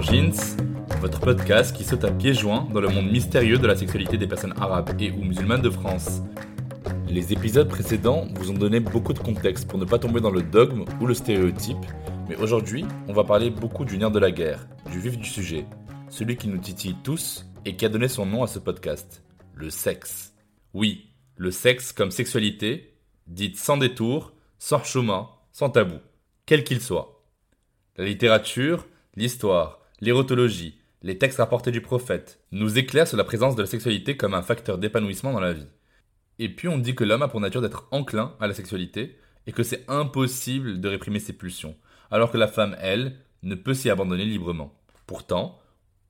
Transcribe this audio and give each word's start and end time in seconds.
Dans 0.00 0.06
Jeans, 0.06 0.56
votre 1.00 1.20
podcast 1.20 1.76
qui 1.76 1.84
saute 1.84 2.04
à 2.04 2.10
pieds 2.10 2.32
joints 2.32 2.66
dans 2.72 2.80
le 2.80 2.88
monde 2.88 3.10
mystérieux 3.10 3.58
de 3.58 3.66
la 3.66 3.76
sexualité 3.76 4.16
des 4.16 4.26
personnes 4.26 4.54
arabes 4.58 4.90
et 4.98 5.10
ou 5.10 5.22
musulmanes 5.22 5.60
de 5.60 5.68
France. 5.68 6.22
Les 7.06 7.34
épisodes 7.34 7.68
précédents 7.68 8.26
vous 8.36 8.50
ont 8.50 8.54
donné 8.54 8.80
beaucoup 8.80 9.12
de 9.12 9.18
contexte 9.18 9.68
pour 9.68 9.78
ne 9.78 9.84
pas 9.84 9.98
tomber 9.98 10.20
dans 10.20 10.30
le 10.30 10.42
dogme 10.42 10.84
ou 11.00 11.06
le 11.06 11.12
stéréotype, 11.12 11.84
mais 12.28 12.36
aujourd'hui, 12.36 12.86
on 13.08 13.12
va 13.12 13.24
parler 13.24 13.50
beaucoup 13.50 13.84
du 13.84 13.98
nerf 13.98 14.10
de 14.10 14.18
la 14.18 14.30
guerre, 14.30 14.66
du 14.90 15.00
vif 15.00 15.18
du 15.18 15.28
sujet, 15.28 15.66
celui 16.08 16.36
qui 16.36 16.48
nous 16.48 16.58
titille 16.58 16.96
tous 17.04 17.44
et 17.66 17.76
qui 17.76 17.84
a 17.84 17.90
donné 17.90 18.08
son 18.08 18.24
nom 18.24 18.42
à 18.42 18.46
ce 18.46 18.58
podcast, 18.58 19.22
le 19.54 19.68
sexe. 19.68 20.32
Oui, 20.72 21.10
le 21.36 21.50
sexe 21.50 21.92
comme 21.92 22.10
sexualité, 22.10 22.94
dite 23.26 23.58
sans 23.58 23.76
détour, 23.76 24.32
sans 24.58 24.82
chemin, 24.82 25.28
sans 25.52 25.68
tabou, 25.68 25.96
quel 26.46 26.64
qu'il 26.64 26.80
soit. 26.80 27.22
La 27.98 28.06
littérature, 28.06 28.86
l'histoire, 29.14 29.79
l'érotologie, 30.00 30.78
les 31.02 31.18
textes 31.18 31.38
rapportés 31.38 31.70
du 31.70 31.80
prophète 31.80 32.40
nous 32.52 32.78
éclairent 32.78 33.08
sur 33.08 33.16
la 33.16 33.24
présence 33.24 33.56
de 33.56 33.62
la 33.62 33.66
sexualité 33.66 34.16
comme 34.16 34.34
un 34.34 34.42
facteur 34.42 34.78
d'épanouissement 34.78 35.32
dans 35.32 35.40
la 35.40 35.52
vie. 35.52 35.66
Et 36.38 36.48
puis 36.48 36.68
on 36.68 36.78
dit 36.78 36.94
que 36.94 37.04
l'homme 37.04 37.22
a 37.22 37.28
pour 37.28 37.40
nature 37.40 37.60
d'être 37.60 37.86
enclin 37.90 38.34
à 38.40 38.46
la 38.46 38.54
sexualité 38.54 39.18
et 39.46 39.52
que 39.52 39.62
c'est 39.62 39.84
impossible 39.88 40.80
de 40.80 40.88
réprimer 40.88 41.18
ses 41.18 41.32
pulsions, 41.32 41.76
alors 42.10 42.30
que 42.30 42.38
la 42.38 42.48
femme, 42.48 42.76
elle, 42.80 43.16
ne 43.42 43.54
peut 43.54 43.74
s'y 43.74 43.90
abandonner 43.90 44.24
librement. 44.24 44.74
Pourtant, 45.06 45.58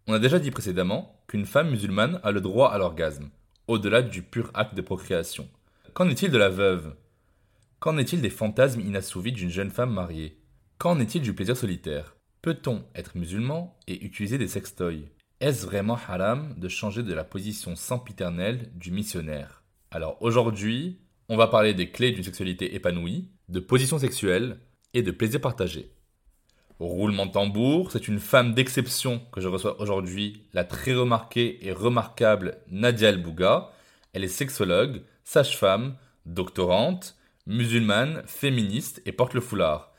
on 0.06 0.12
a 0.12 0.18
déjà 0.18 0.38
dit 0.38 0.50
précédemment 0.50 1.20
qu'une 1.27 1.46
femme 1.46 1.70
musulmane 1.70 2.20
a 2.22 2.33
le 2.33 2.41
droit 2.41 2.70
à 2.70 2.78
l'orgasme, 2.78 3.30
au-delà 3.68 4.02
du 4.02 4.22
pur 4.22 4.50
acte 4.55 4.74
de 4.74 4.83
procréation. 4.83 5.48
Qu'en 5.94 6.08
est-il 6.08 6.30
de 6.30 6.38
la 6.38 6.48
veuve? 6.48 6.95
Qu'en 7.79 7.96
est-il 7.98 8.20
des 8.20 8.30
fantasmes 8.30 8.80
inassouvis 8.80 9.33
d'une 9.33 9.50
jeune 9.50 9.70
femme 9.70 9.92
mariée? 9.92 10.39
Qu'en 10.79 10.98
est-il 11.00 11.23
du 11.23 11.34
plaisir 11.34 11.56
solitaire? 11.56 12.14
Peut-on 12.42 12.84
être 12.95 13.18
musulman 13.18 13.78
et 13.86 14.02
utiliser 14.02 14.39
des 14.39 14.48
sextoys? 14.48 15.11
Est-ce 15.40 15.67
vraiment 15.67 15.98
haram 16.08 16.55
de 16.56 16.68
changer 16.68 17.02
de 17.02 17.12
la 17.12 17.23
position 17.23 17.77
sempiternelle 17.77 18.70
du 18.74 18.90
missionnaire? 18.90 19.62
Alors 19.90 20.17
aujourd'hui, 20.23 21.00
on 21.29 21.36
va 21.36 21.48
parler 21.48 21.74
des 21.74 21.90
clés 21.90 22.12
d'une 22.12 22.24
sexualité 22.24 22.74
épanouie, 22.74 23.29
de 23.50 23.61
position 23.61 23.98
sexuelle 23.98 24.58
et 24.95 25.02
de 25.02 25.11
plaisir 25.11 25.42
partagé. 25.42 25.92
Roulement 26.79 27.27
de 27.27 27.33
tambour, 27.33 27.92
c'est 27.92 28.08
une 28.08 28.20
femme 28.20 28.55
d'exception 28.55 29.20
que 29.33 29.42
je 29.42 29.48
reçois 29.48 29.79
aujourd'hui, 29.79 30.46
la 30.55 30.64
très 30.64 30.95
remarquée 30.95 31.67
et 31.67 31.73
remarquable 31.73 32.56
Nadia 32.70 33.11
El 33.11 33.23
Bouga. 33.23 33.70
Elle 34.14 34.24
est 34.24 34.29
sexologue, 34.29 35.02
sage-femme, 35.24 35.95
doctorante, 36.24 37.18
musulmane, 37.46 38.23
féministe 38.24 39.02
et 39.05 39.12
porte 39.12 39.34
le 39.34 39.42
foulard. 39.42 39.89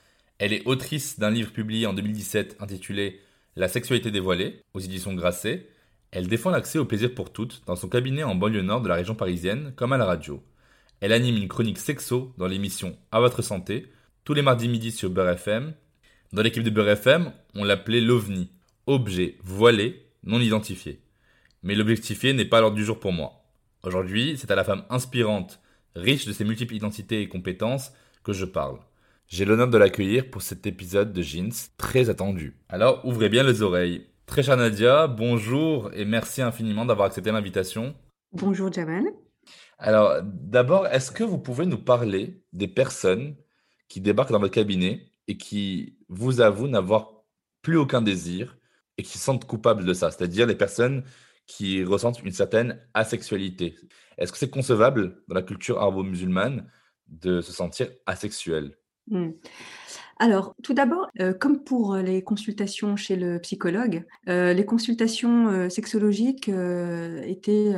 Elle 0.41 0.53
est 0.53 0.65
autrice 0.65 1.19
d'un 1.19 1.29
livre 1.29 1.51
publié 1.51 1.85
en 1.85 1.93
2017 1.93 2.57
intitulé 2.61 3.19
La 3.55 3.67
sexualité 3.67 4.09
dévoilée 4.09 4.63
aux 4.73 4.79
éditions 4.79 5.13
Grasset. 5.13 5.67
Elle 6.09 6.27
défend 6.27 6.49
l'accès 6.49 6.79
au 6.79 6.85
plaisir 6.85 7.13
pour 7.13 7.31
toutes 7.31 7.61
dans 7.67 7.75
son 7.75 7.87
cabinet 7.87 8.23
en 8.23 8.33
banlieue 8.33 8.63
nord 8.63 8.81
de 8.81 8.89
la 8.89 8.95
région 8.95 9.13
parisienne 9.13 9.71
comme 9.75 9.93
à 9.93 9.99
la 9.99 10.05
radio. 10.05 10.43
Elle 10.99 11.13
anime 11.13 11.37
une 11.37 11.47
chronique 11.47 11.77
sexo 11.77 12.33
dans 12.39 12.47
l'émission 12.47 12.97
À 13.11 13.19
votre 13.19 13.43
santé 13.43 13.91
tous 14.23 14.33
les 14.33 14.41
mardis 14.41 14.67
midi 14.67 14.91
sur 14.91 15.11
Beurre 15.11 15.29
FM. 15.29 15.75
Dans 16.33 16.41
l'équipe 16.41 16.63
de 16.63 16.71
Beurre 16.71 16.89
FM, 16.89 17.31
on 17.53 17.63
l'appelait 17.63 18.01
l'OVNI, 18.01 18.49
objet 18.87 19.37
voilé 19.43 20.07
non 20.23 20.39
identifié. 20.39 21.03
Mais 21.61 21.75
l'objectifié 21.75 22.33
n'est 22.33 22.45
pas 22.45 22.61
l'ordre 22.61 22.77
du 22.77 22.83
jour 22.83 22.99
pour 22.99 23.13
moi. 23.13 23.43
Aujourd'hui, 23.83 24.37
c'est 24.39 24.49
à 24.49 24.55
la 24.55 24.63
femme 24.63 24.85
inspirante, 24.89 25.59
riche 25.95 26.25
de 26.25 26.33
ses 26.33 26.45
multiples 26.45 26.73
identités 26.73 27.21
et 27.21 27.27
compétences, 27.27 27.91
que 28.23 28.33
je 28.33 28.45
parle. 28.45 28.79
J'ai 29.31 29.45
l'honneur 29.45 29.69
de 29.69 29.77
l'accueillir 29.77 30.29
pour 30.29 30.41
cet 30.41 30.67
épisode 30.67 31.13
de 31.13 31.21
Jeans 31.21 31.53
très 31.77 32.09
attendu. 32.09 32.57
Alors 32.67 32.99
ouvrez 33.05 33.29
bien 33.29 33.43
les 33.43 33.61
oreilles. 33.61 34.05
Très 34.25 34.43
chère 34.43 34.57
Nadia, 34.57 35.07
bonjour 35.07 35.89
et 35.93 36.03
merci 36.03 36.41
infiniment 36.41 36.83
d'avoir 36.83 37.07
accepté 37.07 37.31
l'invitation. 37.31 37.95
Bonjour 38.33 38.69
Jamal. 38.73 39.05
Alors 39.77 40.21
d'abord, 40.21 40.85
est-ce 40.87 41.11
que 41.11 41.23
vous 41.23 41.37
pouvez 41.37 41.65
nous 41.65 41.77
parler 41.77 42.43
des 42.51 42.67
personnes 42.67 43.37
qui 43.87 44.01
débarquent 44.01 44.33
dans 44.33 44.39
votre 44.39 44.53
cabinet 44.53 45.07
et 45.29 45.37
qui 45.37 45.97
vous 46.09 46.41
avouent 46.41 46.67
n'avoir 46.67 47.23
plus 47.61 47.77
aucun 47.77 48.01
désir 48.01 48.57
et 48.97 49.03
qui 49.03 49.17
se 49.17 49.23
sentent 49.23 49.47
coupables 49.47 49.85
de 49.85 49.93
ça, 49.93 50.11
c'est-à-dire 50.11 50.45
les 50.45 50.55
personnes 50.55 51.05
qui 51.47 51.85
ressentent 51.85 52.21
une 52.21 52.33
certaine 52.33 52.81
asexualité. 52.93 53.77
Est-ce 54.17 54.33
que 54.33 54.37
c'est 54.37 54.49
concevable 54.49 55.23
dans 55.29 55.35
la 55.35 55.41
culture 55.41 55.79
arabo-musulmane 55.79 56.69
de 57.07 57.39
se 57.39 57.53
sentir 57.53 57.87
asexuel? 58.05 58.75
Hmm. 59.11 59.31
Alors, 60.19 60.53
tout 60.63 60.73
d'abord, 60.73 61.09
euh, 61.19 61.33
comme 61.33 61.63
pour 61.63 61.95
euh, 61.95 62.01
les 62.01 62.23
consultations 62.23 62.95
chez 62.95 63.15
le 63.15 63.39
psychologue, 63.39 64.05
euh, 64.29 64.53
les 64.53 64.65
consultations 64.65 65.69
sexologiques 65.69 66.47
étaient 66.47 67.73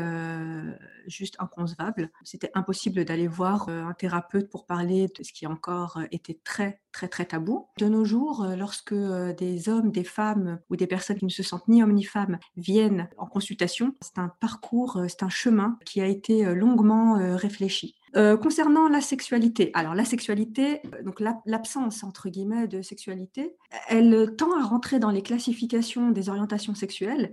juste 1.08 1.36
inconcevables. 1.40 2.12
C'était 2.24 2.52
impossible 2.54 3.06
d'aller 3.06 3.28
voir 3.28 3.70
un 3.70 3.94
thérapeute 3.94 4.50
pour 4.50 4.66
parler 4.66 5.08
de 5.08 5.24
ce 5.24 5.34
qui 5.34 5.48
encore 5.48 6.00
était 6.12 6.40
très, 6.44 6.82
très, 6.92 7.08
très 7.08 7.26
tabou. 7.26 7.68
De 7.80 7.88
nos 7.88 8.06
jours, 8.06 8.46
lorsque 8.58 8.94
des 8.94 9.70
hommes, 9.70 9.92
des 9.92 10.04
femmes 10.04 10.60
ou 10.70 10.76
des 10.76 10.88
personnes 10.88 11.18
qui 11.18 11.26
ne 11.26 11.30
se 11.30 11.44
sentent 11.44 11.68
ni 11.68 11.82
hommes 11.82 11.94
ni 11.94 12.04
femmes 12.04 12.40
viennent 12.58 13.10
en 13.18 13.26
consultation, 13.26 13.96
c'est 14.02 14.18
un 14.18 14.32
parcours, 14.42 15.02
c'est 15.08 15.24
un 15.24 15.30
chemin 15.30 15.78
qui 15.86 16.02
a 16.02 16.08
été 16.08 16.54
longuement 16.54 17.16
réfléchi. 17.38 17.96
Euh, 18.16 18.38
concernant 18.38 18.88
la 18.88 19.02
sexualité, 19.02 19.72
alors 19.74 19.96
la 19.96 20.06
sexualité, 20.06 20.82
euh, 20.94 21.02
donc 21.02 21.20
l'ab- 21.20 21.42
l'absence 21.48 22.04
entre 22.04 22.30
guillemets 22.30 22.68
de 22.68 22.84
sexualité, 22.84 23.56
elle 23.90 24.36
tend 24.38 24.56
à 24.60 24.64
rentrer 24.64 25.00
dans 25.00 25.10
les 25.10 25.24
classifications 25.24 26.12
des 26.12 26.30
orientations 26.30 26.76
sexuelles. 26.76 27.32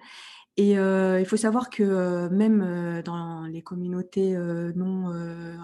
Et 0.57 0.79
euh, 0.79 1.21
il 1.21 1.27
faut 1.27 1.37
savoir 1.37 1.71
que 1.71 2.29
même 2.29 3.03
dans 3.05 3.45
les 3.45 3.63
communautés 3.63 4.35
non 4.75 5.07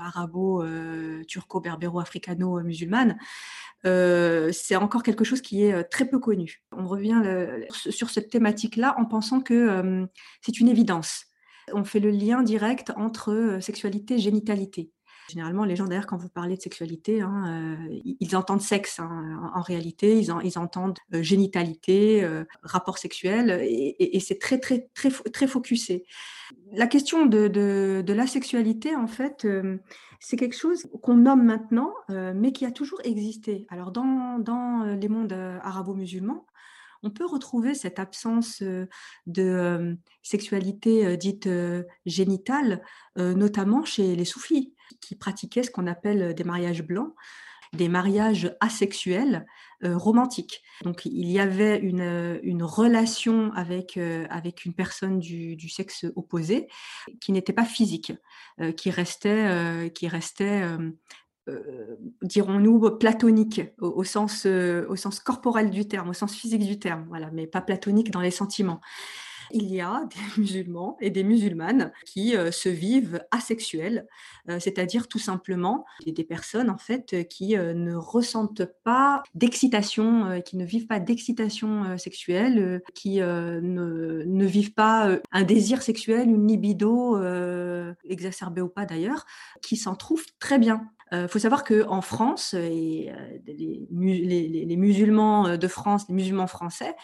arabo, 0.00 0.62
euh, 0.62 1.24
turco-berbéro-africano-musulmanes, 1.24 3.18
euh, 3.84 4.52
c'est 4.52 4.76
encore 4.76 5.02
quelque 5.02 5.24
chose 5.24 5.40
qui 5.42 5.64
est 5.64 5.84
très 5.84 6.06
peu 6.08 6.18
connu. 6.18 6.62
On 6.72 6.86
revient 6.86 7.20
sur 7.70 8.10
cette 8.10 8.30
thématique-là 8.30 8.94
en 8.98 9.06
pensant 9.06 9.40
que 9.40 10.06
c'est 10.40 10.60
une 10.60 10.68
évidence. 10.68 11.26
On 11.72 11.84
fait 11.84 12.00
le 12.00 12.10
lien 12.10 12.42
direct 12.42 12.92
entre 12.96 13.58
sexualité 13.60 14.14
et 14.14 14.18
génitalité. 14.18 14.92
Généralement, 15.28 15.64
les 15.64 15.74
gens, 15.74 15.86
d'ailleurs, 15.86 16.06
quand 16.06 16.16
vous 16.16 16.28
parlez 16.28 16.56
de 16.56 16.62
sexualité, 16.62 17.20
hein, 17.20 17.76
euh, 17.82 18.00
ils 18.20 18.36
entendent 18.36 18.60
sexe. 18.62 19.00
hein, 19.00 19.50
en, 19.54 19.60
réalité, 19.60 20.18
ils, 20.18 20.30
en- 20.30 20.40
ils 20.40 20.58
entendent 20.58 20.98
euh, 21.14 21.22
génitalité, 21.22 22.22
euh, 22.22 22.44
rapport 22.62 22.98
sexuel, 22.98 23.58
et, 23.62 24.20
c'est 24.20 24.38
très, 24.38 24.58
très, 24.58 24.88
très, 24.94 25.10
très 25.10 25.46
focusé. 25.46 26.04
La 26.72 26.86
question 26.86 27.26
de, 27.26 28.04
la 28.06 28.26
sexualité, 28.26 28.94
en 28.94 29.06
fait, 29.06 29.46
c'est 30.20 30.36
quelque 30.36 30.56
chose 30.56 30.88
qu'on 31.02 31.16
nomme 31.16 31.44
maintenant, 31.44 31.92
mais 32.08 32.52
qui 32.52 32.64
a 32.64 32.70
toujours 32.70 33.00
existé. 33.04 33.66
Alors, 33.68 33.92
dans, 33.92 34.38
dans 34.38 34.84
les 34.84 35.08
mondes 35.08 35.32
arabo-musulmans, 35.62 36.46
on 37.02 37.10
peut 37.10 37.26
retrouver 37.26 37.74
cette 37.74 37.98
absence 37.98 38.62
de 39.26 39.96
sexualité 40.22 41.16
dite 41.16 41.48
génitale, 42.06 42.82
notamment 43.16 43.84
chez 43.84 44.16
les 44.16 44.24
soufis, 44.24 44.74
qui 45.00 45.14
pratiquaient 45.14 45.62
ce 45.62 45.70
qu'on 45.70 45.86
appelle 45.86 46.34
des 46.34 46.44
mariages 46.44 46.82
blancs, 46.82 47.14
des 47.72 47.88
mariages 47.88 48.54
asexuels 48.60 49.46
romantiques. 49.82 50.62
Donc 50.84 51.04
il 51.04 51.30
y 51.30 51.38
avait 51.38 51.78
une, 51.78 52.62
relation 52.62 53.52
avec, 53.52 53.98
avec 54.30 54.64
une 54.64 54.72
personne 54.72 55.18
du, 55.18 55.68
sexe 55.68 56.06
opposé 56.14 56.68
qui 57.20 57.32
n'était 57.32 57.52
pas 57.52 57.64
physique, 57.64 58.12
qui 58.76 58.90
restait, 58.90 59.90
qui 59.94 60.08
restait 60.08 60.62
dirons-nous, 62.22 62.90
platonique 62.98 63.62
au, 63.80 64.04
sens, 64.04 64.46
au 64.46 64.96
sens 64.96 65.20
corporel 65.20 65.70
du 65.70 65.86
terme, 65.86 66.08
au 66.08 66.14
sens 66.14 66.34
physique 66.34 66.64
du 66.64 66.78
terme, 66.78 67.04
voilà, 67.08 67.30
mais 67.32 67.46
pas 67.46 67.60
platonique 67.60 68.10
dans 68.10 68.20
les 68.20 68.30
sentiments 68.30 68.80
il 69.50 69.72
y 69.72 69.80
a 69.80 70.06
des 70.10 70.16
musulmans 70.40 70.96
et 71.00 71.10
des 71.10 71.24
musulmanes 71.24 71.92
qui 72.04 72.36
euh, 72.36 72.50
se 72.50 72.68
vivent 72.68 73.24
asexuels, 73.30 74.06
euh, 74.48 74.58
c'est-à-dire 74.60 75.08
tout 75.08 75.18
simplement 75.18 75.84
des, 76.04 76.24
personnes 76.24 76.70
en 76.70 76.78
fait 76.78 77.28
qui 77.28 77.56
euh, 77.56 77.72
ne 77.72 77.94
ressentent 77.94 78.64
pas 78.82 79.22
d'excitation, 79.34 80.40
qui 80.44 80.56
ne 80.56 80.64
vivent 80.64 80.86
pas 80.86 80.98
d'excitation 80.98 81.96
sexuelle, 81.98 82.82
qui 82.94 83.18
ne, 83.20 84.44
vivent 84.44 84.72
pas 84.74 85.18
un 85.30 85.42
désir 85.42 85.82
sexuel, 85.82 86.28
une 86.28 86.48
libido 86.48 87.16
exacerbée 88.04 88.60
ou 88.60 88.68
pas 88.68 88.86
d'ailleurs, 88.86 89.24
qui 89.62 89.76
s'en 89.76 89.94
trouvent 89.94 90.26
très 90.40 90.58
bien. 90.58 90.88
Il 91.12 91.28
faut 91.28 91.38
savoir 91.38 91.62
qu'en 91.62 92.00
France, 92.00 92.54
les, 92.54 93.12
musulmans 93.90 95.56
de 95.56 95.68
France, 95.68 96.06
les 96.08 96.14
musulmans 96.14 96.48
français, 96.48 96.96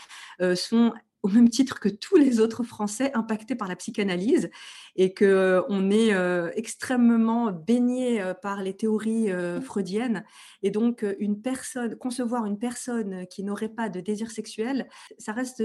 sont 0.55 0.93
au 1.23 1.29
même 1.29 1.49
titre 1.49 1.79
que 1.81 1.89
tous 1.89 2.17
les 2.17 2.41
autres 2.41 2.63
Français 2.65 3.11
impactés 3.15 3.55
par 3.55 3.69
la 3.69 3.77
psychanalyse 3.77 4.51
et 4.97 5.15
qu'on 5.15 5.25
euh, 5.25 5.91
est 5.91 6.13
euh, 6.13 6.51
extrêmement 6.55 7.53
baigné 7.53 8.21
euh, 8.21 8.35
par 8.35 8.63
les 8.63 8.75
théories 8.75 9.31
freudiennes. 9.63 10.25
Et 10.63 10.71
donc, 10.71 11.05
une 11.19 11.41
personne, 11.41 11.97
concevoir 11.97 12.47
une 12.47 12.59
personne 12.59 13.27
qui 13.29 13.45
n'aurait 13.45 13.69
pas 13.69 13.89
de 13.89 14.01
désir 14.01 14.31
sexuel, 14.31 14.89
ça 15.19 15.33
reste 15.33 15.63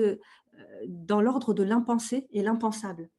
dans 0.87 1.21
l'ordre 1.21 1.53
de 1.53 1.63
l'impensé 1.63 2.27
et 2.31 2.41
l'impensable. 2.41 3.09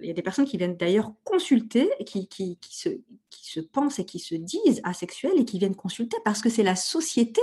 Il 0.00 0.06
y 0.06 0.10
a 0.10 0.14
des 0.14 0.22
personnes 0.22 0.44
qui 0.44 0.56
viennent 0.56 0.76
d'ailleurs 0.76 1.12
consulter, 1.24 1.90
qui, 2.06 2.26
qui, 2.28 2.58
qui, 2.58 2.76
se, 2.76 2.88
qui 3.30 3.50
se 3.50 3.60
pensent 3.60 3.98
et 3.98 4.04
qui 4.04 4.18
se 4.18 4.34
disent 4.34 4.80
asexuelles 4.84 5.38
et 5.38 5.44
qui 5.44 5.58
viennent 5.58 5.76
consulter 5.76 6.16
parce 6.24 6.40
que 6.40 6.48
c'est 6.48 6.62
la 6.62 6.76
société, 6.76 7.42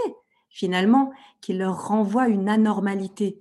finalement, 0.50 1.12
qui 1.40 1.54
leur 1.54 1.88
renvoie 1.88 2.28
une 2.28 2.50
anormalité. 2.50 3.40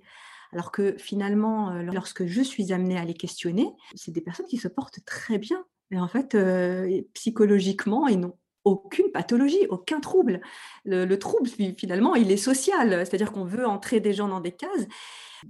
Alors 0.53 0.71
que 0.71 0.95
finalement, 0.97 1.71
euh, 1.71 1.81
lorsque 1.83 2.25
je 2.25 2.41
suis 2.41 2.73
amenée 2.73 2.97
à 2.97 3.05
les 3.05 3.13
questionner, 3.13 3.69
c'est 3.95 4.11
des 4.11 4.21
personnes 4.21 4.47
qui 4.47 4.57
se 4.57 4.67
portent 4.67 5.03
très 5.05 5.37
bien. 5.37 5.65
Et 5.91 5.99
en 5.99 6.07
fait, 6.07 6.35
euh, 6.35 7.01
psychologiquement, 7.13 8.07
ils 8.07 8.19
n'ont 8.19 8.37
aucune 8.63 9.11
pathologie, 9.11 9.65
aucun 9.69 9.99
trouble. 9.99 10.41
Le, 10.85 11.15
trouble, 11.15 11.49
finalement, 11.77 12.15
il 12.15 12.31
est 12.31 12.37
social, 12.37 13.05
c'est-à-dire 13.05 13.31
qu'on 13.31 13.45
veut 13.45 13.65
entrer 13.65 13.99
des 13.99 14.13
gens 14.13 14.27
dans 14.27 14.39
des 14.39 14.51
cases 14.51 14.87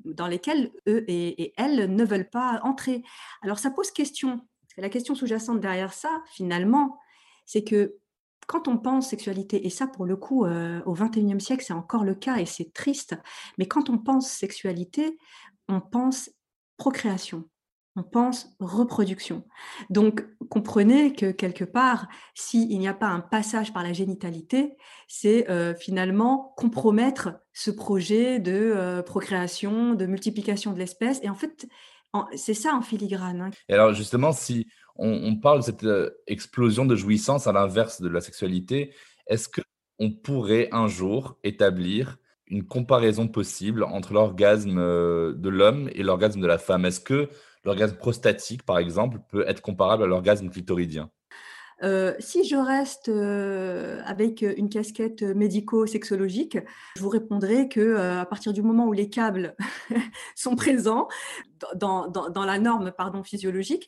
dans 0.06 0.28
lesquelles 0.28 0.72
eux 0.88 1.04
et, 1.08 1.54
elles 1.58 1.94
ne 1.94 2.06
veulent 2.06 2.30
pas 2.30 2.62
entrer. 2.64 3.04
Alors 3.42 3.60
ça 3.60 3.72
pose 3.72 3.92
question. 3.92 4.40
La 4.78 4.90
question 4.90 5.16
sous-jacente 5.16 5.60
derrière 5.60 5.94
ça, 5.94 6.24
finalement, 6.32 6.98
c'est 7.46 7.64
que 7.64 7.96
quand 8.48 8.68
on 8.68 8.78
pense 8.78 9.10
sexualité, 9.10 9.66
et 9.66 9.70
ça 9.70 9.88
pour 9.88 10.06
le 10.06 10.16
coup 10.16 10.46
euh, 10.46 10.82
au 10.86 10.94
XXIe 10.94 11.40
siècle 11.40 11.64
c'est 11.66 11.74
encore 11.74 12.04
le 12.04 12.16
cas 12.16 12.38
et 12.38 12.46
c'est 12.46 12.74
triste, 12.74 13.16
mais 13.58 13.68
quand 13.68 13.90
on 13.90 13.98
pense 13.98 14.30
sexualité, 14.30 15.18
on 15.68 15.82
pense 15.82 16.30
procréation, 16.78 17.46
on 17.96 18.04
pense 18.04 18.56
reproduction. 18.60 19.44
Donc 19.90 20.26
comprenez 20.50 21.14
que 21.14 21.32
quelque 21.32 21.64
part, 21.64 22.08
s'il 22.34 22.78
n'y 22.80 22.88
a 22.88 22.94
pas 22.94 23.08
un 23.08 23.20
passage 23.20 23.74
par 23.74 23.84
la 23.84 23.94
génitalité, 23.94 24.76
c'est 25.08 25.50
euh, 25.50 25.76
finalement 25.76 26.54
compromettre 26.58 27.40
ce 27.54 27.72
projet 27.72 28.40
de 28.40 28.52
euh, 28.54 29.04
procréation, 29.04 29.94
de 29.94 30.06
multiplication 30.06 30.74
de 30.74 30.80
l'espèce. 30.80 31.20
Et 31.24 31.30
en 31.30 31.36
fait, 31.36 31.68
c'est 32.36 32.54
ça 32.54 32.74
en 32.74 32.82
filigrane. 32.82 33.42
Hein. 33.42 33.50
Et 33.70 33.74
alors 33.74 33.94
justement, 33.94 34.32
si 34.32 34.68
on, 34.98 35.36
parle 35.36 35.60
de 35.60 35.66
cette 35.66 35.84
euh, 35.84 36.12
explosion 36.28 36.86
de 36.86 36.96
jouissance 36.96 37.48
à 37.48 37.52
l'inverse 37.52 38.02
de 38.02 38.10
la 38.10 38.22
sexualité. 38.22 38.94
Est-ce 39.28 39.50
qu'on 39.50 40.12
pourrait 40.12 40.70
un 40.72 40.88
jour 40.88 41.38
établir 41.44 42.18
une 42.48 42.66
comparaison 42.66 43.28
possible 43.28 43.84
entre 43.84 44.14
l'orgasme 44.14 44.78
euh, 44.78 45.34
de 45.34 45.50
l'homme 45.50 45.90
et 45.94 46.04
l'orgasme 46.04 46.42
de 46.42 46.48
la 46.48 46.58
femme? 46.58 46.86
Est-ce 46.86 47.00
que 47.00 47.30
l'orgasme 47.64 47.98
prostatique, 47.98 48.64
par 48.64 48.78
exemple, 48.78 49.20
peut 49.30 49.46
être 49.48 49.62
comparable 49.62 50.04
à 50.04 50.08
l'orgasme 50.08 50.50
clitoridien? 50.50 51.10
Euh, 51.84 52.14
si 52.20 52.44
je 52.44 52.56
reste 52.56 53.10
euh, 53.10 54.02
avec 54.06 54.42
une 54.42 54.70
casquette 54.70 55.24
médico-sexologique, 55.24 56.58
je 56.96 57.02
vous 57.02 57.10
répondrai 57.10 57.70
que 57.70 57.80
euh, 57.80 58.22
à 58.22 58.26
partir 58.26 58.54
du 58.54 58.62
moment 58.62 58.88
où 58.88 58.94
les 58.94 59.10
câbles 59.10 59.56
sont 60.36 60.56
présents 60.56 61.08
dans, 61.76 62.08
dans, 62.08 62.46
la 62.46 62.60
norme 62.60 62.92
pardon, 62.92 63.24
physiologique, 63.24 63.88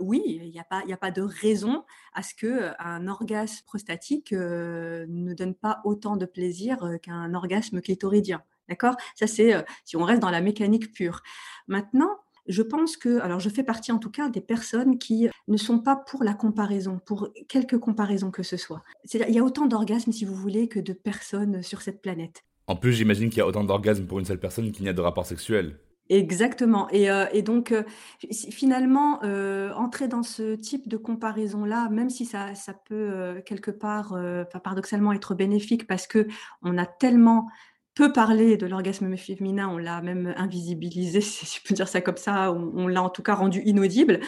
oui, 0.00 0.22
il 0.26 0.50
n'y 0.50 0.58
a, 0.58 0.64
pas, 0.64 0.82
a 0.90 0.96
pas 0.96 1.10
de 1.10 1.22
raison 1.22 1.84
à 2.14 2.22
ce 2.22 2.34
qu'un 2.34 3.06
orgasme 3.06 3.64
prostatique 3.64 4.32
ne 4.32 5.34
donne 5.34 5.54
pas 5.54 5.80
autant 5.84 6.16
de 6.16 6.26
plaisir 6.26 6.78
qu'un 7.02 7.32
orgasme 7.34 7.80
clitoridien. 7.80 8.42
D'accord? 8.68 8.96
Ça, 9.14 9.28
c'est 9.28 9.64
si 9.84 9.96
on 9.96 10.02
reste 10.02 10.20
dans 10.20 10.30
la 10.30 10.40
mécanique 10.40 10.92
pure. 10.92 11.22
Maintenant, 11.68 12.18
je 12.48 12.62
pense 12.62 12.96
que, 12.96 13.20
alors 13.20 13.40
je 13.40 13.48
fais 13.48 13.62
partie 13.62 13.92
en 13.92 13.98
tout 13.98 14.10
cas 14.10 14.28
des 14.28 14.40
personnes 14.40 14.98
qui 14.98 15.28
ne 15.48 15.56
sont 15.56 15.78
pas 15.78 15.96
pour 15.96 16.24
la 16.24 16.34
comparaison, 16.34 17.00
pour 17.04 17.28
quelque 17.48 17.76
comparaison 17.76 18.30
que 18.30 18.42
ce 18.42 18.56
soit. 18.56 18.82
Il 19.12 19.30
y 19.30 19.38
a 19.38 19.44
autant 19.44 19.66
d'orgasmes, 19.66 20.12
si 20.12 20.24
vous 20.24 20.34
voulez, 20.34 20.68
que 20.68 20.80
de 20.80 20.92
personnes 20.92 21.62
sur 21.62 21.82
cette 21.82 22.02
planète. 22.02 22.44
En 22.68 22.76
plus, 22.76 22.92
j'imagine 22.92 23.28
qu'il 23.28 23.38
y 23.38 23.42
a 23.42 23.46
autant 23.46 23.64
d'orgasmes 23.64 24.06
pour 24.06 24.18
une 24.18 24.24
seule 24.24 24.40
personne 24.40 24.72
qu'il 24.72 24.82
n'y 24.82 24.88
a 24.88 24.92
de 24.92 25.00
rapports 25.00 25.26
sexuels. 25.26 25.78
Exactement. 26.08 26.88
Et, 26.90 27.10
euh, 27.10 27.26
donc, 27.42 27.72
euh, 27.72 27.82
finalement, 28.30 29.22
euh, 29.24 29.72
entrer 29.72 30.06
dans 30.08 30.22
ce 30.22 30.54
type 30.54 30.88
de 30.88 30.96
comparaison-là, 30.96 31.88
même 31.90 32.10
si 32.10 32.24
ça, 32.24 32.54
ça 32.54 32.74
peut 32.74 33.42
quelque 33.44 33.70
part, 33.70 34.16
paradoxalement, 34.52 35.12
être 35.12 35.34
bénéfique 35.34 35.86
parce 35.86 36.06
que 36.06 36.26
on 36.62 36.78
a 36.78 36.86
tellement 36.86 37.48
peut 37.96 38.12
parler 38.12 38.58
de 38.58 38.66
l'orgasme 38.66 39.16
féminin, 39.16 39.68
on 39.68 39.78
l'a 39.78 40.02
même 40.02 40.34
invisibilisé, 40.36 41.20
si 41.22 41.46
je 41.46 41.66
peux 41.66 41.74
dire 41.74 41.88
ça 41.88 42.00
comme 42.00 42.18
ça, 42.18 42.52
on, 42.52 42.86
l'a 42.86 43.02
en 43.02 43.10
tout 43.10 43.22
cas 43.22 43.34
rendu 43.34 43.62
inaudible. 43.64 44.20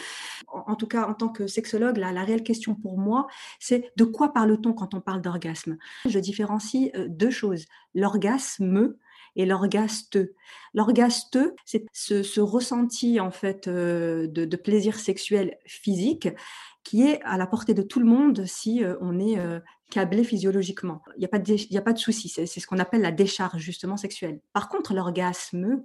En, 0.47 0.75
tout 0.75 0.87
cas, 0.87 1.07
en 1.07 1.13
tant 1.13 1.29
que 1.29 1.47
sexologue, 1.47 1.97
la, 1.97 2.11
la 2.11 2.23
réelle 2.23 2.43
question 2.43 2.75
pour 2.75 2.97
moi, 2.97 3.27
c'est 3.59 3.91
de 3.95 4.03
quoi 4.03 4.33
parle-t-on 4.33 4.73
quand 4.73 4.95
on 4.95 5.01
parle 5.01 5.21
d'orgasme? 5.21 5.77
Je 6.07 6.19
différencie 6.19 6.91
euh, 6.95 7.07
deux 7.07 7.29
choses, 7.29 7.65
l'orgasme 7.93 8.95
et 9.35 9.45
l'orgaste. 9.45 10.19
L'orgaste, 10.73 11.39
c'est 11.65 11.85
ce, 11.93 12.39
ressenti 12.39 13.19
en 13.19 13.31
fait 13.31 13.67
euh, 13.67 14.27
de, 14.27 14.55
plaisir 14.55 14.95
sexuel 14.95 15.57
physique 15.65 16.27
qui 16.83 17.07
est 17.07 17.21
à 17.23 17.37
la 17.37 17.47
portée 17.47 17.73
de 17.73 17.81
tout 17.81 17.99
le 17.99 18.05
monde 18.05 18.45
si 18.45 18.83
euh, 18.83 18.95
on 19.01 19.19
est 19.19 19.37
câblé 19.91 20.23
physiologiquement. 20.23 21.01
Il 21.15 21.19
n'y 21.19 21.25
a 21.25 21.29
pas 21.29 21.39
de, 21.39 21.77
a 21.77 21.81
pas 21.81 21.93
de 21.93 21.99
souci. 21.99 22.29
C'est 22.29 22.45
ce 22.45 22.67
qu'on 22.67 22.77
appelle 22.77 23.01
la 23.01 23.11
décharge 23.11 23.59
justement 23.59 23.97
sexuelle. 23.97 24.39
Par 24.53 24.69
contre, 24.69 24.93
l'orgasme, 24.93 25.83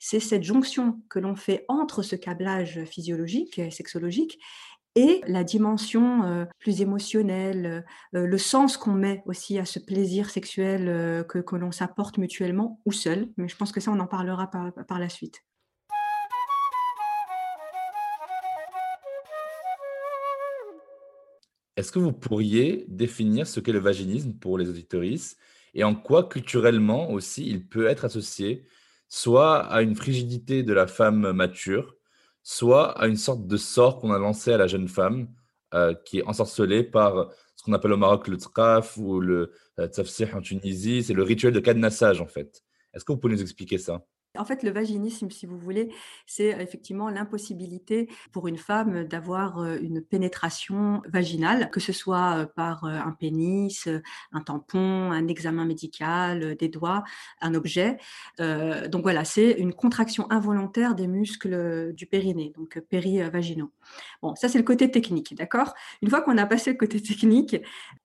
c'est 0.00 0.20
cette 0.20 0.42
jonction 0.42 1.00
que 1.10 1.18
l'on 1.18 1.36
fait 1.36 1.64
entre 1.68 2.02
ce 2.02 2.16
câblage 2.16 2.84
physiologique, 2.84 3.60
sexologique, 3.70 4.38
et 4.94 5.22
la 5.26 5.44
dimension 5.44 6.24
euh, 6.24 6.44
plus 6.58 6.82
émotionnelle, 6.82 7.84
euh, 8.14 8.26
le 8.26 8.38
sens 8.38 8.76
qu'on 8.76 8.92
met 8.92 9.22
aussi 9.26 9.58
à 9.58 9.64
ce 9.64 9.78
plaisir 9.78 10.28
sexuel 10.28 10.88
euh, 10.88 11.24
que, 11.24 11.38
que 11.38 11.56
l'on 11.56 11.72
s'apporte 11.72 12.18
mutuellement 12.18 12.80
ou 12.84 12.92
seul. 12.92 13.28
Mais 13.36 13.48
je 13.48 13.56
pense 13.56 13.72
que 13.72 13.80
ça, 13.80 13.90
on 13.90 14.00
en 14.00 14.06
parlera 14.06 14.50
par, 14.50 14.72
par 14.86 14.98
la 14.98 15.08
suite. 15.08 15.42
Est-ce 21.76 21.90
que 21.90 21.98
vous 21.98 22.12
pourriez 22.12 22.84
définir 22.88 23.46
ce 23.46 23.60
qu'est 23.60 23.72
le 23.72 23.78
vaginisme 23.78 24.34
pour 24.34 24.58
les 24.58 24.68
auditorices 24.68 25.36
et 25.74 25.84
en 25.84 25.94
quoi 25.94 26.28
culturellement 26.28 27.10
aussi 27.10 27.48
il 27.48 27.66
peut 27.66 27.86
être 27.86 28.04
associé 28.04 28.66
soit 29.08 29.58
à 29.66 29.82
une 29.82 29.94
frigidité 29.94 30.62
de 30.62 30.72
la 30.72 30.86
femme 30.86 31.32
mature, 31.32 31.96
soit 32.42 32.98
à 32.98 33.08
une 33.08 33.16
sorte 33.16 33.46
de 33.46 33.56
sort 33.56 33.98
qu'on 33.98 34.12
a 34.12 34.18
lancé 34.18 34.52
à 34.52 34.56
la 34.56 34.66
jeune 34.66 34.88
femme 34.88 35.28
euh, 35.74 35.94
qui 36.04 36.18
est 36.18 36.24
ensorcelée 36.24 36.82
par 36.82 37.30
ce 37.56 37.64
qu'on 37.64 37.72
appelle 37.72 37.92
au 37.92 37.96
Maroc 37.96 38.28
le 38.28 38.36
tzqaf 38.36 38.96
ou 38.96 39.20
le 39.20 39.52
euh, 39.78 39.86
tzafsih 39.86 40.34
en 40.34 40.40
Tunisie, 40.40 41.02
c'est 41.02 41.14
le 41.14 41.22
rituel 41.22 41.52
de 41.52 41.60
cadenassage 41.60 42.20
en 42.20 42.26
fait. 42.26 42.62
Est-ce 42.92 43.04
que 43.04 43.12
vous 43.12 43.18
pouvez 43.18 43.34
nous 43.34 43.42
expliquer 43.42 43.78
ça? 43.78 44.02
En 44.38 44.46
fait, 44.46 44.62
le 44.62 44.70
vaginisme, 44.70 45.30
si 45.30 45.44
vous 45.44 45.58
voulez, 45.58 45.90
c'est 46.26 46.48
effectivement 46.48 47.10
l'impossibilité 47.10 48.08
pour 48.32 48.48
une 48.48 48.56
femme 48.56 49.04
d'avoir 49.04 49.58
euh, 49.58 49.76
une 49.82 50.00
pénétration 50.00 51.02
vaginale, 51.06 51.70
que 51.70 51.80
ce 51.80 51.92
soit 51.92 52.38
euh, 52.38 52.46
par 52.46 52.84
euh, 52.84 52.92
un 52.92 53.12
pénis, 53.12 53.90
un 54.32 54.40
tampon, 54.40 55.12
un 55.12 55.28
examen 55.28 55.66
médical, 55.66 56.56
des 56.56 56.68
doigts, 56.68 57.04
un 57.42 57.54
objet. 57.54 57.98
donc 58.38 59.02
voilà, 59.02 59.24
c'est 59.24 59.52
une 59.52 59.74
contraction 59.74 60.30
involontaire 60.30 60.94
des 60.94 61.06
muscles 61.06 61.92
du 61.94 62.06
périnée, 62.06 62.52
donc 62.56 62.80
périvaginaux. 62.88 63.70
Bon, 64.22 64.34
ça 64.34 64.48
c'est 64.48 64.58
le 64.58 64.64
côté 64.64 64.90
technique, 64.90 65.34
d'accord? 65.34 65.74
Une 66.00 66.08
fois 66.08 66.22
qu'on 66.22 66.38
a 66.38 66.46
passé 66.46 66.70
le 66.72 66.78
côté 66.78 67.00
technique, 67.02 67.56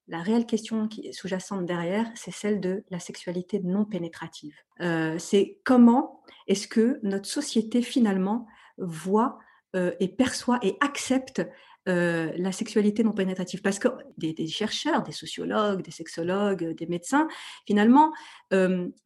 la 0.08 0.22
réelle 0.22 0.46
question 0.46 0.88
sous-jacente 1.12 1.66
derrière, 1.66 2.10
c'est 2.16 2.32
celle 2.32 2.62
de 2.62 2.84
la 2.90 3.00
sexualité 3.00 3.60
non 3.60 3.86
pénétrative. 3.86 4.56
Euh, 4.82 5.18
c'est 5.20 5.60
comment 5.64 6.22
est-ce 6.48 6.68
que 6.68 7.00
notre 7.04 7.28
société 7.28 7.82
finalement 7.82 8.48
voit 8.78 9.38
euh, 9.76 9.92
et 10.00 10.08
perçoit 10.08 10.60
et 10.62 10.78
accepte 10.80 11.46
euh, 11.90 12.32
la 12.38 12.54
sexualité 12.54 13.04
non 13.04 13.12
pénétrative? 13.12 13.62
Parce 13.62 13.80
que 13.80 13.90
des, 14.18 14.48
chercheurs, 14.48 15.04
des 15.04 15.12
sociologues, 15.12 15.82
des 15.82 15.92
sexologues, 15.92 16.74
des 16.74 16.88
médecins, 16.88 17.28
finalement, 17.66 18.14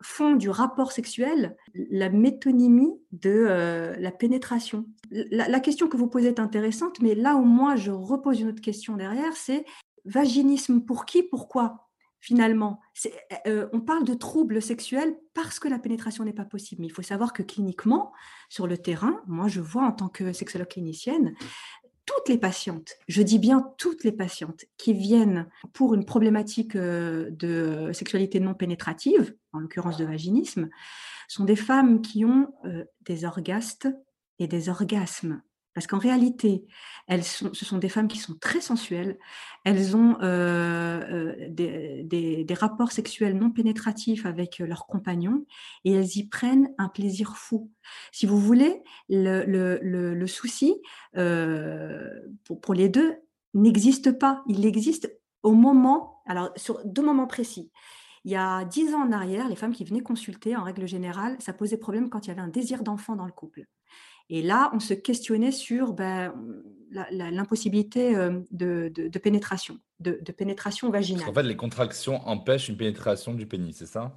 font 0.04 0.36
du 0.36 0.52
rapport 0.52 0.92
sexuel 0.92 1.56
la 1.74 2.10
métonymie 2.10 2.94
de 3.12 3.96
la 3.98 4.12
pénétration. 4.12 4.86
La, 5.10 5.48
la, 5.48 5.60
question 5.60 5.88
que 5.88 5.98
vous 5.98 6.08
posez 6.08 6.28
est 6.28 6.40
intéressante, 6.40 7.02
mais 7.02 7.16
là 7.16 7.36
où 7.36 7.44
moi 7.44 7.76
je 7.76 7.92
repose 7.92 8.40
une 8.40 8.50
autre 8.50 8.62
question 8.62 8.98
derrière, 8.98 9.36
c'est 9.36 9.66
vaginisme 10.06 10.82
pour 10.82 11.06
qui, 11.06 11.24
pourquoi 11.24 11.88
finalement? 12.22 12.80
Euh, 13.48 13.68
On 13.74 13.82
parle 13.82 14.06
de 14.06 14.14
troubles 14.14 14.62
sexuels 14.62 15.18
parce 15.34 15.60
que 15.60 15.68
la 15.68 15.80
pénétration 15.80 16.24
n'est 16.24 16.34
pas 16.34 16.46
possible. 16.46 16.82
Mais 16.82 16.88
il 16.88 16.94
faut 16.94 17.02
savoir 17.02 17.34
que 17.34 17.44
cliniquement, 17.44 18.14
sur 18.48 18.68
le 18.68 18.78
terrain, 18.78 19.22
moi 19.28 19.48
je 19.48 19.60
vois 19.60 19.84
en 19.84 19.92
tant 19.92 20.08
que 20.08 20.32
sexologue 20.32 20.68
clinicienne, 20.68 21.34
toutes 22.06 22.30
les 22.30 22.38
patientes, 22.38 22.98
je 23.08 23.22
dis 23.22 23.40
bien 23.40 23.74
toutes 23.78 24.04
les 24.04 24.12
patientes 24.12 24.66
qui 24.78 24.94
viennent 24.94 25.48
pour 25.74 25.94
une 25.94 26.06
problématique 26.06 26.76
euh, 26.76 27.30
de 27.32 27.92
sexualité 27.94 28.40
non 28.40 28.54
pénétrative, 28.54 29.36
en 29.54 29.60
l'occurrence 29.60 29.98
de 29.98 30.06
vaginisme, 30.06 30.70
sont 31.28 31.46
des 31.46 31.56
femmes 31.56 32.02
qui 32.02 32.26
ont 32.26 32.54
euh, 32.66 32.86
des 33.02 33.26
orgastes 33.26 33.88
et 34.40 34.48
des 34.48 34.70
orgasmes 34.70 35.42
parce 35.74 35.88
qu'en 35.88 35.98
réalité, 35.98 36.66
elles 37.08 37.24
sont, 37.24 37.54
ce 37.54 37.66
sont 37.66 37.78
des 37.78 37.90
femmes 37.90 38.08
qui 38.08 38.18
sont 38.18 38.36
très 38.36 38.62
sensuelles. 38.62 39.18
Elles 39.64 39.96
ont 39.96 40.18
euh, 40.22 41.02
euh, 41.10 41.48
des, 41.50 42.46
rapports 42.52 42.92
sexuels 42.92 43.38
non 43.38 43.52
pénétratifs 43.52 44.26
avec 44.26 44.60
leurs 44.60 44.86
compagnons 44.86 45.46
et 45.86 45.94
elles 45.94 46.18
y 46.18 46.28
prennent 46.28 46.74
un 46.78 46.90
plaisir 46.90 47.38
fou. 47.38 47.72
Si 48.12 48.26
vous 48.26 48.40
voulez, 48.40 48.82
le, 49.10 50.26
souci 50.28 50.76
euh, 51.18 52.10
pour, 52.44 52.60
pour, 52.60 52.74
les 52.74 52.90
deux 52.90 53.16
n'existe 53.54 54.12
pas. 54.12 54.44
Il 54.48 54.66
existe 54.66 55.12
au 55.44 55.54
moment, 55.54 56.22
alors 56.28 56.52
sur 56.56 56.82
deux 56.86 57.04
moments 57.04 57.28
précis. 57.28 57.72
Il 58.24 58.32
y 58.32 58.36
a 58.36 58.66
dix 58.66 58.94
ans 58.94 59.02
en 59.02 59.12
arrière, 59.12 59.50
les 59.50 59.56
femmes 59.56 59.74
qui 59.74 59.84
venaient 59.84 60.04
consulter, 60.04 60.56
en 60.56 60.64
règle 60.64 60.88
générale, 60.88 61.36
ça 61.40 61.54
posait 61.54 61.78
problème 61.78 62.10
quand 62.10 62.26
il 62.26 62.30
y 62.30 62.32
avait 62.32 62.42
un 62.42 62.48
désir 62.48 62.84
d'enfant 62.84 63.16
dans 63.16 63.26
le 63.26 63.32
couple. 63.32 63.66
Et 64.32 64.42
là, 64.42 64.72
on 64.74 64.80
se 64.80 64.94
questionnait 64.94 65.52
sur 65.52 65.92
ben, 65.92 66.34
l'impossibilité 67.12 68.16
euh, 68.16 68.40
de, 68.50 69.20
pénétration, 69.20 69.78
de, 70.00 70.14
pénétration 70.32 70.90
vaginale. 70.90 71.30
en 71.30 71.34
fait, 71.34 71.44
les 71.44 71.58
contractions 71.58 72.26
empêchent 72.26 72.70
une 72.70 72.78
pénétration 72.78 73.34
du 73.34 73.46
pénis, 73.46 73.76
c'est 73.78 73.86
ça? 73.86 74.16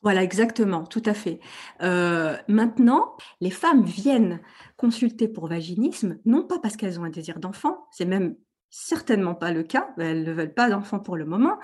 Voilà, 0.00 0.22
exactement, 0.22 0.84
tout 0.84 1.02
à 1.04 1.12
fait. 1.12 1.40
Euh, 1.82 2.36
maintenant, 2.48 3.16
les 3.40 3.50
femmes 3.50 3.84
viennent 3.84 4.40
consulter 4.76 5.26
pour 5.26 5.48
vaginisme, 5.48 6.18
non 6.24 6.44
pas 6.44 6.60
parce 6.60 6.76
qu'elles 6.76 7.00
ont 7.00 7.04
un 7.04 7.10
désir 7.10 7.40
d'enfant, 7.40 7.86
c'est 7.90 8.04
même 8.04 8.36
certainement 8.70 9.34
pas 9.34 9.52
le 9.52 9.64
cas, 9.64 9.92
elles 9.98 10.24
ne 10.24 10.32
veulent 10.32 10.54
pas 10.54 10.70
d'enfant 10.70 11.00
pour 11.00 11.16
le 11.16 11.24
moment, 11.24 11.58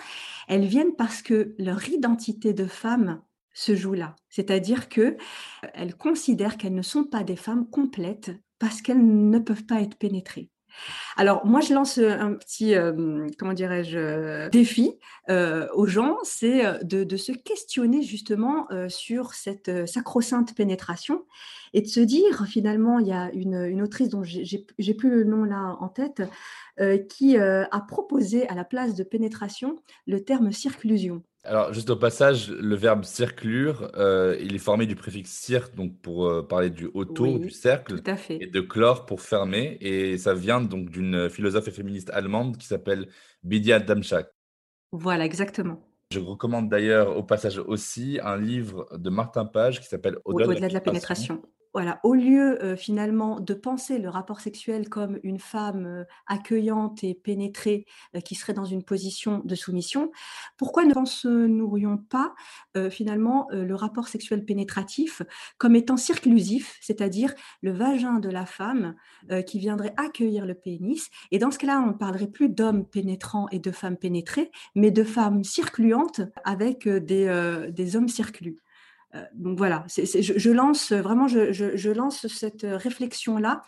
elles 0.49 0.67
viennent 0.67 0.95
parce 0.97 1.23
que 1.23 1.55
leur 1.59 1.89
identité 1.89 2.53
de 2.53 2.67
femme 2.67 3.23
se 3.59 3.75
joue 3.75 3.95
là. 3.95 4.15
C'est-à-dire 4.31 4.89
que 4.89 5.01
euh, 5.01 5.17
elles 5.75 5.97
considèrent 5.97 6.57
qu'elles 6.57 6.75
ne 6.75 6.83
sont 6.83 7.05
pas 7.05 7.25
des 7.25 7.37
femmes 7.37 7.69
complètes 7.69 8.31
parce 8.59 8.83
qu'elles 8.83 9.05
ne 9.05 9.39
peuvent 9.39 9.65
pas 9.65 9.81
être 9.81 9.97
pénétrées. 9.97 10.51
Alors 11.17 11.45
moi 11.45 11.61
je 11.61 11.75
lance 11.75 11.99
un 11.99 12.35
petit 12.35 12.77
euh, 12.77 13.27
comment 13.37 13.53
dirais-je 13.53 14.49
défi 14.51 14.93
euh, 15.29 15.67
aux 15.75 15.87
gens, 15.87 16.19
c'est 16.23 16.85
de, 16.85 17.17
se 17.17 17.33
questionner 17.33 18.03
justement 18.03 18.69
sur 18.87 19.35
cette 19.35 19.89
sacro-sainte 19.89 20.55
pénétration 20.55 21.25
et 21.73 21.81
de 21.81 21.89
se 21.89 21.99
dire 21.99 22.47
finalement 22.47 23.01
il 23.01 23.09
y 23.09 23.13
a 23.13 23.33
une, 23.33 23.65
une 23.65 23.83
autrice 23.83 24.09
dont 24.09 24.23
j'ai 24.23 24.95
plus 24.95 25.11
le 25.11 25.25
nom 25.25 25.43
là 25.43 25.77
en 25.81 25.89
tête 25.89 26.23
qui 27.09 27.37
a 27.37 27.81
proposé 27.89 28.49
à 28.49 28.55
la 28.55 28.65
place 28.65 28.95
de 28.95 29.03
pénétration 29.03 29.75
le 30.07 30.23
terme 30.23 30.53
circlusion. 30.53 31.25
Alors, 31.49 31.73
juste 31.73 31.89
au 31.89 31.97
passage, 31.97 32.51
le 32.51 32.77
verbe 32.77 33.05
circlure, 33.05 33.91
euh, 33.97 34.37
il 34.39 34.55
est 34.55 34.59
formé 34.59 34.85
du 34.85 34.97
préfixe 34.97 35.31
cir, 35.31 35.71
donc 35.75 35.99
pour 36.03 36.27
euh, 36.27 36.43
parler 36.43 36.69
du 36.69 36.91
autour, 36.93 37.39
du 37.39 37.49
cercle, 37.49 38.03
et 38.29 38.47
de 38.47 38.61
chlore 38.61 39.07
pour 39.07 39.23
fermer. 39.23 39.79
Et 39.81 40.19
ça 40.19 40.35
vient 40.35 40.61
donc 40.61 40.91
d'une 40.91 41.31
philosophe 41.31 41.67
et 41.69 41.71
féministe 41.71 42.11
allemande 42.11 42.59
qui 42.59 42.67
s'appelle 42.67 43.09
Bidia 43.45 43.81
Damschak. 43.81 44.29
Voilà, 44.93 45.25
exactement. 45.25 45.81
Je 46.13 46.21
recommande 46.21 46.69
d'ailleurs 46.69 47.17
au 47.17 47.23
passage 47.23 47.59
aussi 47.59 48.19
un 48.23 48.37
livre 48.37 48.87
de 48.95 49.09
Martin 49.09 49.47
Page 49.47 49.81
qui 49.81 49.87
s'appelle 49.87 50.19
Au-delà 50.27 50.69
de, 50.69 50.75
la 50.75 50.81
pénétration 50.81 51.43
voilà, 51.75 52.01
au 52.03 52.15
lieu 52.15 52.63
euh, 52.63 52.77
finalement 52.77 53.41
de 53.41 53.53
penser 53.53 53.99
le 53.99 54.09
rapport 54.09 54.41
sexuel 54.41 54.89
comme 54.89 55.19
une 55.23 55.39
femme 55.39 55.87
euh, 55.87 56.05
accueillante 56.27 57.05
et 57.05 57.15
pénétrée 57.15 57.85
euh, 58.17 58.21
qui 58.21 58.35
serait 58.35 58.55
dans 58.55 58.65
une 58.65 58.83
position 58.83 59.43
de 59.45 59.55
soumission, 59.55 60.11
pourquoi 60.57 60.85
ne 60.85 60.95
penserions 60.95 61.99
pas 61.99 62.35
finalement 62.91 63.49
le 63.51 63.75
rapport 63.75 64.09
sexuel 64.09 64.45
pénétratif 64.45 65.23
comme 65.59 65.77
étant 65.77 65.97
circlusif, 65.97 66.79
c'est-à-dire 66.81 67.35
le 67.63 67.73
vagin 67.73 68.21
de 68.21 68.29
la 68.29 68.47
femme 68.47 68.95
qui 69.47 69.59
viendrait 69.59 69.95
accueillir 69.97 70.47
le 70.47 70.55
pénis? 70.55 71.09
Et 71.31 71.39
dans 71.39 71.51
ce 71.51 71.59
cas-là, 71.59 71.81
on 71.81 71.89
ne 71.89 71.93
parlerait 71.93 72.29
plus 72.29 72.49
d'hommes 72.49 72.85
pénétrants 72.85 73.49
et 73.51 73.59
de 73.59 73.71
femmes 73.71 73.97
pénétrées, 73.97 74.51
mais 74.75 74.91
de 74.91 75.05
femmes 75.05 75.45
circluantes 75.45 76.21
avec 76.45 76.89
des, 76.89 77.69
des 77.71 77.97
hommes 77.97 78.09
circlus. 78.09 78.59
Euh, 79.15 79.25
donc 79.35 79.57
voilà, 79.57 79.87
je, 79.89 80.51
lance 80.51 80.93
vraiment, 80.93 81.29
je, 81.29 81.91
lance 81.91 82.27
cette 82.27 82.67
réflexion-là 82.69 83.63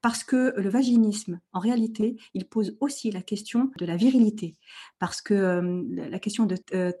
parce 0.00 0.24
que 0.24 0.54
le 0.56 0.70
vaginisme, 0.70 1.40
en 1.52 1.60
réalité, 1.60 2.16
il 2.32 2.46
pose 2.46 2.76
aussi 2.80 3.10
la 3.10 3.20
question 3.20 3.70
de 3.78 3.84
la 3.84 3.96
virilité, 3.96 4.56
parce 4.98 5.20
que 5.20 5.34
euh, 5.34 5.82
la 6.10 6.18
question 6.18 6.46
de 6.46 6.56
euh, 6.74 6.92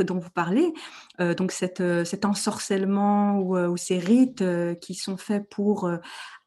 dont 0.00 0.18
vous 0.18 0.30
parlez, 0.30 0.72
donc 1.18 1.52
cet 1.52 1.80
ensorcellement 2.24 3.38
ou, 3.38 3.76
ces 3.76 3.98
rites 3.98 4.44
qui 4.80 4.94
sont 4.94 5.16
faits 5.16 5.48
pour 5.48 5.90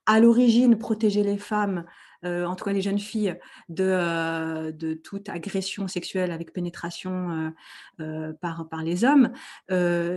à 0.05 0.19
l'origine 0.19 0.77
protéger 0.77 1.23
les 1.23 1.37
femmes 1.37 1.85
euh, 2.25 2.45
en 2.45 2.55
tout 2.55 2.63
cas 2.65 2.73
les 2.73 2.81
jeunes 2.81 2.99
filles, 2.99 3.37
de, 3.69 3.83
euh, 3.83 4.71
toute 5.03 5.29
agression 5.29 5.87
sexuelle 5.87 6.31
avec 6.31 6.53
pénétration 6.53 7.53
euh, 7.99 8.33
par, 8.41 8.83
les 8.83 9.05
hommes, 9.05 9.31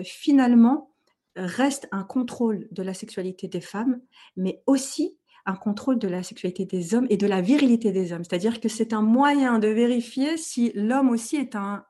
finalement, 0.04 0.90
reste 1.36 1.88
un 1.92 2.04
contrôle 2.04 2.66
de 2.70 2.82
la 2.82 2.94
sexualité 2.94 3.48
des 3.48 3.60
femmes, 3.60 4.00
mais 4.36 4.62
aussi 4.66 5.18
un 5.44 5.54
contrôle 5.54 5.98
de 5.98 6.08
la 6.08 6.22
sexualité 6.22 6.64
des 6.64 6.94
hommes 6.94 7.06
et 7.10 7.16
de 7.16 7.26
la 7.26 7.40
virilité 7.40 7.92
des 7.92 8.12
hommes. 8.12 8.24
C'est-à-dire 8.24 8.60
que 8.60 8.68
c'est 8.68 8.92
un 8.92 9.02
moyen 9.02 9.58
de 9.58 9.68
vérifier 9.68 10.36
si 10.36 10.72
l'homme 10.74 11.10
aussi 11.10 11.36
est 11.36 11.54
un, 11.54 11.84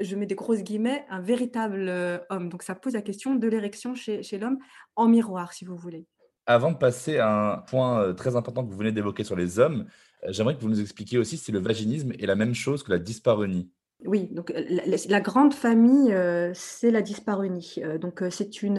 je 0.00 0.16
mets 0.16 0.26
des 0.26 0.34
grosses 0.34 0.62
guillemets, 0.62 1.04
un 1.08 1.20
véritable 1.20 1.92
homme. 2.30 2.48
Donc 2.48 2.62
ça 2.62 2.74
pose 2.74 2.94
la 2.94 3.02
question 3.02 3.34
de 3.34 3.48
l'érection 3.48 3.94
chez 3.94 4.38
l'homme 4.38 4.58
en 4.96 5.06
miroir, 5.08 5.52
si 5.52 5.64
vous 5.64 5.76
voulez. 5.76 6.06
Avant 6.50 6.72
de 6.72 6.76
passer 6.76 7.18
à 7.18 7.30
un 7.30 7.56
point 7.58 8.00
euh, 8.00 8.12
très 8.12 8.34
important 8.34 8.64
que 8.64 8.70
vous 8.72 8.76
venez 8.76 8.90
d'évoquer 8.90 9.22
sur 9.22 9.36
les 9.36 9.60
hommes, 9.60 9.86
euh, 10.24 10.32
j'aimerais 10.32 10.56
que 10.56 10.60
vous 10.60 10.68
nous 10.68 10.80
expliquiez 10.80 11.16
aussi 11.16 11.36
si 11.36 11.52
le 11.52 11.60
vaginisme 11.60 12.10
est 12.18 12.26
la 12.26 12.34
même 12.34 12.56
chose 12.56 12.82
que 12.82 12.90
la 12.90 12.98
dyspareunie. 12.98 13.70
Oui, 14.04 14.28
donc 14.32 14.50
euh, 14.50 14.64
la, 15.08 15.20
grande 15.20 15.54
famille, 15.54 16.12
c'est 16.54 16.90
la 16.90 17.02
dyspareunie. 17.02 17.76
donc 18.00 18.24
c'est 18.30 18.62
une, 18.62 18.78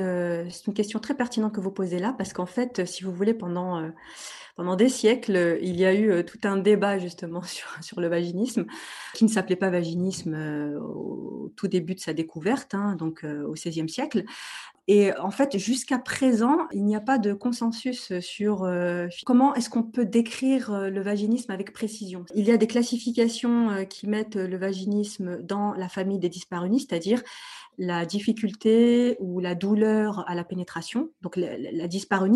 une 0.67 0.73
question 0.73 0.99
très 0.99 1.13
pertinente 1.13 1.53
que 1.55 1.61
vous 1.61 1.71
posez 1.71 1.99
là, 1.99 2.13
parce 2.17 2.33
qu'en 2.33 2.45
fait, 2.45 2.85
si 2.85 3.05
vous 3.05 3.13
voulez, 3.13 3.33
pendant, 3.33 3.89
pendant 4.55 4.75
des 4.75 4.89
siècles, 4.89 5.59
il 5.61 5.79
y 5.79 5.85
a 5.85 5.93
eu 5.93 6.23
tout 6.25 6.39
un 6.43 6.57
débat 6.57 6.99
justement 6.99 7.41
sur, 7.81 8.01
le 8.01 8.07
vaginisme, 8.07 8.65
qui 9.13 9.23
ne 9.23 9.29
s'appelait 9.29 9.55
pas 9.55 9.69
vaginisme 9.69 10.35
au 10.81 11.51
tout 11.55 11.67
début 11.67 11.95
de 11.95 11.99
sa 11.99 12.13
découverte, 12.13 12.73
hein, 12.73 12.95
donc 12.95 13.23
au 13.23 13.53
XVIe 13.53 13.89
siècle. 13.89 14.23
Et 14.87 15.15
en 15.17 15.31
fait, 15.31 15.57
jusqu'à 15.57 15.99
présent, 15.99 16.67
il 16.71 16.83
n'y 16.83 16.95
a 16.95 16.99
pas 16.99 17.17
de 17.19 17.33
consensus 17.33 18.17
sur 18.19 18.63
euh, 18.63 19.07
comment 19.25 19.53
est-ce 19.53 19.69
qu'on 19.69 19.83
peut 19.83 20.05
décrire 20.05 20.73
euh, 20.73 20.89
le 20.89 21.01
vaginisme 21.01 21.51
avec 21.51 21.71
précision. 21.71 22.25
Il 22.35 22.45
y 22.45 22.51
a 22.51 22.57
des 22.57 22.67
classifications 22.67 23.85
qui 23.89 24.07
mettent 24.07 24.35
le 24.35 24.57
vaginisme 24.57 25.41
dans 25.43 25.73
la 25.73 25.87
famille 25.87 26.19
des 26.19 26.29
dyspareunies, 26.29 26.81
c'est-à-dire 26.81 27.21
la 27.77 28.05
difficulté 28.05 29.15
ou 29.19 29.39
la 29.39 29.55
douleur 29.55 30.27
à 30.27 30.35
la 30.35 30.43
pénétration. 30.43 31.09
Donc 31.21 31.37
la, 31.37 31.57
la 31.57 31.87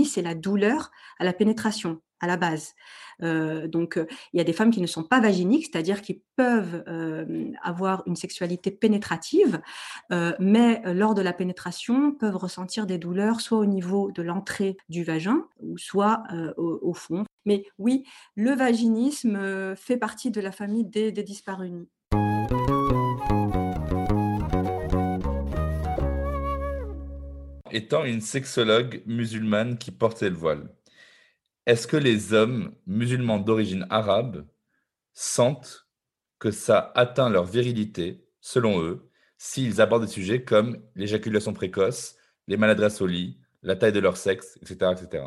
c'est 0.06 0.22
la 0.22 0.36
douleur 0.36 0.92
à 1.20 1.26
la 1.26 1.34
pénétration 1.34 2.00
à 2.20 2.28
la 2.28 2.38
base. 2.38 2.74
Euh, 3.24 3.68
donc, 3.68 3.98
euh, 3.98 4.06
il 4.34 4.38
y 4.38 4.42
a 4.42 4.44
des 4.44 4.54
femmes 4.54 4.72
qui 4.72 4.82
ne 4.82 4.88
sont 4.88 5.04
pas 5.04 5.20
vaginiques, 5.20 5.70
c'est-à-dire 5.72 6.02
qui 6.02 6.22
peuvent 6.36 6.84
euh, 6.88 7.52
avoir 7.64 8.04
une 8.06 8.16
sexualité 8.16 8.72
pénétrative, 8.72 9.62
mais 10.40 10.82
lors 10.94 11.14
de 11.14 11.22
la 11.22 11.34
pénétration 11.34 12.12
peuvent 12.12 12.36
ressentir 12.36 12.86
des 12.86 12.98
douleurs 12.98 13.42
soit 13.42 13.58
au 13.58 13.66
niveau 13.66 14.12
de 14.12 14.22
l'entrée 14.22 14.78
du 14.90 15.04
vagin 15.04 15.46
ou 15.62 15.78
soit 15.78 16.24
au, 16.58 16.94
fond. 16.94 17.26
Mais 17.46 17.66
oui, 17.78 18.04
le 18.36 18.52
vaginisme 18.52 19.76
fait 19.76 19.98
partie 19.98 20.32
de 20.32 20.42
la 20.42 20.52
famille 20.52 20.86
des, 20.86 21.12
des 21.12 21.26
Étant 27.72 28.04
une 28.04 28.22
sexologue 28.22 29.04
musulmane 29.06 29.78
qui 29.78 29.92
portait 29.92 30.30
le 30.30 30.36
voile, 30.36 30.70
est-ce 31.66 31.88
que 31.88 31.98
les 31.98 32.34
hommes 32.34 32.76
musulmans 32.86 33.40
d'origine 33.40 33.88
arabe 33.90 34.46
sentent 35.14 35.88
que 36.40 36.52
ça 36.52 36.92
atteint 36.96 37.30
leur 37.30 37.46
virilité, 37.46 38.28
selon 38.42 38.82
eux, 38.82 39.10
s'ils 39.38 39.82
abordent 39.82 40.06
des 40.06 40.12
sujets 40.12 40.44
comme 40.44 40.78
l'éjaculation 40.96 41.54
précoce, 41.54 42.16
les 42.48 42.58
maladresses 42.58 43.02
au 43.02 43.08
lit, 43.08 43.40
la 43.64 43.76
taille 43.76 43.92
de 43.92 44.00
leur 44.00 44.18
sexe, 44.18 44.58
etc. 44.62 44.92
etc. 44.92 45.24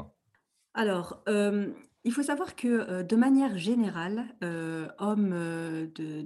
Alors, 0.74 1.22
euh, 1.28 1.72
il 2.04 2.12
faut 2.12 2.22
savoir 2.22 2.54
que 2.54 2.68
euh, 2.68 3.02
de 3.02 3.16
manière 3.16 3.58
générale, 3.58 4.26
euh, 4.44 4.86
hommes 4.98 5.34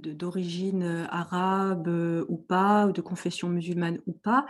d'origine 0.03 1.07
arabe 1.09 1.87
ou 2.27 2.37
pas, 2.37 2.85
ou 2.85 2.91
de 2.91 3.01
confession 3.01 3.49
musulmane 3.49 3.99
ou 4.05 4.13
pas, 4.13 4.45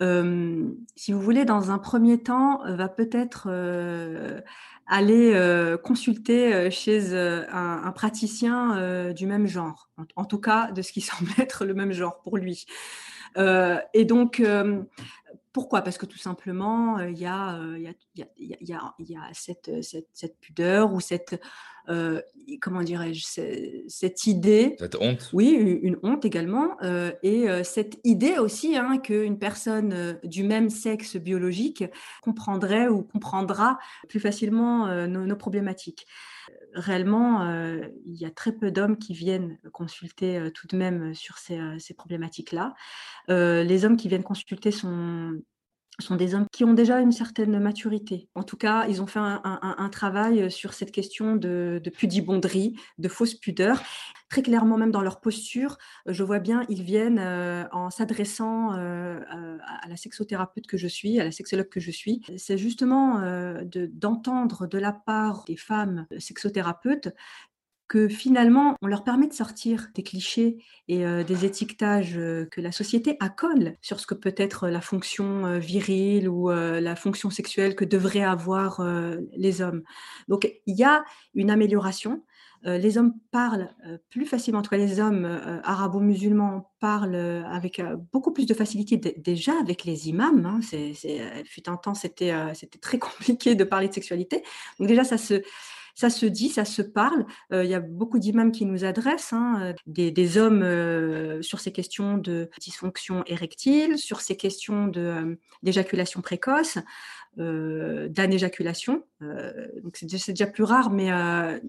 si 0.00 1.12
vous 1.12 1.20
voulez, 1.20 1.44
dans 1.44 1.70
un 1.70 1.78
premier 1.78 2.22
temps, 2.22 2.60
va 2.64 2.88
peut-être 2.88 3.48
aller 4.88 5.32
euh, 5.34 5.76
consulter 5.76 6.52
euh, 6.52 6.70
chez 6.70 7.12
euh, 7.12 7.44
un, 7.52 7.92
praticien 7.92 9.12
du 9.12 9.26
même 9.26 9.46
genre, 9.46 9.90
en, 10.16 10.24
tout 10.24 10.40
cas 10.40 10.72
de 10.72 10.82
ce 10.82 10.92
qui 10.92 11.00
semble 11.02 11.30
être 11.38 11.64
le 11.64 11.74
même 11.74 11.92
genre 11.92 12.20
pour 12.22 12.36
lui. 12.36 12.66
et 13.36 14.04
donc, 14.04 14.42
pourquoi? 15.58 15.82
Parce 15.82 15.98
que 15.98 16.06
tout 16.06 16.18
simplement, 16.18 17.00
il 17.00 17.18
y, 17.18 17.26
a, 17.26 17.58
cette, 19.32 20.40
pudeur 20.40 20.92
ou 20.92 21.00
cette, 21.00 21.40
euh, 21.88 22.22
comment 22.60 22.84
dirais-je, 22.84 23.26
cette 23.88 24.26
idée. 24.28 24.76
Cette 24.78 24.94
honte. 25.00 25.30
Oui, 25.32 25.50
une 25.82 25.98
honte 26.04 26.24
également. 26.24 26.76
Euh, 26.84 27.10
et 27.24 27.50
euh, 27.50 27.64
cette 27.64 27.98
idée 28.04 28.38
aussi 28.38 28.76
hein, 28.76 28.98
qu'une 28.98 29.36
personne 29.36 30.16
du 30.22 30.44
même 30.44 30.70
sexe 30.70 31.16
biologique 31.16 31.82
comprendrait 32.22 32.86
ou 32.86 33.02
comprendra 33.02 33.80
plus 34.08 34.20
facilement 34.20 34.86
nos, 35.08 35.34
problématiques 35.34 36.06
réellement, 36.78 37.48
il 38.06 38.16
y 38.16 38.24
a 38.24 38.30
très 38.30 38.52
peu 38.52 38.70
d'hommes 38.70 38.98
qui 38.98 39.14
viennent 39.14 39.58
consulter 39.72 40.50
tout 40.54 40.66
de 40.66 40.76
même 40.76 41.14
sur 41.14 41.38
ces, 41.38 41.60
ces 41.78 41.94
problématiques-là. 41.94 42.74
les 43.28 43.84
hommes 43.84 43.96
qui 43.96 44.08
viennent 44.08 44.22
consulter 44.22 44.70
sont 44.70 45.40
sont 46.00 46.16
des 46.16 46.34
hommes 46.34 46.46
qui 46.52 46.64
ont 46.64 46.74
déjà 46.74 47.00
une 47.00 47.12
certaine 47.12 47.58
maturité. 47.58 48.28
En 48.34 48.42
tout 48.42 48.56
cas, 48.56 48.86
ils 48.86 49.02
ont 49.02 49.06
fait 49.06 49.18
un, 49.18 49.88
travail 49.90 50.50
sur 50.50 50.74
cette 50.74 50.92
question 50.92 51.34
de, 51.34 51.80
pudibonderie, 51.96 52.76
de 52.98 53.08
fausse 53.08 53.34
pudeur. 53.34 53.82
Très 54.28 54.42
clairement, 54.42 54.76
même 54.76 54.90
dans 54.90 55.00
leur 55.00 55.20
posture, 55.20 55.78
je 56.06 56.22
vois 56.22 56.38
bien, 56.38 56.66
ils 56.68 56.82
viennent 56.82 57.18
euh, 57.18 57.64
en 57.72 57.88
s'adressant 57.88 58.74
euh, 58.76 59.20
à 59.30 59.88
la 59.88 59.96
sexothérapeute 59.96 60.66
que 60.66 60.76
je 60.76 60.86
suis, 60.86 61.18
à 61.18 61.24
la 61.24 61.32
sexologue 61.32 61.70
que 61.70 61.80
je 61.80 61.90
suis. 61.90 62.20
C'est 62.36 62.58
justement 62.58 63.20
euh, 63.20 63.64
d'entendre 63.64 64.66
de 64.66 64.78
la 64.78 64.92
part 64.92 65.44
des 65.46 65.56
femmes 65.56 66.06
sexothérapeutes 66.18 67.08
que 67.88 68.06
finalement, 68.06 68.76
on 68.82 68.86
leur 68.86 69.02
permet 69.02 69.26
de 69.26 69.32
sortir 69.32 69.88
des 69.94 70.02
clichés 70.02 70.58
et 70.88 71.06
euh, 71.06 71.24
des 71.24 71.46
étiquetages 71.46 72.18
euh, 72.18 72.44
que 72.50 72.60
la 72.60 72.70
société 72.70 73.16
accole 73.18 73.76
sur 73.80 73.98
ce 73.98 74.06
que 74.06 74.14
peut 74.14 74.34
être 74.36 74.68
la 74.68 74.82
fonction 74.82 75.46
euh, 75.46 75.58
virile 75.58 76.28
ou 76.28 76.50
la 76.50 76.96
fonction 76.96 77.30
sexuelle 77.30 77.74
que 77.74 77.84
devraient 77.84 78.22
avoir 78.22 78.82
les 79.36 79.62
hommes. 79.62 79.82
Donc, 80.28 80.52
il 80.66 80.76
y 80.76 80.84
a 80.84 81.04
une 81.34 81.50
amélioration. 81.50 82.22
les 82.64 82.98
hommes 82.98 83.14
parlent 83.30 83.70
plus 84.10 84.26
facilement, 84.26 84.60
en 84.60 84.62
tout 84.62 84.70
cas 84.70 84.76
les 84.76 85.00
hommes 85.00 85.26
arabo-musulmans 85.62 86.72
parlent 86.80 87.44
avec 87.50 87.80
beaucoup 88.12 88.32
plus 88.32 88.46
de 88.46 88.54
facilité 88.54 88.96
déjà 88.96 89.52
avec 89.60 89.84
les 89.84 90.08
imams. 90.08 90.44
Hein. 90.44 90.60
C'est, 90.62 90.92
fut 91.44 91.68
un 91.68 91.76
temps, 91.76 91.94
c'était 91.94 92.32
très 92.80 92.98
compliqué 93.08 93.54
de 93.54 93.64
parler 93.64 93.88
de 93.88 93.94
sexualité. 93.94 94.42
Donc 94.78 94.88
déjà, 94.88 95.04
ça 95.04 95.18
se 95.18 95.42
ça 95.98 96.10
se 96.10 96.26
dit, 96.26 96.48
ça 96.48 96.64
se 96.64 96.80
parle. 96.80 97.26
Euh, 97.52 97.64
il 97.64 97.70
y 97.70 97.74
a 97.74 97.80
beaucoup 97.80 98.20
d'imams 98.20 98.52
qui 98.52 98.64
nous 98.66 98.84
adressent, 98.84 99.32
hein, 99.32 99.74
euh, 99.74 100.10
des, 100.10 100.38
hommes 100.38 100.62
euh, 100.62 101.42
sur 101.42 101.58
ces 101.58 101.72
questions 101.72 102.18
de 102.18 102.48
dysfonction 102.60 103.24
érectile, 103.26 103.98
sur 103.98 104.20
ces 104.20 104.36
questions 104.36 104.92
d'éjaculation 105.64 106.20
précoce. 106.20 106.78
D'anéjaculation. 107.36 109.04
c'est 109.92 110.32
déjà, 110.32 110.46
plus 110.46 110.64
rare, 110.64 110.90
mais 110.90 111.08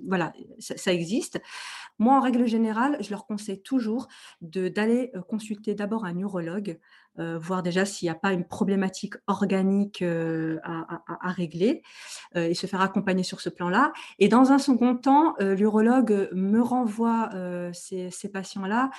voilà, 0.07 0.33
ça, 0.57 0.91
existe. 0.91 1.39
Moi, 1.99 2.17
en 2.17 2.21
règle 2.21 2.47
générale, 2.47 2.97
je 3.01 3.11
leur 3.11 3.27
conseille 3.27 3.61
toujours 3.61 4.07
d'aller 4.41 5.11
consulter 5.27 5.75
d'abord 5.75 6.05
un 6.05 6.13
neurologue 6.13 6.79
euh, 7.19 7.37
voir 7.37 7.63
déjà 7.63 7.85
s'il 7.85 8.05
n'y 8.05 8.11
a 8.11 8.15
pas 8.15 8.31
une 8.31 8.45
problématique 8.45 9.15
organique 9.27 10.01
euh, 10.01 10.57
à, 10.63 11.31
régler 11.31 11.83
euh, 12.35 12.47
et 12.47 12.53
se 12.53 12.65
faire 12.65 12.81
accompagner 12.81 13.23
sur 13.23 13.41
ce 13.41 13.49
plan-là. 13.49 13.91
Et 14.19 14.29
dans 14.29 14.51
un 14.51 14.57
second 14.57 14.95
temps, 14.95 15.35
l'urologue 15.39 16.29
me 16.33 16.61
renvoie 16.61 17.29
ces, 17.73 18.09
patients-là 18.31 18.89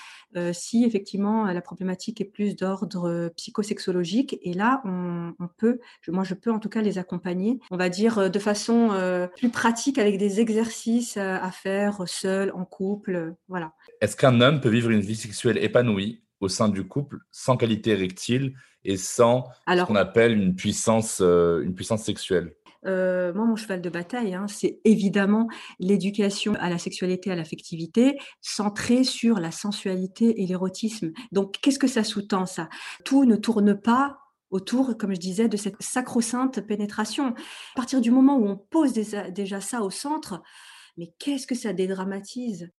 si 0.53 0.85
effectivement 0.85 1.45
la 1.47 1.61
problématique 1.61 2.21
est 2.21 2.25
plus 2.25 2.57
d'ordre 2.57 3.31
psychosexologique. 3.37 4.39
Et 4.43 4.55
là, 4.55 4.83
on, 4.85 5.49
peut, 5.57 5.81
moi 6.09 6.25
je 6.25 6.35
peux 6.35 6.51
en 6.51 6.59
tout 6.59 6.69
cas 6.69 6.83
les 6.83 6.99
accompagner, 6.99 7.61
on 7.71 7.77
va 7.77 7.89
dire 7.89 8.31
de 8.31 8.39
façon 8.39 8.91
plus 9.37 9.51
pratique 9.51 9.99
avec 9.99 10.19
des 10.19 10.41
exercices 10.41 11.17
à 11.17 11.51
faire 11.51 12.03
seul, 12.07 12.53
en 12.55 12.65
couple. 12.65 13.35
voilà. 13.49 13.73
Est-ce 14.01 14.17
qu'un 14.17 14.41
homme 14.41 14.61
peut 14.61 14.71
vivre 14.71 14.91
une 14.91 15.01
vie 15.01 15.17
sexuelle 15.17 15.59
épanouie? 15.59 16.23
Au 16.41 16.49
sein 16.49 16.69
du 16.69 16.87
couple 16.87 17.19
sans 17.31 17.57
qualité 17.57 17.91
érectile 17.91 18.55
et 18.85 18.97
sans 18.97 19.45
ce 19.69 19.85
qu'on 19.85 19.95
appelle 19.95 20.33
une 20.33 20.55
puissance, 20.55 21.21
euh, 21.21 21.63
une 21.63 21.75
puissance 21.75 22.03
sexuelle 22.03 22.55
euh, 22.87 23.35
moi, 23.35 23.45
mon 23.45 23.57
cheval 23.57 23.83
de 23.83 23.91
bataille, 23.91 24.35
hein, 24.35 24.47
c'est 24.49 24.81
évidemment 24.85 25.49
l'éducation 25.79 26.55
à 26.55 26.71
la 26.71 26.79
sexualité, 26.79 27.31
à 27.31 27.37
l'affectivité, 27.37 28.19
centrée 28.41 29.05
sur 29.05 29.39
la 29.39 29.51
sensualité 29.51 30.43
et 30.43 30.47
l'érotisme. 30.47 31.13
Donc, 31.33 31.59
qu'est-ce 31.61 31.79
que 31.79 31.87
ça 31.87 32.05
sous-tend, 32.05 32.47
ça? 32.47 32.69
Tout 33.05 33.27
ne 33.27 33.37
tourne 33.37 33.79
pas 33.79 34.19
autour, 34.51 34.97
comme 34.97 35.13
je 35.13 35.21
disais, 35.21 35.49
de 35.49 35.57
cette 35.57 35.81
sacro-sainte 35.81 36.67
pénétration. 36.67 37.29
À 37.29 37.77
partir 37.77 38.01
du 38.01 38.11
moment 38.11 38.39
où 38.39 38.47
on 38.47 38.57
pose 38.57 38.95
déjà 38.95 39.61
ça 39.61 39.83
au 39.83 39.91
centre, 39.91 40.43
mais 40.97 41.13
qu'est-ce 41.19 41.47
que 41.47 41.55
ça 41.55 41.73
dédramatise? 41.73 42.71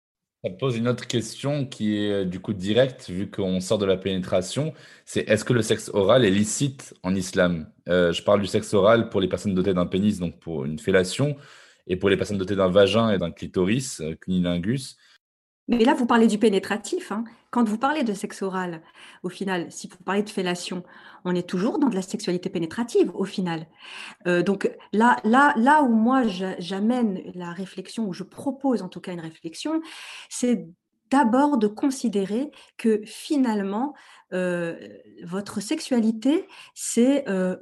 Ça 0.43 0.49
pose 0.49 0.75
une 0.77 0.87
autre 0.87 1.07
question 1.07 1.65
qui 1.67 1.97
est 1.97 2.11
euh, 2.23 2.25
du 2.25 2.39
coup 2.39 2.53
directe, 2.53 3.09
vu 3.09 3.29
qu'on 3.29 3.59
sort 3.59 3.77
de 3.77 3.85
la 3.85 3.97
pénétration. 3.97 4.73
C'est 5.05 5.21
est-ce 5.29 5.45
que 5.45 5.53
le 5.53 5.61
sexe 5.61 5.89
oral 5.93 6.25
est 6.25 6.31
licite 6.31 6.95
en 7.03 7.13
islam? 7.15 7.71
Euh, 7.89 8.11
Je 8.11 8.23
parle 8.23 8.41
du 8.41 8.47
sexe 8.47 8.73
oral 8.73 9.09
pour 9.09 9.21
les 9.21 9.27
personnes 9.27 9.53
dotées 9.53 9.73
d'un 9.73 9.85
pénis, 9.85 10.19
donc 10.19 10.39
pour 10.39 10.65
une 10.65 10.79
fellation, 10.79 11.35
et 11.87 11.95
pour 11.95 12.09
les 12.09 12.17
personnes 12.17 12.39
dotées 12.39 12.55
d'un 12.55 12.69
vagin 12.69 13.11
et 13.11 13.17
d'un 13.19 13.31
clitoris, 13.31 14.01
euh. 14.01 14.15
Mais 15.71 15.85
là, 15.85 15.93
vous 15.93 16.05
parlez 16.05 16.27
du 16.27 16.37
pénétratif. 16.37 17.13
Hein. 17.13 17.23
Quand 17.49 17.63
vous 17.63 17.77
parlez 17.77 18.03
de 18.03 18.13
sexe 18.13 18.41
oral, 18.41 18.81
au 19.23 19.29
final, 19.29 19.71
si 19.71 19.87
vous 19.87 19.95
parlez 20.03 20.21
de 20.21 20.29
fellation, 20.29 20.83
on 21.23 21.33
est 21.33 21.47
toujours 21.47 21.79
dans 21.79 21.87
de 21.87 21.95
la 21.95 22.01
sexualité 22.01 22.49
pénétrative, 22.49 23.09
au 23.13 23.23
final. 23.23 23.67
Euh, 24.27 24.43
donc 24.43 24.69
là, 24.91 25.15
là, 25.23 25.53
là 25.55 25.81
où 25.83 25.87
moi 25.87 26.23
j'amène 26.59 27.21
la 27.35 27.53
réflexion, 27.53 28.05
ou 28.05 28.11
je 28.11 28.23
propose 28.23 28.81
en 28.81 28.89
tout 28.89 28.99
cas 28.99 29.13
une 29.13 29.21
réflexion, 29.21 29.81
c'est 30.27 30.67
d'abord 31.09 31.57
de 31.57 31.67
considérer 31.67 32.51
que 32.75 33.01
finalement, 33.05 33.93
euh, 34.33 34.75
votre 35.23 35.61
sexualité, 35.61 36.47
c'est 36.73 37.29
euh, 37.29 37.55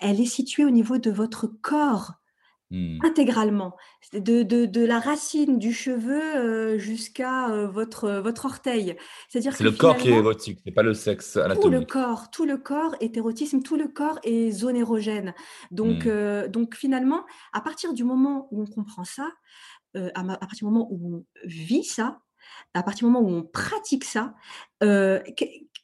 elle 0.00 0.20
est 0.20 0.26
située 0.26 0.64
au 0.64 0.70
niveau 0.70 0.98
de 0.98 1.12
votre 1.12 1.46
corps 1.46 2.14
Mmh. 2.72 2.98
Intégralement, 3.04 3.76
de, 4.12 4.42
de, 4.42 4.64
de, 4.64 4.84
la 4.84 4.98
racine 4.98 5.56
du 5.60 5.72
cheveu 5.72 6.76
jusqu'à 6.78 7.64
votre, 7.66 8.10
votre 8.14 8.46
orteil. 8.46 8.96
C'est-à-dire 9.28 9.54
c'est 9.54 9.62
le 9.62 9.70
corps 9.70 9.96
qui 9.96 10.08
est 10.08 10.16
érotique, 10.16 10.58
c'est 10.64 10.72
pas 10.72 10.82
le 10.82 10.92
sexe 10.92 11.36
anatomique. 11.36 11.62
Tout 11.62 11.70
le 11.70 11.84
corps, 11.84 12.30
tout 12.32 12.44
le 12.44 12.56
corps 12.56 12.96
est 13.00 13.16
érotisme, 13.16 13.62
tout 13.62 13.76
le 13.76 13.86
corps 13.86 14.18
est 14.24 14.50
zone 14.50 14.74
érogène. 14.74 15.32
Donc, 15.70 16.06
mmh. 16.06 16.08
euh, 16.08 16.48
donc 16.48 16.74
finalement, 16.74 17.24
à 17.52 17.60
partir 17.60 17.92
du 17.92 18.02
moment 18.02 18.48
où 18.50 18.62
on 18.62 18.66
comprend 18.66 19.04
ça, 19.04 19.30
à, 19.94 20.00
à, 20.20 20.36
partir 20.36 20.66
du 20.66 20.72
moment 20.72 20.88
où 20.90 21.18
on 21.18 21.24
vit 21.44 21.84
ça, 21.84 22.18
à 22.74 22.82
partir 22.82 23.06
du 23.06 23.12
moment 23.12 23.26
où 23.26 23.32
on 23.32 23.44
pratique 23.44 24.04
ça, 24.04 24.34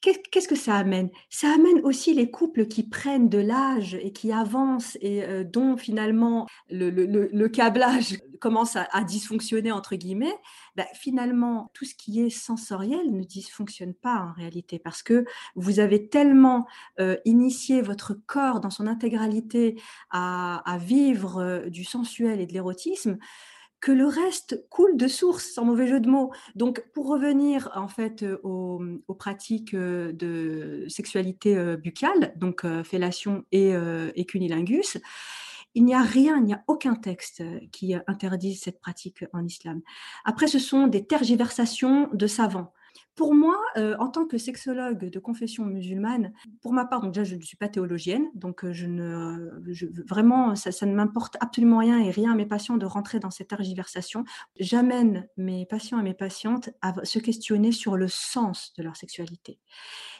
Qu'est-ce 0.02 0.48
que 0.48 0.56
ça 0.56 0.74
amène? 0.74 1.10
Ça 1.30 1.46
amène 1.54 1.80
aussi 1.84 2.12
les 2.12 2.28
couples 2.28 2.66
qui 2.66 2.82
prennent 2.82 3.28
de 3.28 3.38
l'âge 3.38 3.94
et 3.94 4.12
qui 4.12 4.32
avancent 4.32 4.98
et 5.00 5.22
euh, 5.22 5.44
dont 5.44 5.76
finalement 5.76 6.48
le, 6.68 7.46
câblage 7.46 8.18
commence 8.40 8.74
à, 8.74 9.04
dysfonctionner, 9.04 9.70
entre 9.70 9.94
guillemets. 9.94 10.34
Bah, 10.74 10.86
finalement, 10.94 11.70
tout 11.72 11.84
ce 11.84 11.94
qui 11.94 12.20
est 12.20 12.30
sensoriel 12.30 13.12
ne 13.12 13.22
dysfonctionne 13.22 13.94
pas 13.94 14.16
en 14.28 14.32
réalité 14.32 14.80
parce 14.80 15.04
que 15.04 15.24
vous 15.54 15.78
avez 15.78 16.08
tellement 16.08 16.66
euh, 16.98 17.16
initié 17.24 17.80
votre 17.80 18.14
corps 18.26 18.58
dans 18.58 18.70
son 18.70 18.88
intégralité 18.88 19.80
à, 20.10 20.78
vivre 20.80 21.38
euh, 21.40 21.70
du 21.70 21.84
sensuel 21.84 22.40
et 22.40 22.46
de 22.46 22.52
l'érotisme 22.52 23.18
que 23.82 23.92
le 23.92 24.06
reste 24.06 24.64
coule 24.70 24.96
de 24.96 25.08
source, 25.08 25.44
sans 25.44 25.64
mauvais 25.64 25.88
jeu 25.88 25.98
de 25.98 26.08
mots. 26.08 26.32
Donc, 26.54 26.84
pour 26.94 27.08
revenir 27.08 27.68
en 27.74 27.88
fait 27.88 28.22
euh, 28.22 28.40
aux, 28.44 28.80
pratiques 29.14 29.74
euh, 29.74 30.12
de 30.12 30.86
sexualité 30.88 31.58
euh, 31.58 31.76
buccale, 31.76 32.32
donc 32.36 32.64
fellation 32.84 33.44
et, 33.50 33.72
et 34.14 34.24
cunilingus, 34.24 34.98
il 35.74 35.84
n'y 35.84 35.94
a 35.94 36.02
rien, 36.02 36.36
il 36.36 36.44
n'y 36.44 36.54
a 36.54 36.62
aucun 36.68 36.94
texte 36.94 37.42
qui 37.72 37.94
interdise 38.06 38.62
cette 38.62 38.80
pratique 38.80 39.24
en 39.32 39.44
islam. 39.44 39.80
Après, 40.24 40.46
ce 40.46 40.60
sont 40.60 40.86
des 40.86 41.04
tergiversations 41.04 42.08
de 42.12 42.26
savants. 42.26 42.72
Pour 43.14 43.34
moi, 43.34 43.58
euh, 43.76 43.94
en 43.98 44.08
tant 44.08 44.26
que 44.26 44.38
sexologue 44.38 45.10
de 45.10 45.18
confession 45.18 45.64
musulmane, 45.66 46.32
pour 46.62 46.72
ma 46.72 46.86
part, 46.86 47.06
déjà 47.06 47.24
je 47.24 47.36
ne 47.36 47.42
suis 47.42 47.58
pas 47.58 47.68
théologienne, 47.68 48.26
donc 48.34 48.64
euh, 48.64 48.72
je 48.72 48.86
ne, 48.86 49.50
vraiment 50.08 50.56
ça, 50.56 50.86
ne 50.86 50.94
m'importe 50.94 51.36
absolument 51.40 51.78
rien 51.78 51.98
et 52.00 52.10
rien 52.10 52.32
à 52.32 52.34
mes 52.34 52.46
patients 52.46 52.78
de 52.78 52.86
rentrer 52.86 53.18
dans 53.18 53.30
cette 53.30 53.48
tergiversation. 53.48 54.24
J'amène 54.58 55.28
mes 55.36 55.66
patients 55.66 55.98
et 56.00 56.02
mes 56.02 56.14
patientes 56.14 56.70
à 56.80 56.94
se 57.04 57.18
questionner 57.18 57.70
sur 57.72 57.96
le 57.98 58.08
sens 58.08 58.72
de 58.78 58.82
leur 58.82 58.96
sexualité. 58.96 59.60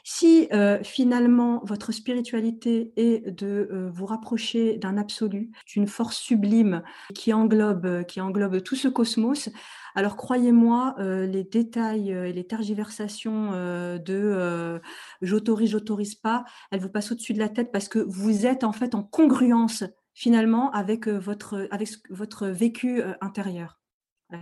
Si 0.03 0.47
euh, 0.51 0.83
finalement 0.83 1.61
votre 1.65 1.91
spiritualité 1.91 2.91
est 2.97 3.31
de 3.31 3.89
vous 3.93 4.05
rapprocher 4.05 4.77
d'un 4.77 4.97
absolu, 4.97 5.51
d'une 5.65 5.87
force 5.87 6.17
sublime 6.17 6.83
qui 7.15 7.31
englobe, 7.33 8.03
qui 8.03 8.19
englobe 8.19 8.61
tout 8.61 8.75
ce 8.75 8.89
cosmos, 8.89 9.49
alors 9.95 10.15
croyez-moi, 10.15 10.95
euh, 10.99 11.25
les 11.27 11.43
détails 11.43 12.13
euh, 12.13 12.27
et 12.27 12.33
les 12.33 12.45
tergiversations 12.45 13.51
euh, 13.53 13.97
de 13.99 14.81
j'autorise, 15.21 15.71
j'autorise 15.71 16.15
pas, 16.15 16.45
elles 16.71 16.79
vous 16.79 16.89
passent 16.89 17.11
au-dessus 17.11 17.33
de 17.33 17.39
la 17.39 17.49
tête 17.49 17.71
parce 17.71 17.87
que 17.87 17.99
vous 17.99 18.45
êtes 18.45 18.63
en 18.63 18.71
fait 18.71 18.95
en 18.95 19.03
congruence 19.03 19.83
finalement 20.13 20.71
avec 20.71 21.07
votre, 21.07 21.67
avec 21.71 21.89
votre 22.09 22.47
vécu 22.47 23.01
intérieur. 23.21 23.82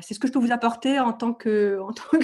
C'est 0.02 0.14
ce 0.14 0.20
que 0.20 0.28
je 0.28 0.32
peux 0.34 0.40
vous 0.40 0.52
apporter 0.52 1.00
en 1.00 1.12
tant 1.12 1.34
que, 1.34 1.78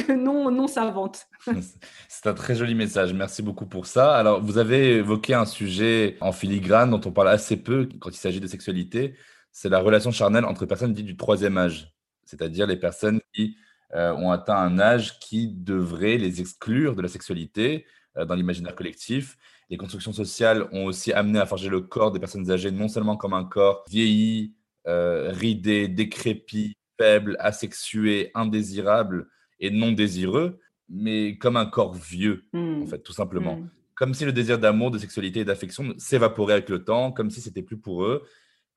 non 0.16 0.68
savante. 0.68 1.28
C'est 2.08 2.28
un 2.28 2.34
très 2.34 2.56
joli 2.56 2.76
message. 2.76 3.14
Merci 3.14 3.42
beaucoup 3.42 3.66
pour 3.66 3.86
ça. 3.86 4.16
Alors, 4.16 4.42
vous 4.42 4.58
avez 4.58 4.98
évoqué 4.98 5.34
un 5.34 5.46
sujet 5.46 6.18
en 6.22 6.32
filigrane 6.32 6.90
dont 6.90 7.02
on 7.06 7.12
parle 7.12 7.30
assez 7.30 7.58
peu 7.58 7.90
quand 8.00 8.10
il 8.10 8.18
s'agit 8.18 8.40
de 8.40 8.48
sexualité. 8.48 9.16
C'est 9.52 9.70
la 9.70 9.80
relation 9.80 10.12
charnelle 10.12 10.46
entre 10.46 10.66
personnes 10.66 10.94
dites 10.94 11.06
du 11.06 11.18
troisième 11.18 11.58
âge 11.58 11.94
c'est-à-dire 12.28 12.68
les 12.68 12.78
personnes 12.78 13.22
qui 13.34 13.58
euh, 13.96 14.14
ont 14.14 14.32
atteint 14.32 14.58
un 14.58 14.80
âge 14.80 15.18
qui 15.20 15.48
devrait 15.48 16.18
les 16.18 16.42
exclure 16.42 16.96
de 16.96 17.02
la 17.02 17.08
sexualité 17.08 17.86
euh, 18.18 18.26
dans 18.26 18.36
l'imaginaire 18.36 18.76
collectif. 18.76 19.38
Les 19.70 19.78
constructions 19.78 20.14
sociales 20.14 20.68
ont 20.72 20.86
aussi 20.86 21.14
amené 21.14 21.40
à 21.40 21.46
forger 21.46 21.70
le 21.70 21.82
corps 21.82 22.12
des 22.12 22.20
personnes 22.20 22.52
âgées 22.52 22.72
non 22.72 22.90
seulement 22.90 23.18
comme 23.18 23.34
un 23.34 23.46
corps 23.46 23.84
vieilli, 23.90 24.54
euh, 24.88 25.32
ridé, 25.32 25.88
décrépit, 25.88 26.78
faible, 26.98 27.36
asexué, 27.40 28.32
indésirable 28.34 29.28
et 29.60 29.72
non 29.72 29.92
désireux, 29.92 30.60
mais 30.90 31.38
comme 31.38 31.58
un 31.58 31.66
corps 31.66 31.94
vieux, 31.94 32.46
en 32.54 32.58
mmh. 32.60 32.88
fait, 32.88 33.00
tout 33.00 33.14
simplement. 33.14 33.58
Mmh. 33.58 33.70
Comme 33.96 34.14
si 34.14 34.26
le 34.26 34.32
désir 34.32 34.60
d'amour, 34.60 34.92
de 34.92 34.98
sexualité 34.98 35.40
et 35.42 35.46
d'affection 35.46 35.94
s'évaporait 35.98 36.54
avec 36.54 36.70
le 36.70 36.84
temps, 36.84 37.12
comme 37.12 37.32
si 37.32 37.42
c'était 37.42 37.64
plus 37.64 37.78
pour 37.78 38.04
eux 38.04 38.24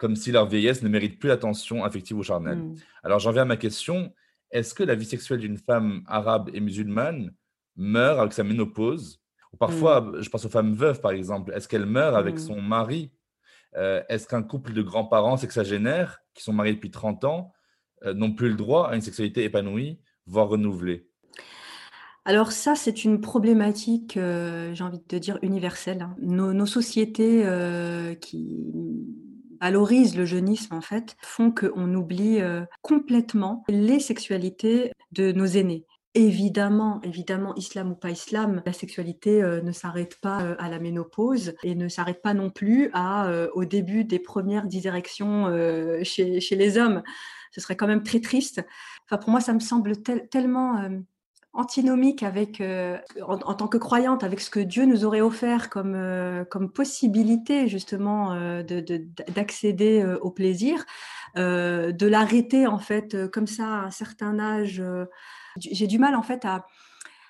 comme 0.00 0.16
si 0.16 0.32
leur 0.32 0.46
vieillesse 0.46 0.82
ne 0.82 0.88
mérite 0.88 1.20
plus 1.20 1.28
l'attention 1.28 1.84
affective 1.84 2.16
ou 2.16 2.22
charnelle. 2.22 2.58
Hmm. 2.58 2.74
Alors 3.04 3.20
j'en 3.20 3.32
viens 3.32 3.42
à 3.42 3.44
ma 3.44 3.58
question. 3.58 4.12
Est-ce 4.50 4.74
que 4.74 4.82
la 4.82 4.94
vie 4.94 5.04
sexuelle 5.04 5.40
d'une 5.40 5.58
femme 5.58 6.02
arabe 6.06 6.50
et 6.54 6.60
musulmane 6.60 7.32
meurt 7.76 8.18
avec 8.18 8.32
sa 8.32 8.42
ménopause? 8.42 9.20
Ou 9.52 9.58
parfois, 9.58 10.00
hmm. 10.00 10.22
je 10.22 10.30
pense 10.30 10.44
aux 10.46 10.48
femmes 10.48 10.72
veuves 10.72 11.00
par 11.02 11.12
exemple, 11.12 11.52
est-ce 11.54 11.68
qu'elle 11.68 11.84
meurt 11.84 12.16
avec 12.16 12.36
hmm. 12.36 12.38
son 12.38 12.62
mari? 12.62 13.12
Euh, 13.76 14.02
Est-ce 14.08 14.26
qu'un 14.26 14.42
couple 14.42 14.72
de 14.72 14.82
grands-parents 14.82 15.36
sexagénaires 15.36 16.20
qui 16.34 16.42
sont 16.42 16.54
mariés 16.54 16.74
depuis 16.74 16.90
30 16.90 17.24
ans 17.24 17.52
n'ont 18.04 18.32
plus 18.32 18.48
le 18.48 18.54
droit 18.54 18.88
à 18.88 18.94
une 18.94 19.02
sexualité 19.02 19.44
épanouie, 19.44 20.00
voire 20.26 20.48
renouvelée 20.48 21.06
alors 22.26 22.52
ça, 22.52 22.74
c'est 22.74 23.04
une 23.04 23.22
problématique, 23.22 24.18
euh, 24.18 24.74
j'ai 24.74 24.84
envie 24.84 25.00
de 25.08 25.18
dire, 25.18 25.38
universelle. 25.40 26.02
Hein. 26.02 26.14
Nos, 26.20 26.66
sociétés 26.66 27.42
qui 28.20 28.70
valorisent 29.60 30.16
le 30.16 30.24
jeunisme 30.24 30.74
en 30.74 30.80
fait, 30.80 31.16
font 31.22 31.52
qu'on 31.52 31.94
oublie 31.94 32.40
euh, 32.40 32.62
complètement 32.82 33.64
les 33.68 34.00
sexualités 34.00 34.92
de 35.12 35.32
nos 35.32 35.46
aînés. 35.46 35.84
Évidemment, 36.14 37.00
évidemment, 37.04 37.54
islam 37.54 37.92
ou 37.92 37.94
pas 37.94 38.10
islam, 38.10 38.62
la 38.66 38.72
sexualité 38.72 39.42
euh, 39.42 39.60
ne 39.60 39.70
s'arrête 39.70 40.18
pas 40.20 40.42
euh, 40.42 40.56
à 40.58 40.68
la 40.68 40.80
ménopause 40.80 41.54
et 41.62 41.76
ne 41.76 41.88
s'arrête 41.88 42.20
pas 42.20 42.34
non 42.34 42.50
plus 42.50 42.90
au 43.54 43.64
début 43.64 44.04
des 44.04 44.18
premières 44.18 44.66
directions 44.66 45.46
chez, 46.02 46.40
les 46.50 46.78
hommes. 46.78 47.02
Ce 47.50 47.60
serait 47.60 47.76
quand 47.76 47.86
même 47.86 48.02
très 48.02 48.20
triste. 48.20 48.64
Enfin, 49.06 49.18
pour 49.18 49.30
moi, 49.30 49.40
ça 49.40 49.52
me 49.52 49.60
semble 49.60 50.00
tellement 50.02 50.88
antinomique 51.52 52.22
avec, 52.22 52.60
euh, 52.60 52.98
en, 53.26 53.54
tant 53.54 53.66
que 53.66 53.76
croyante, 53.76 54.22
avec 54.22 54.40
ce 54.40 54.50
que 54.50 54.60
Dieu 54.60 54.84
nous 54.84 55.04
aurait 55.04 55.20
offert 55.20 55.68
comme, 55.68 55.94
euh, 55.94 56.44
possibilité 56.74 57.66
justement 57.68 58.32
euh, 58.32 58.62
d'accéder 58.62 60.04
au 60.20 60.30
plaisir, 60.30 60.84
de 61.36 62.06
l'arrêter 62.06 62.66
en 62.66 62.78
fait 62.78 63.30
comme 63.30 63.46
ça 63.46 63.64
à 63.64 63.86
un 63.86 63.90
certain 63.90 64.38
âge. 64.38 64.82
J'ai 65.56 65.86
du 65.86 65.98
mal 65.98 66.14
en 66.14 66.22
fait 66.22 66.44
à, 66.44 66.66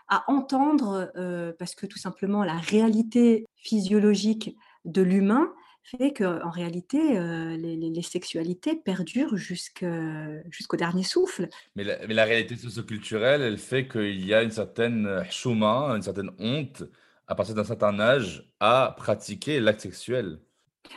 à 0.08 0.24
entendre, 0.28 1.10
parce 1.58 1.74
que 1.74 1.86
tout 1.86 1.98
simplement 1.98 2.44
la 2.44 2.56
réalité 2.56 3.46
physiologique 3.56 4.56
de 4.84 5.02
l'humain 5.02 5.52
fait 5.82 6.12
qu'en 6.12 6.50
réalité, 6.50 7.18
euh, 7.18 7.56
les, 7.56 8.02
sexualités 8.02 8.76
perdurent 8.76 9.36
jusqu'au 9.36 10.76
dernier 10.76 11.02
souffle. 11.02 11.48
Mais 11.76 11.84
la, 11.84 12.06
mais 12.06 12.14
la, 12.14 12.24
réalité 12.24 12.56
socioculturelle, 12.56 13.42
elle 13.42 13.58
fait 13.58 13.88
qu'il 13.88 14.24
y 14.24 14.34
a 14.34 14.42
une 14.42 14.50
certaine 14.50 15.24
chouma, 15.30 15.90
une 15.96 16.02
certaine 16.02 16.30
honte 16.38 16.84
à 17.26 17.34
partir 17.34 17.54
d'un 17.54 17.64
certain 17.64 17.98
âge 18.00 18.50
à 18.58 18.94
pratiquer 18.96 19.60
l'acte 19.60 19.80
sexuel. 19.80 20.38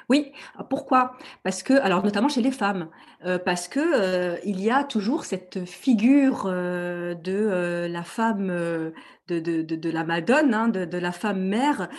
Oui, 0.10 0.32
pourquoi? 0.70 1.18
Parce 1.44 1.62
que, 1.62 1.74
alors 1.74 2.04
notamment 2.04 2.30
chez 2.30 2.42
les 2.42 2.52
femmes, 2.52 2.90
euh, 3.26 3.38
parce 3.38 3.68
que 3.68 3.80
euh, 3.80 4.38
il 4.44 4.60
y 4.60 4.72
a 4.72 4.84
toujours 4.84 5.26
cette 5.26 5.66
figure 5.66 6.46
de 6.46 7.88
la 7.88 8.04
femme, 8.04 8.92
de, 9.28 9.40
de, 9.40 9.62
de, 9.62 9.90
la 9.90 10.04
madone, 10.04 10.54
hein, 10.54 10.68
de, 10.68 10.98
la 10.98 11.12
femme 11.12 11.44
mère 11.44 11.90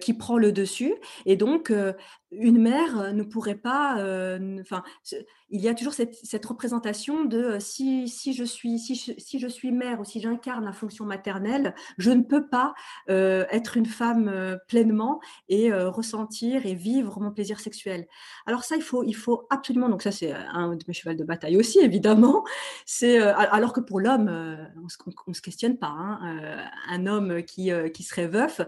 qui 0.00 0.14
prend 0.14 0.38
le 0.38 0.52
dessus, 0.52 0.94
et 1.24 1.36
donc 1.36 1.72
une 2.32 2.60
mère 2.60 3.14
ne 3.14 3.22
pourrait 3.22 3.54
pas, 3.56 3.94
enfin, 4.60 4.82
il 5.48 5.60
y 5.60 5.68
a 5.68 5.74
toujours 5.74 5.94
cette, 5.94 6.16
cette 6.24 6.44
représentation 6.44 7.24
de 7.24 7.58
si, 7.60 8.08
si, 8.08 8.32
je 8.32 8.44
suis, 8.44 8.78
si, 8.78 8.96
si 8.96 9.38
je 9.38 9.46
suis 9.46 9.70
mère 9.70 10.00
ou 10.00 10.04
si 10.04 10.20
j'incarne 10.20 10.64
la 10.64 10.72
fonction 10.72 11.04
maternelle, 11.04 11.74
je 11.98 12.10
ne 12.10 12.22
peux 12.22 12.48
pas 12.48 12.74
être 13.08 13.76
une 13.76 13.86
femme 13.86 14.58
pleinement 14.68 15.20
et 15.48 15.72
ressentir 15.72 16.66
et 16.66 16.74
vivre 16.74 17.20
mon 17.20 17.30
plaisir 17.30 17.60
sexuel. 17.60 18.06
Alors 18.46 18.64
ça, 18.64 18.76
il 18.76 18.82
faut, 18.82 19.04
il 19.04 19.14
faut 19.14 19.46
absolument, 19.50 19.88
donc 19.88 20.02
ça 20.02 20.10
c'est 20.10 20.32
un 20.32 20.74
de 20.74 20.84
mes 20.88 20.94
chevals 20.94 21.16
de 21.16 21.24
bataille 21.24 21.56
aussi 21.56 21.78
évidemment, 21.80 22.44
c'est 22.84 23.18
alors 23.18 23.72
que 23.72 23.80
pour 23.80 24.00
l'homme, 24.00 24.28
on 24.76 25.30
ne 25.30 25.34
se 25.34 25.42
questionne 25.42 25.78
pas, 25.78 25.88
hein, 25.88 26.65
un 26.88 27.06
homme 27.06 27.42
qui, 27.42 27.70
qui 27.92 28.02
serait 28.02 28.26
veuf. 28.28 28.60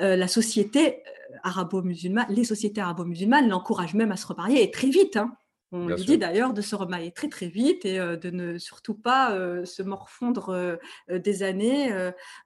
Euh, 0.00 0.16
la 0.16 0.26
société 0.26 0.96
euh, 0.96 1.36
arabo-musulmane, 1.44 2.26
les 2.28 2.42
sociétés 2.42 2.80
arabo-musulmanes 2.80 3.48
l'encouragent 3.48 3.94
même 3.94 4.10
à 4.10 4.16
se 4.16 4.26
reparier 4.26 4.62
et 4.62 4.70
très 4.70 4.88
vite. 4.88 5.16
Hein. 5.16 5.36
On 5.72 5.88
lui 5.88 6.04
dit 6.04 6.18
d'ailleurs 6.18 6.52
de 6.52 6.60
se 6.60 6.76
remailler 6.76 7.10
très 7.10 7.28
très 7.28 7.48
vite 7.48 7.84
et 7.84 7.98
de 7.98 8.30
ne 8.30 8.58
surtout 8.58 8.94
pas 8.94 9.36
se 9.64 9.82
morfondre 9.82 10.78
des 11.10 11.42
années 11.42 11.92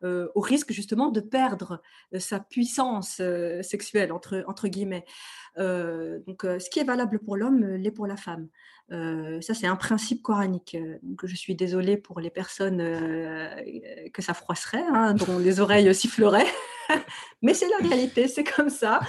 au 0.02 0.40
risque 0.40 0.72
justement 0.72 1.11
de 1.11 1.20
perdre 1.20 1.83
sa 2.18 2.40
puissance 2.40 3.20
sexuelle 3.62 4.12
entre, 4.12 4.44
entre 4.46 4.68
guillemets. 4.68 5.04
donc 5.57 6.42
ce 6.42 6.70
qui 6.70 6.78
est 6.78 6.85
valable 6.85 7.18
pour 7.18 7.37
l'homme 7.37 7.64
l'est 7.64 7.90
pour 7.90 8.07
la 8.07 8.16
femme. 8.16 8.48
ça, 8.90 9.54
c'est 9.54 9.66
un 9.66 9.76
principe 9.76 10.22
coranique. 10.22 10.76
Donc, 11.02 11.26
je 11.26 11.37
suis 11.37 11.54
désolée 11.54 11.98
pour 11.98 12.20
les 12.20 12.31
personnes 12.31 12.78
que 14.12 14.22
ça 14.22 14.33
froisserait, 14.33 14.85
hein, 14.92 15.14
dont 15.14 15.38
les 15.38 15.61
oreilles 15.61 15.94
siffleraient. 15.94 16.46
Mais 17.42 17.55
c'est 17.55 17.68
la 17.68 17.88
réalité, 17.88 18.29
c'est 18.29 18.44
comme 18.44 18.70
ça. 18.70 19.01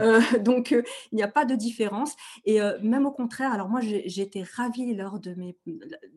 Euh, 0.00 0.20
donc, 0.40 0.72
euh, 0.72 0.82
il 1.10 1.16
n'y 1.16 1.22
a 1.22 1.28
pas 1.28 1.44
de 1.44 1.54
différence. 1.54 2.14
Et 2.44 2.60
euh, 2.60 2.78
même 2.82 3.06
au 3.06 3.10
contraire, 3.10 3.52
alors 3.52 3.68
moi, 3.68 3.80
j'ai 3.80 4.22
été 4.22 4.44
ravie 4.56 4.94
lors 4.94 5.18
de, 5.18 5.34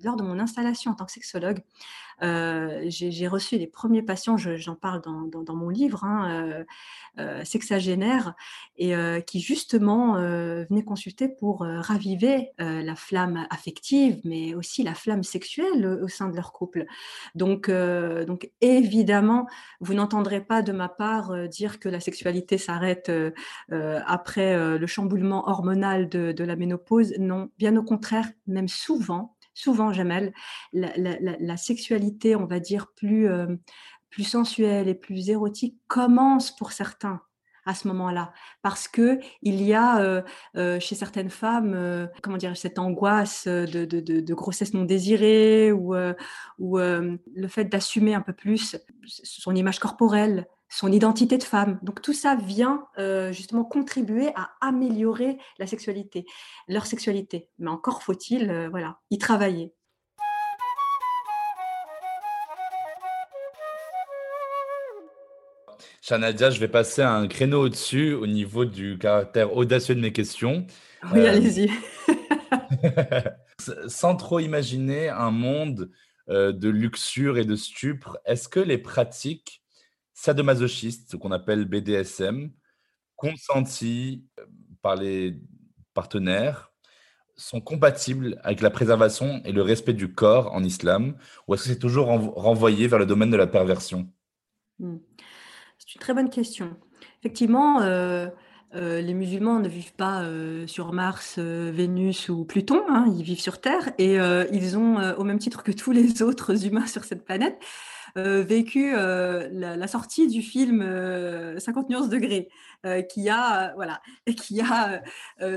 lors 0.04 0.16
de 0.16 0.24
mon 0.24 0.40
installation 0.40 0.92
en 0.92 0.96
tant 0.96 1.06
que 1.06 1.12
sexologue. 1.12 1.60
J'ai 2.22 3.28
reçu 3.28 3.58
les 3.58 3.68
premiers 3.68 4.02
patients, 4.02 4.38
j'en 4.38 4.76
parle 4.76 5.02
dans, 5.02 5.56
mon 5.56 5.70
livre, 5.70 6.04
hein, 6.04 6.66
sexagénaire, 7.44 8.34
et 8.78 8.94
qui 9.26 9.40
justement 9.40 10.14
venaient 10.16 10.84
consulter 10.84 11.28
pour 11.28 11.60
raviver 11.62 12.52
la 12.58 12.96
flamme 12.96 13.48
affective, 13.50 14.20
mais 14.24 14.56
aussi 14.56 14.84
la 14.84 14.94
flamme 14.94 15.24
sexuelle 15.24 15.86
au 15.86 16.08
sein 16.08 16.30
de 16.30 16.36
leur 16.36 16.52
couple. 16.52 16.86
Donc, 17.36 17.70
donc 17.70 18.50
évidemment, 18.62 19.48
vous 19.80 19.94
n'entendrez 19.94 20.42
pas 20.42 20.62
de 20.62 20.72
ma 20.72 20.90
part 20.90 21.32
euh, 21.32 21.48
dire 21.48 21.80
que 21.80 21.90
la 21.90 22.00
sexualité 22.00 22.58
s'arrête 22.58 23.10
euh, 23.10 23.32
euh, 23.72 24.00
après 24.06 24.56
le 24.78 24.88
chamboulement 24.88 25.48
hormonal 25.48 26.10
de, 26.10 26.44
la 26.44 26.56
ménopause. 26.56 27.14
Non, 27.18 27.50
bien 27.58 27.76
au 27.76 27.84
contraire, 27.84 28.28
même 28.48 28.68
souvent, 28.68 29.35
souvent, 29.56 29.92
Jamel, 29.92 30.34
la, 30.74 31.58
sexualité, 31.58 32.36
on 32.36 32.46
va 32.46 32.60
dire, 32.60 32.92
plus, 32.96 33.28
plus 34.12 34.24
sensuelle 34.24 34.88
et 34.88 34.94
plus 34.94 35.30
érotique 35.30 35.80
commence 35.88 36.56
pour 36.56 36.72
certains 36.72 37.22
à 37.68 37.74
ce 37.74 37.88
moment-là, 37.88 38.32
parce 38.62 38.88
que 38.88 39.20
il 39.42 39.64
y 39.64 39.74
a 39.74 40.24
chez 40.80 40.94
certaines 40.94 41.32
femmes, 41.32 42.08
comment 42.22 42.38
dire, 42.38 42.56
cette 42.56 42.78
angoisse 42.78 43.48
de, 43.48 44.34
grossesse 44.34 44.76
non 44.76 44.84
désirée 44.84 45.72
ou 45.72 45.96
le 45.96 47.48
fait 47.48 47.66
d'assumer 47.66 48.14
un 48.14 48.22
peu 48.22 48.34
plus 48.34 48.78
son 49.08 49.56
image 49.56 49.80
corporelle, 49.80 50.48
son 50.70 50.92
identité 50.92 51.38
de 51.38 51.44
femme. 51.44 51.80
Donc 51.84 52.02
tout 52.02 52.14
ça 52.14 52.36
vient 52.36 52.86
euh, 52.98 53.32
justement 53.32 53.64
contribuer 53.64 54.30
à 54.36 54.52
améliorer 54.62 55.38
la 55.60 55.68
sexualité, 55.68 56.26
leur 56.68 56.86
sexualité. 56.86 57.50
Mais 57.60 57.70
encore 57.70 58.04
faut-il, 58.04 58.50
euh, 58.50 58.70
voilà, 58.70 59.00
y 59.12 59.18
travailler. 59.18 59.74
Shanadia, 66.02 66.52
je 66.52 66.60
vais 66.60 66.68
passer 66.68 67.02
un 67.02 67.28
créneau 67.28 67.64
au-dessus 67.64 68.14
au 68.14 68.28
niveau 68.28 68.64
du 68.64 69.00
caractère 69.00 69.56
audacieux 69.56 69.96
de 69.96 70.02
mes 70.02 70.14
questions. 70.14 70.68
Oui, 71.12 71.22
euh, 71.22 71.32
allez-y. 71.32 71.72
Sans 73.88 74.16
trop 74.16 74.40
imaginer 74.40 75.10
un 75.10 75.32
monde 75.32 75.90
de 76.28 76.70
luxure 76.70 77.38
et 77.38 77.46
de 77.46 77.56
stupre, 77.56 78.18
est-ce 78.26 78.50
que 78.50 78.60
les 78.60 78.80
pratiques 78.80 79.64
sadomasochiste, 80.16 81.12
ce 81.12 81.18
qu'on 81.18 81.32
appelle 81.32 81.66
BDSM, 81.66 82.50
consenti 83.16 84.26
euh, 84.40 84.46
par 84.82 84.96
les 84.96 85.38
partenaires, 85.94 86.72
sont 87.38 87.60
compatibles 87.60 88.40
avec 88.44 88.62
la 88.62 88.70
préservation 88.70 89.42
et 89.44 89.52
le 89.52 89.62
respect 89.62 89.94
du 89.94 90.14
corps 90.14 90.54
en 90.54 90.64
islam 90.64 91.18
Ou 91.48 91.54
est-ce 91.54 91.64
que 91.64 91.70
c'est 91.70 91.80
toujours 91.80 92.08
renvoyé 92.08 92.88
vers 92.88 92.98
le 92.98 93.06
domaine 93.06 93.30
de 93.30 93.36
la 93.36 93.46
perversion? 93.46 94.10
Hmm. 94.80 94.98
C'est 95.78 95.96
une 95.96 96.02
très 96.02 96.14
bonne 96.14 96.30
question. 96.30 96.78
Effectivement, 97.20 97.82
euh, 97.82 98.30
euh, 98.76 99.02
les 99.02 99.14
musulmans 99.14 99.60
ne 99.60 99.68
vivent 99.68 99.96
pas 99.96 100.24
sur 100.66 100.94
Mars, 100.94 101.38
Vénus 101.38 102.30
ou 102.30 102.46
Pluton, 102.46 102.82
hein, 102.88 103.14
ils 103.18 103.24
vivent 103.24 103.42
sur 103.42 103.60
Terre 103.60 103.92
et 103.98 104.16
ils 104.54 104.78
ont, 104.78 105.16
au 105.18 105.26
même 105.26 105.40
titre 105.40 105.62
que 105.62 105.74
tous 105.74 105.92
les 105.92 106.22
autres 106.24 106.66
humains 106.66 106.88
sur 106.88 107.04
cette 107.04 107.26
planète, 107.26 107.58
vécu 108.16 108.94
euh, 108.96 109.50
la, 109.52 109.88
sortie 109.88 110.28
du 110.28 110.42
film 110.42 110.80
50 110.80 111.86
euh, 111.86 111.88
nuances 111.90 112.10
degrés, 112.10 112.50
qui 113.10 113.30
a 113.30 113.74
voilà, 113.76 114.02
qui 114.38 114.62
a 114.62 115.02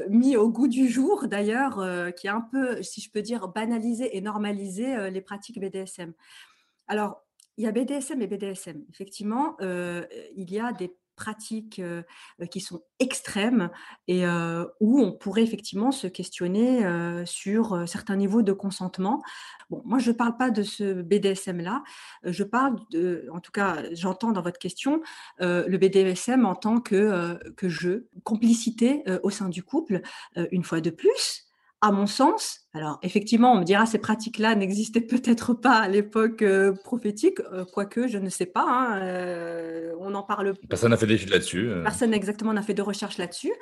mis 0.09 0.37
au 0.37 0.49
goût 0.51 0.69
du 0.69 0.89
jour 0.89 1.29
d'ailleurs, 1.29 1.85
qui 2.15 2.29
a 2.29 2.35
un 2.35 2.41
peu, 2.41 2.83
si 2.83 3.01
je 3.01 3.11
peux 3.11 3.23
dire, 3.23 3.49
banalisé 3.49 4.17
et 4.17 4.21
normalisé 4.21 5.11
les 5.11 5.21
pratiques 5.21 5.61
BDSM. 5.61 6.13
Alors, 6.87 7.23
il 7.57 7.65
y 7.65 7.67
a 7.67 7.73
BDSM 7.73 8.23
et 8.23 8.27
BDSM. 8.27 8.85
Effectivement, 8.91 9.57
il 9.61 10.51
y 10.51 10.59
a 10.59 10.73
des 10.73 10.95
pratiques 11.19 11.83
qui 12.51 12.61
sont 12.61 12.81
extrêmes 12.99 13.69
et 14.07 14.25
où 14.81 15.01
on 15.01 15.13
pourrait 15.13 15.43
effectivement 15.43 15.93
se 15.93 16.07
questionner 16.07 16.87
sur 17.27 17.87
certains 17.87 18.17
niveaux 18.17 18.43
de 18.43 18.53
consentement. 18.53 19.21
Bon, 19.69 19.83
moi, 19.85 19.99
je 19.99 20.11
ne 20.11 20.17
parle 20.17 20.37
pas 20.37 20.51
de 20.51 20.63
ce 20.63 21.03
BDSM-là. 21.03 21.83
Je 22.25 22.45
parle, 22.45 22.77
de, 22.93 23.27
en 23.33 23.41
tout 23.41 23.53
cas, 23.53 23.83
j'entends 23.93 24.33
dans 24.33 24.43
votre 24.43 24.59
question 24.59 25.03
le 25.41 25.77
BDSM 25.77 26.47
en 26.47 26.55
tant 26.55 26.81
que, 26.81 27.39
que 27.57 27.69
jeu, 27.69 28.09
complicité 28.25 29.05
au 29.23 29.31
sein 29.31 29.49
du 29.49 29.63
couple, 29.63 30.01
une 30.37 30.65
fois 30.65 30.81
de 30.81 30.91
plus 30.91 31.48
à 31.81 31.93
mon 31.93 32.07
sens, 32.07 32.69
alors 32.75 32.99
effectivement, 33.03 33.53
on 33.53 33.61
me 33.61 33.65
dira 33.65 33.87
ces 33.87 33.99
pratiques-là 33.99 34.55
n'existaient 34.55 35.01
peut-être 35.01 35.55
pas 35.55 35.79
à 35.79 35.89
l'époque 35.89 36.43
euh, 36.43 36.73
prophétique, 36.85 37.41
euh, 37.53 37.65
quoique 37.65 38.09
je 38.09 38.19
ne 38.19 38.29
sais 38.29 38.47
pas, 38.47 38.65
hein, 38.67 39.01
euh, 39.03 39.93
on 40.01 40.15
en 40.15 40.23
parle. 40.23 40.55
Personne 40.69 40.91
n'a 40.91 40.97
fait 40.97 41.07
d'études 41.07 41.31
là-dessus. 41.31 41.71
Personne 41.83 42.15
exactement 42.15 42.53
n'a 42.53 42.63
fait 42.63 42.75
de 42.75 42.83
recherche 42.83 43.19
là-dessus. 43.19 43.53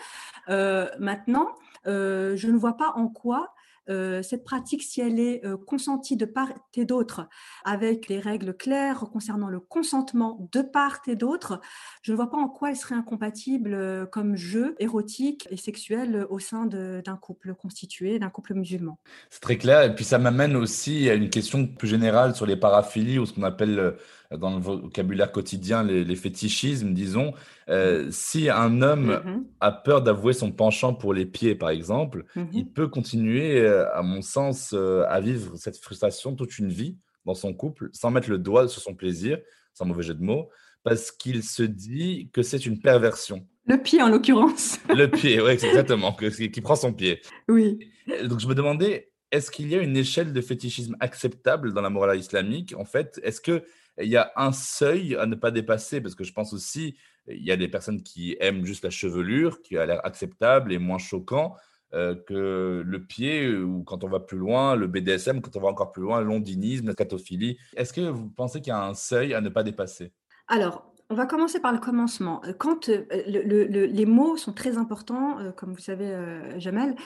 maintenant, 0.99 1.55
je 1.85 2.47
ne 2.47 2.59
vois 2.59 2.77
pas 2.77 2.93
en 2.97 3.09
quoi 3.09 3.55
euh, 3.89 4.23
cette 4.23 4.45
pratique, 4.45 4.83
si 4.83 5.01
elle 5.01 5.21
est 5.21 5.45
euh, 5.45 5.57
consentie 5.57 6.17
de 6.17 6.25
part 6.25 6.53
et 6.75 6.85
d'autre, 6.85 7.29
avec 7.65 8.09
les 8.09 8.21
règles 8.21 8.57
claires 8.57 9.05
concernant 9.13 9.49
le 9.49 9.61
consentement 9.61 10.49
de 10.53 10.63
part 10.63 11.01
et 11.07 11.17
d'autre, 11.17 11.61
je 12.03 12.13
ne 12.13 12.17
vois 12.17 12.31
pas 12.31 12.37
en 12.37 12.49
quoi 12.49 12.71
elle 12.71 12.77
serait 12.77 12.95
incompatible 12.95 13.75
euh, 13.75 14.07
comme 14.07 14.37
jeu 14.37 14.75
érotique 14.79 15.47
et 15.51 15.57
sexuel 15.57 16.27
au 16.31 16.39
sein 16.39 16.67
d'un 16.67 17.17
couple 17.17 17.55
constitué, 17.55 18.19
d'un 18.19 18.31
couple 18.31 18.55
musulman. 18.55 18.99
C'est 19.31 19.41
très 19.41 19.57
clair. 19.57 19.83
Et 19.83 19.95
puis 19.95 20.05
ça 20.05 20.19
m'amène 20.19 20.57
aussi 20.57 21.09
à 21.09 21.15
une 21.15 21.31
question 21.31 21.67
plus 21.67 21.89
générale 21.89 22.35
sur 22.35 22.47
les 22.47 22.57
paraphilies 22.57 23.19
ou 23.19 23.27
ce 23.27 23.33
qu'on 23.33 23.43
appelle 23.43 23.97
dans 24.31 24.55
le 24.55 24.61
vocabulaire 24.61 25.33
quotidien 25.33 25.83
les, 25.83 26.17
fétichismes, 26.17 26.93
disons. 26.93 27.33
Euh, 27.69 28.09
si 28.11 28.49
un 28.49 28.83
homme 28.83 29.13
mm-hmm. 29.13 29.45
a 29.61 29.73
peur 29.73 30.03
d'avouer 30.03 30.33
son 30.33 30.53
penchant 30.53 30.95
pour 30.95 31.15
les 31.15 31.27
pieds, 31.27 31.55
par 31.55 31.71
exemple, 31.71 32.25
mm-hmm. 32.37 32.49
il 32.53 32.69
peut 32.69 32.89
continuer, 32.89 33.61
euh, 33.61 33.93
à 33.95 34.03
mon 34.03 34.23
sens, 34.23 34.73
euh, 34.73 35.05
à 35.09 35.21
vivre 35.21 35.57
cette 35.57 35.79
frustration 35.79 36.35
toute 36.35 36.59
une 36.59 36.69
vie 36.69 36.97
dans 37.25 37.35
son 37.35 37.53
couple, 37.53 37.91
sans 37.93 38.11
mettre 38.11 38.31
le 38.31 38.39
doigt 38.39 38.69
sur 38.69 38.81
son 38.81 38.95
plaisir, 38.95 39.39
sans 39.75 39.85
mauvais 39.85 40.03
jeu 40.03 40.15
de 40.15 40.23
mots, 40.23 40.49
parce 40.85 41.11
qu'il 41.11 41.43
se 41.43 41.65
dit 41.65 42.31
que 42.33 42.43
c'est 42.43 42.65
une 42.67 42.81
perversion. 42.81 43.47
Le 43.67 43.77
pied, 43.77 44.01
en 44.01 44.09
l'occurrence. 44.09 44.79
le 44.89 45.07
pied, 45.07 45.41
oui, 45.41 45.51
exactement, 45.63 46.13
qui 46.13 46.61
prend 46.61 46.77
son 46.77 46.93
pied. 46.93 47.21
Oui. 47.49 47.79
Donc 48.25 48.39
je 48.39 48.47
me 48.47 48.55
demandais, 48.55 49.11
est-ce 49.31 49.51
qu'il 49.51 49.69
y 49.69 49.75
a 49.75 49.83
une 49.83 49.97
échelle 49.97 50.33
de 50.33 50.41
fétichisme 50.41 50.97
acceptable 51.01 51.73
dans 51.73 51.83
la 51.83 51.91
morale 51.91 52.19
islamique? 52.19 52.75
En 52.77 52.85
fait, 52.85 53.21
est-ce 53.23 53.41
que 53.41 53.65
il 53.99 54.09
y 54.09 54.17
a 54.17 54.31
un 54.37 54.53
seuil 54.53 55.17
à 55.17 55.27
ne 55.27 55.35
pas 55.35 55.51
dépasser? 55.51 56.01
Parce 56.01 56.15
que 56.15 56.25
je 56.25 56.33
pense 56.33 56.53
aussi 56.53 56.97
il 57.29 57.45
y 57.45 57.51
a 57.51 57.57
des 57.57 57.69
personnes 57.69 58.03
qui 58.03 58.37
aiment 58.41 58.65
juste 58.65 58.85
la 58.85 58.91
chevelure, 58.91 59.61
qui 59.63 59.77
a 59.77 59.87
l'air 59.87 60.05
acceptable 60.05 60.73
et 60.73 60.79
moins 60.79 60.99
choquant 60.99 61.57
euh, 61.95 62.15
que 62.15 62.83
le 62.85 63.05
pied 63.05 63.55
ou 63.57 63.83
quand 63.85 64.05
on 64.05 64.09
va 64.09 64.21
plus 64.21 64.39
loin, 64.39 64.77
le 64.77 64.87
BDSM, 64.87 65.41
quand 65.41 65.57
on 65.57 65.61
va 65.61 65.69
encore 65.69 65.93
plus 65.93 66.03
loin, 66.03 66.21
l'ondinisme, 66.21 66.87
la 66.87 66.93
scatophilie. 66.93 67.59
Est-ce 67.77 67.93
que 67.93 68.01
vous 68.01 68.29
pensez 68.29 68.61
qu'il 68.61 68.71
y 68.71 68.73
a 68.73 68.85
un 68.85 68.95
seuil 68.95 69.35
à 69.35 69.41
ne 69.41 69.49
pas 69.49 69.63
dépasser? 69.63 70.13
Alors, 70.49 70.93
on 71.09 71.15
va 71.15 71.27
commencer 71.27 71.61
par 71.61 71.73
le 71.73 71.79
commencement. 71.79 72.43
Euh, 72.45 72.53
quand 72.53 72.89
euh, 72.89 73.05
les 73.27 74.07
mots 74.07 74.37
sont 74.37 74.53
très 74.53 74.77
importants, 74.77 75.39
euh, 75.39 75.53
comme 75.53 75.73
vous 75.73 75.81
savez, 75.81 76.13
Jamel, 76.59 76.97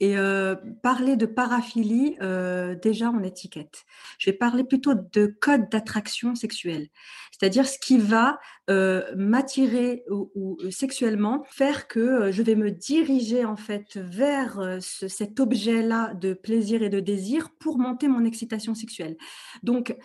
et 0.00 0.14
parler 0.82 1.16
de 1.16 1.26
paraphilie, 1.26 2.16
déjà 2.82 3.10
en 3.10 3.22
étiquette. 3.22 3.84
Je 4.18 4.30
vais 4.30 4.36
parler 4.36 4.64
plutôt 4.64 4.94
de 4.94 5.26
code 5.26 5.68
d'attraction 5.70 6.34
sexuelle, 6.34 6.88
c'est-à-dire 7.32 7.66
ce 7.66 7.78
qui 7.78 7.98
va 7.98 8.38
m'attirer 9.16 10.04
ou, 10.10 10.58
sexuellement, 10.70 11.44
faire 11.50 11.88
que 11.88 12.30
je 12.30 12.42
vais 12.42 12.54
me 12.54 12.70
diriger 12.70 13.44
en 13.44 13.56
fait 13.56 13.96
vers 13.96 14.78
cet 14.80 15.40
objet-là 15.40 16.14
de 16.14 16.32
plaisir 16.34 16.82
et 16.82 16.90
de 16.90 17.00
désir 17.00 17.50
pour 17.58 17.78
monter 17.78 18.08
mon 18.08 18.24
excitation 18.24 18.74
sexuelle. 18.74 19.16
Donc, 19.62 19.96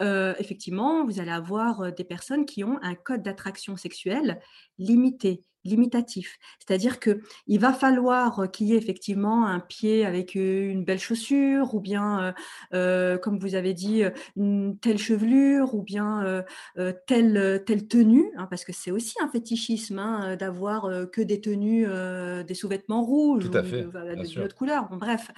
effectivement, 0.00 1.04
vous 1.04 1.20
allez 1.20 1.30
avoir 1.30 1.92
des 1.92 2.04
personnes 2.04 2.46
qui 2.46 2.64
ont 2.64 2.78
un 2.82 2.94
code 3.02 3.22
d'attraction 3.22 3.76
sexuelle 3.76 4.40
limité, 4.78 5.44
limitatif. 5.64 6.38
C'est-à-dire 6.58 6.98
qu'il 6.98 7.60
va 7.60 7.72
falloir 7.72 8.50
qu'il 8.50 8.66
y 8.66 8.74
ait 8.74 8.78
effectivement 8.78 9.46
un 9.46 9.60
pied 9.60 10.04
avec 10.04 10.34
une 10.34 10.84
belle 10.84 10.98
chaussure, 10.98 11.74
ou 11.74 11.80
bien, 11.80 12.34
comme 12.72 13.38
vous 13.38 13.54
avez 13.54 13.72
dit, 13.72 14.02
une 14.36 14.76
telle 14.80 14.98
chevelure, 14.98 15.74
ou 15.74 15.82
bien 15.82 16.44
telle, 17.06 17.62
telle 17.64 17.86
tenue, 17.86 18.32
hein, 18.36 18.48
parce 18.50 18.64
que 18.64 18.72
c'est 18.72 18.90
aussi 18.90 19.14
un 19.22 19.28
fétichisme 19.28 20.00
hein, 20.00 20.36
d'avoir 20.36 20.90
que 21.12 21.20
des 21.20 21.40
tenues, 21.40 21.86
des 22.44 22.54
sous-vêtements 22.54 23.04
rouges, 23.04 23.48
Tout 23.48 23.56
à 23.56 23.62
fait, 23.62 23.86
d'une 24.26 24.42
autre 24.42 24.56
couleur. 24.56 24.88
bref. 24.90 25.30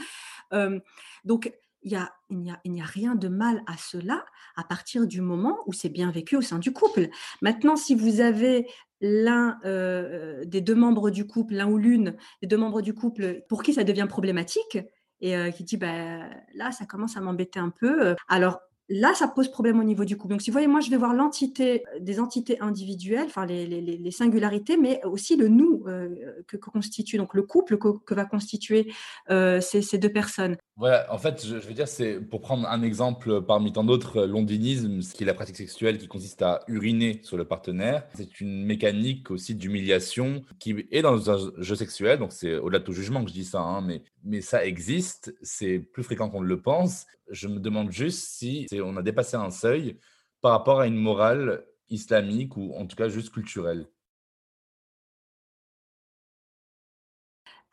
donc, 1.25 1.53
il 1.85 1.99
n'y 2.31 2.81
a, 2.81 2.85
rien 2.85 3.15
de 3.15 3.29
mal 3.29 3.63
à 3.67 3.77
cela 3.77 4.25
à 4.57 4.65
partir 4.65 5.07
du 5.07 5.21
moment 5.21 5.59
où 5.67 5.73
c'est 5.73 5.89
bien 5.89 6.11
vécu 6.11 6.37
au 6.37 6.43
sein 6.43 6.59
du 6.59 6.73
couple. 6.73 7.09
Maintenant, 7.43 7.77
si 7.77 7.95
vous 7.95 8.21
avez 8.21 8.67
l'un 9.01 9.59
euh, 9.65 10.45
des 10.47 10.61
deux 10.61 10.75
membres 10.75 11.11
du 11.11 11.27
couple, 11.27 11.55
l'un 11.55 11.69
ou 11.69 11.77
l'une 11.79 12.17
des 12.41 12.49
deux 12.49 12.57
membres 12.57 12.81
du 12.81 12.95
couple, 12.95 13.43
pour 13.49 13.63
qui 13.63 13.75
ça 13.75 13.85
devient 13.85 14.07
problématique, 14.09 14.79
et 15.21 15.37
euh, 15.37 15.51
qui 15.51 15.65
dit 15.65 15.77
bah, 15.77 16.29
là, 16.55 16.73
ça 16.73 16.87
commence 16.87 17.17
à 17.17 17.21
m'embêter 17.21 17.61
un 17.61 17.71
peu, 17.71 18.15
alors 18.29 18.61
Là, 18.91 19.15
ça 19.15 19.29
pose 19.29 19.49
problème 19.51 19.81
au 19.81 19.85
niveau 19.85 20.05
du 20.05 20.19
couple. 20.19 20.35
Donc, 20.35 20.43
si 20.43 20.51
vous 20.51 20.55
voyez, 20.55 20.67
moi, 20.67 20.81
je 20.81 20.91
vais 20.91 20.99
voir 20.99 21.15
l'entité, 21.15 21.85
euh, 21.95 22.01
des 22.01 22.21
entités 22.21 22.61
individuelles, 22.61 23.25
enfin 23.27 23.47
les, 23.47 24.11
singularités, 24.11 24.77
mais 24.77 25.03
aussi 25.05 25.37
le 25.37 25.49
nous 25.49 25.85
euh, 25.87 26.15
que, 26.47 26.59
constitue, 26.59 27.17
donc 27.17 27.33
le 27.33 27.43
couple 27.43 27.79
que, 27.79 28.15
va 28.15 28.27
constituer 28.27 28.93
euh, 29.31 29.61
ces, 29.63 29.97
deux 29.97 30.13
personnes. 30.13 30.57
Voilà, 30.77 31.11
en 31.11 31.17
fait, 31.17 31.47
je, 31.47 31.55
veux 31.55 31.73
dire, 31.73 31.89
c'est 31.89 32.21
pour 32.21 32.43
prendre 32.43 32.69
un 32.69 32.83
exemple 32.83 33.41
parmi 33.43 33.73
tant 33.73 33.85
d'autres, 33.85 34.27
l'ondinisme, 34.27 35.01
ce 35.01 35.15
qui 35.15 35.23
est 35.23 35.27
la 35.27 35.35
pratique 35.35 35.57
sexuelle 35.57 35.97
qui 35.97 36.07
consiste 36.07 36.43
à 36.43 36.61
uriner 36.69 37.21
sur 37.23 37.39
le 37.39 37.47
partenaire. 37.47 38.07
C'est 38.15 38.41
une 38.41 38.65
mécanique 38.67 39.31
aussi 39.31 39.55
d'humiliation 39.55 40.43
qui 40.59 40.87
est 40.91 41.03
dans 41.03 41.31
un 41.31 41.53
jeu 41.57 41.75
sexuel, 41.75 42.19
donc 42.19 42.33
c'est 42.33 42.57
au-delà 42.57 42.81
de 42.81 42.85
tout 42.85 42.93
jugement 42.93 43.23
que 43.25 43.31
je 43.31 43.35
dis 43.35 43.45
ça, 43.45 43.61
hein, 43.61 43.81
mais, 43.81 44.03
mais 44.25 44.43
ça 44.43 44.67
existe, 44.67 45.35
c'est 45.43 45.79
plus 45.79 46.03
fréquent 46.03 46.29
qu'on 46.29 46.43
ne 46.43 46.49
le 46.49 46.61
pense. 46.61 47.07
Je 47.31 47.49
me 47.49 47.59
demande 47.59 47.91
juste 47.91 48.29
si 48.29 48.67
on 48.81 48.97
a 48.97 49.03
dépassé 49.03 49.37
un 49.37 49.51
seuil 49.51 49.99
par 50.41 50.53
rapport 50.53 50.81
à 50.81 50.87
une 50.87 50.97
morale 50.97 51.65
islamique 51.91 52.57
ou 52.57 52.75
en 52.75 52.87
tout 52.87 52.97
cas 52.97 53.09
juste 53.09 53.31
culturelle. 53.31 53.87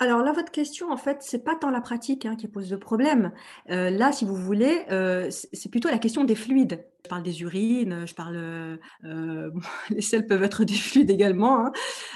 Alors 0.01 0.23
là, 0.23 0.31
votre 0.31 0.51
question, 0.51 0.91
en 0.91 0.97
fait, 0.97 1.17
c'est 1.21 1.43
pas 1.43 1.55
tant 1.55 1.69
la 1.69 1.79
pratique 1.79 2.25
hein, 2.25 2.35
qui 2.35 2.47
pose 2.47 2.71
le 2.71 2.79
problème. 2.79 3.31
Euh, 3.69 3.91
là, 3.91 4.11
si 4.11 4.25
vous 4.25 4.35
voulez, 4.35 4.81
euh, 4.89 5.29
c'est 5.29 5.69
plutôt 5.69 5.89
la 5.89 5.99
question 5.99 6.23
des 6.23 6.33
fluides. 6.33 6.83
Je 7.03 7.09
parle 7.09 7.21
des 7.21 7.43
urines, 7.43 8.07
je 8.07 8.15
parle. 8.15 8.35
Euh, 9.05 9.51
les 9.91 10.01
selles 10.01 10.25
peuvent 10.25 10.41
être 10.41 10.63
des 10.63 10.73
fluides 10.73 11.11
également. 11.11 11.67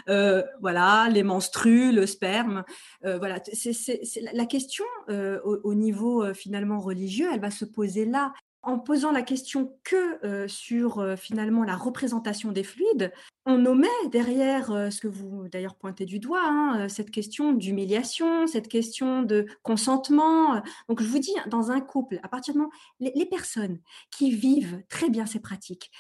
Hein. 0.08 0.44
voilà, 0.62 1.10
les 1.12 1.22
menstrues, 1.22 1.92
le 1.92 2.08
sperme. 2.08 2.64
voilà, 3.04 3.40
c'est 3.54 4.02
la 4.34 4.48
question 4.48 4.86
au, 5.08 5.76
niveau 5.76 6.34
finalement 6.34 6.80
religieux, 6.80 7.28
elle 7.32 7.40
va 7.40 7.52
se 7.52 7.66
poser 7.66 8.06
là 8.06 8.34
en 8.66 8.80
posant 8.80 9.12
la 9.12 9.22
question 9.22 9.78
que 9.84 10.26
euh, 10.26 10.48
sur 10.48 11.00
euh, 11.00 11.16
finalement 11.16 11.64
la 11.64 11.76
représentation 11.76 12.52
des 12.52 12.64
fluides, 12.64 13.14
on 13.46 13.64
omet 13.68 13.88
derrière 14.12 14.72
euh, 14.72 14.90
ce 14.90 15.02
que 15.02 15.08
vous 15.08 15.48
d'ailleurs 15.48 15.76
pointez 15.76 16.06
du 16.06 16.18
doigt, 16.18 16.44
hein, 16.44 16.90
cette 16.90 17.12
question 17.12 17.54
d'humiliation, 17.54 18.48
cette 18.48 18.68
question 18.68 19.22
de 19.22 19.46
consentement. 19.62 20.64
Donc 20.90 21.02
je 21.02 21.08
vous 21.08 21.20
dis, 21.20 21.36
dans 21.46 21.70
un 21.70 21.80
couple, 21.80 22.20
à 22.24 22.28
partir 22.28 22.56
du 22.56 22.60
moment 22.60 22.72
les, 23.00 23.12
les 23.14 23.28
personnes 23.28 23.80
qui 24.10 24.32
vivent 24.32 24.84
très 24.90 25.10
bien 25.10 25.26
ces 25.26 25.40
pratiques 25.40 25.92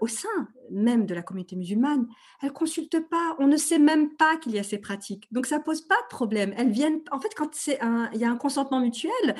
au 0.00 0.06
sein 0.06 0.28
même 0.70 1.04
de 1.04 1.14
la 1.14 1.22
communauté 1.22 1.56
musulmane, 1.56 2.06
elles 2.40 2.52
consultent 2.52 3.08
pas, 3.08 3.36
on 3.38 3.48
ne 3.48 3.56
sait 3.56 3.78
même 3.78 4.14
pas 4.14 4.36
qu'il 4.36 4.52
y 4.52 4.58
a 4.58 4.62
ces 4.62 4.78
pratiques. 4.78 5.26
Donc 5.32 5.46
ça 5.46 5.58
pose 5.58 5.82
pas 5.82 6.00
de 6.02 6.08
problème. 6.08 6.54
Elles 6.56 6.70
viennent, 6.70 7.00
en 7.10 7.20
fait, 7.20 7.34
quand 7.36 7.50
il 7.66 8.20
y 8.20 8.24
a 8.24 8.30
un 8.30 8.36
consentement 8.36 8.80
mutuel, 8.80 9.34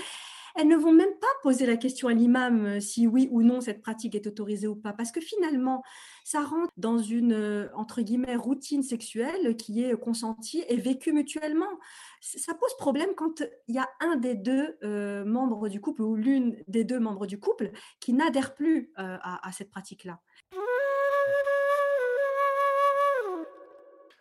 elles 0.55 0.69
ne 0.69 0.77
vont 0.77 0.93
même 0.93 1.15
pas 1.21 1.27
poser 1.43 1.67
la 1.67 1.77
question 1.77 2.09
à 2.09 2.13
l'imam 2.13 2.67
euh, 2.67 2.81
si 2.81 3.07
oui 3.07 3.29
ou 3.31 3.43
non 3.43 3.61
cette 3.61 3.83
pratique 3.83 4.15
est 4.15 4.27
autorisée 4.27 4.67
ou 4.67 4.77
pas, 4.77 4.93
parce 4.93 5.13
que 5.13 5.21
finalement, 5.21 5.83
ça 6.25 6.43
rentre 6.43 6.73
dans 6.77 6.99
une, 6.99 7.33
euh, 7.33 7.69
entre 7.75 8.03
guillemets, 8.03 8.37
routine 8.37 8.83
sexuelle 8.83 9.57
qui 9.57 9.83
est 9.83 9.99
consentie 9.99 10.65
et 10.69 10.77
vécue 10.77 11.13
mutuellement. 11.13 11.79
Ça 12.21 12.55
pose 12.55 12.75
problème 12.79 13.11
quand 13.17 13.43
il 13.69 13.75
y 13.75 13.79
a 13.79 13.89
un 14.01 14.17
des 14.17 14.35
deux 14.35 14.77
euh, 14.83 15.25
membres 15.25 15.69
du 15.69 15.81
couple 15.81 16.03
ou 16.03 16.17
l'une 16.17 16.57
des 16.67 16.85
deux 16.85 16.99
membres 16.99 17.27
du 17.27 17.39
couple 17.39 17.71
qui 18.01 18.13
n'adhère 18.13 18.55
plus 18.55 18.93
à 18.97 19.51
cette 19.53 19.71
pratique-là. 19.71 20.21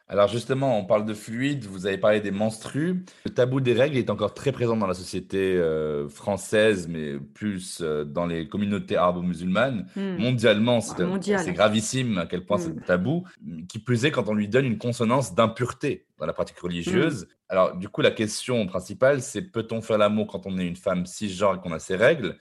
Alors 0.09 0.29
justement, 0.29 0.79
on 0.79 0.85
parle 0.85 1.05
de 1.05 1.13
fluide, 1.13 1.65
vous 1.65 1.85
avez 1.85 1.97
parlé 1.97 2.21
des 2.21 2.31
menstrues. 2.31 3.03
Le 3.25 3.31
tabou 3.31 3.59
des 3.59 3.73
règles 3.73 3.97
est 3.97 4.09
encore 4.09 4.33
très 4.33 4.53
présent 4.53 4.77
dans 4.77 4.87
la 4.87 4.93
société 4.93 5.55
euh, 5.57 6.07
française, 6.07 6.87
mais 6.87 7.15
plus 7.33 7.79
euh, 7.81 8.05
dans 8.05 8.25
les 8.25 8.47
communautés 8.47 8.95
arabo-musulmanes. 8.95 9.87
Hmm. 9.97 10.17
Mondialement, 10.17 10.79
c'est 10.79 11.51
gravissime 11.51 12.19
à 12.19 12.25
quel 12.25 12.45
point 12.45 12.57
c'est 12.57 12.69
hmm. 12.69 12.83
tabou. 12.85 13.25
Qui 13.67 13.79
plus 13.79 14.05
est 14.05 14.11
quand 14.11 14.29
on 14.29 14.33
lui 14.33 14.47
donne 14.47 14.65
une 14.65 14.77
consonance 14.77 15.35
d'impureté 15.35 16.05
dans 16.19 16.25
la 16.25 16.33
pratique 16.33 16.59
religieuse. 16.59 17.23
Hmm. 17.23 17.27
Alors 17.49 17.75
du 17.75 17.89
coup, 17.89 18.01
la 18.01 18.11
question 18.11 18.65
principale, 18.65 19.21
c'est 19.21 19.41
peut-on 19.41 19.81
faire 19.81 19.97
l'amour 19.97 20.27
quand 20.27 20.45
on 20.45 20.57
est 20.57 20.65
une 20.65 20.77
femme 20.77 21.05
cisgenre 21.05 21.55
et 21.55 21.59
qu'on 21.59 21.73
a 21.73 21.79
ses 21.79 21.97
règles? 21.97 22.37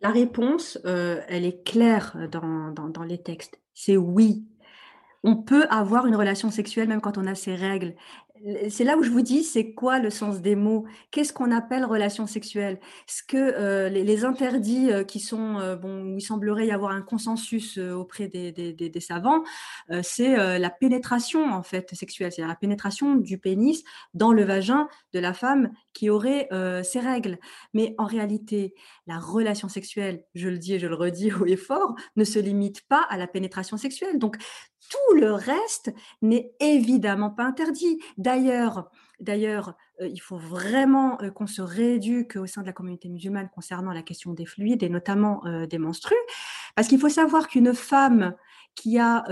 La 0.00 0.10
réponse, 0.10 0.78
euh, 0.86 1.20
elle 1.28 1.44
est 1.44 1.62
claire 1.66 2.16
dans, 2.32 2.72
dans 2.72 3.02
les 3.02 3.18
textes. 3.18 3.60
C'est 3.74 3.98
oui 3.98 4.46
on 5.22 5.36
peut 5.36 5.66
avoir 5.70 6.06
une 6.06 6.16
relation 6.16 6.50
sexuelle 6.50 6.88
même 6.88 7.00
quand 7.00 7.18
on 7.18 7.26
a 7.26 7.34
ses 7.34 7.54
règles 7.54 7.94
c'est 8.70 8.84
là 8.84 8.96
où 8.96 9.02
je 9.02 9.10
vous 9.10 9.20
dis, 9.20 9.44
c'est 9.44 9.72
quoi 9.74 9.98
le 9.98 10.08
sens 10.08 10.40
des 10.40 10.56
mots? 10.56 10.86
Qu'est-ce 11.10 11.32
qu'on 11.32 11.50
appelle 11.50 11.84
relation 11.84 12.26
sexuelle? 12.26 12.80
Ce 13.06 13.22
que 13.22 13.36
euh, 13.36 13.88
les, 13.90 14.24
interdits 14.24 14.90
euh, 14.90 15.04
qui 15.04 15.20
sont, 15.20 15.58
euh, 15.58 15.76
bon, 15.76 16.02
où 16.04 16.16
il 16.16 16.22
semblerait 16.22 16.66
y 16.66 16.72
avoir 16.72 16.92
un 16.92 17.02
consensus 17.02 17.78
auprès 17.78 18.28
des, 18.28 19.00
savants, 19.00 19.42
c'est 20.02 20.58
la 20.58 20.70
pénétration 20.70 21.52
en 21.52 21.62
fait 21.62 21.94
sexuelle, 21.94 22.32
c'est 22.32 22.42
la 22.42 22.54
pénétration 22.54 23.14
du 23.16 23.38
pénis 23.38 23.82
dans 24.14 24.32
le 24.32 24.44
vagin 24.44 24.88
de 25.12 25.18
la 25.18 25.32
femme 25.32 25.70
qui 25.92 26.10
aurait 26.10 26.48
ses 26.82 27.00
règles. 27.00 27.38
Mais 27.72 27.94
en 27.98 28.04
réalité, 28.04 28.74
la 29.06 29.18
relation 29.18 29.68
sexuelle, 29.68 30.24
je 30.34 30.48
le 30.48 30.58
dis 30.58 30.74
et 30.74 30.78
je 30.78 30.86
le 30.86 30.94
redis 30.94 31.32
haut 31.32 31.46
et 31.46 31.56
fort, 31.56 31.94
ne 32.16 32.24
se 32.24 32.38
limite 32.38 32.82
pas 32.88 33.06
à 33.08 33.16
la 33.16 33.26
pénétration 33.26 33.76
sexuelle. 33.76 34.18
Donc 34.18 34.36
tout 34.90 35.14
le 35.14 35.32
reste 35.32 35.94
n'est 36.20 36.52
évidemment 36.60 37.30
pas 37.30 37.44
interdit. 37.44 37.98
D'ailleurs, 38.18 38.90
D'ailleurs, 39.20 39.74
euh, 40.00 40.08
il 40.08 40.20
faut 40.20 40.38
vraiment 40.38 41.20
euh, 41.20 41.30
qu'on 41.30 41.46
se 41.46 41.60
rééduque 41.60 42.36
au 42.36 42.46
sein 42.46 42.62
de 42.62 42.66
la 42.66 42.72
communauté 42.72 43.08
musulmane 43.08 43.50
concernant 43.54 43.92
la 43.92 44.02
question 44.02 44.32
des 44.32 44.46
fluides 44.46 44.82
et 44.82 44.88
notamment 44.88 45.44
euh, 45.46 45.66
des 45.66 45.78
menstrues, 45.78 46.14
parce 46.74 46.88
qu'il 46.88 46.98
faut 46.98 47.10
savoir 47.10 47.48
qu'une 47.48 47.74
femme 47.74 48.34
qui 48.76 48.98
a, 48.98 49.24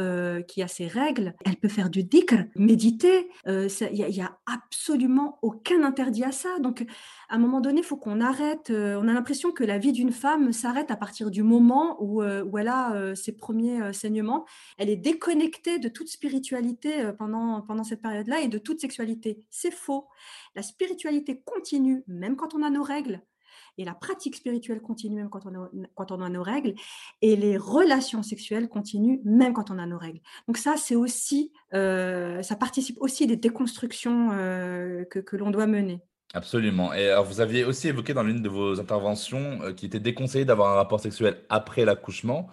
qui 0.48 0.62
a 0.62 0.68
ses 0.68 0.88
règles, 0.88 1.34
elle 1.46 1.56
peut 1.56 1.68
faire 1.68 1.88
du 1.88 2.02
dhikr, 2.02 2.34
méditer. 2.56 3.30
Il 3.46 3.68
n'y 3.92 4.20
a, 4.20 4.36
absolument 4.46 5.38
aucun 5.42 5.84
interdit 5.84 6.24
à 6.24 6.32
ça. 6.32 6.58
Donc, 6.58 6.84
à 7.28 7.36
un 7.36 7.38
moment 7.38 7.60
donné, 7.60 7.80
il 7.80 7.84
faut 7.84 7.96
qu'on 7.96 8.20
arrête. 8.20 8.70
Euh, 8.70 8.98
on 9.00 9.08
a 9.08 9.12
l'impression 9.12 9.52
que 9.52 9.64
la 9.64 9.78
vie 9.78 9.92
d'une 9.92 10.12
femme 10.12 10.52
s'arrête 10.52 10.90
à 10.90 10.96
partir 10.96 11.30
du 11.30 11.42
moment 11.42 11.96
où, 12.02 12.22
où 12.22 12.58
elle 12.58 12.68
a 12.68 13.14
ses 13.14 13.32
premiers 13.32 13.92
saignements. 13.92 14.46
Elle 14.78 14.90
est 14.90 14.96
déconnectée 14.96 15.78
de 15.78 15.88
toute 15.88 16.08
spiritualité 16.08 17.10
pendant, 17.18 17.62
pendant 17.62 17.84
cette 17.84 18.02
période-là 18.02 18.40
et 18.40 18.48
de 18.48 18.58
toute 18.58 18.80
sexualité. 18.80 19.42
C'est 19.50 19.70
faux. 19.70 20.08
La 20.54 20.62
spiritualité 20.62 21.42
continue, 21.44 22.02
même 22.06 22.36
quand 22.36 22.54
on 22.54 22.62
a 22.62 22.70
nos 22.70 22.82
règles 22.82 23.22
et 23.78 23.84
la 23.84 23.94
pratique 23.94 24.36
spirituelle 24.36 24.80
continue 24.80 25.16
même 25.16 25.30
quand 25.30 25.46
on 25.46 25.54
a, 25.54 25.70
quand 25.94 26.12
on 26.12 26.20
a 26.20 26.28
nos 26.28 26.42
règles, 26.42 26.74
et 27.22 27.36
les 27.36 27.56
relations 27.56 28.22
sexuelles 28.22 28.68
continuent 28.68 29.20
même 29.24 29.52
quand 29.52 29.70
on 29.70 29.78
a 29.78 29.86
nos 29.86 29.98
règles. 29.98 30.20
Donc 30.46 30.58
ça, 30.58 30.76
c'est 30.76 30.96
aussi, 30.96 31.52
euh, 31.74 32.42
ça 32.42 32.56
participe 32.56 33.00
aussi 33.00 33.26
des 33.26 33.36
déconstructions 33.36 34.30
euh, 34.32 35.04
que 35.04 35.36
l'on 35.36 35.50
doit 35.50 35.66
mener. 35.66 36.02
Absolument. 36.34 36.92
Et 36.92 37.08
alors, 37.08 37.24
vous 37.24 37.40
aviez 37.40 37.64
aussi 37.64 37.88
évoqué 37.88 38.12
dans 38.12 38.22
l'une 38.22 38.42
de 38.42 38.48
vos 38.50 38.78
interventions 38.80 39.62
euh, 39.62 39.72
qu'il 39.72 39.86
était 39.86 39.98
déconseillé 40.00 40.44
d'avoir 40.44 40.72
un 40.72 40.74
rapport 40.74 41.00
sexuel 41.00 41.42
après 41.48 41.84
l'accouchement. 41.86 42.50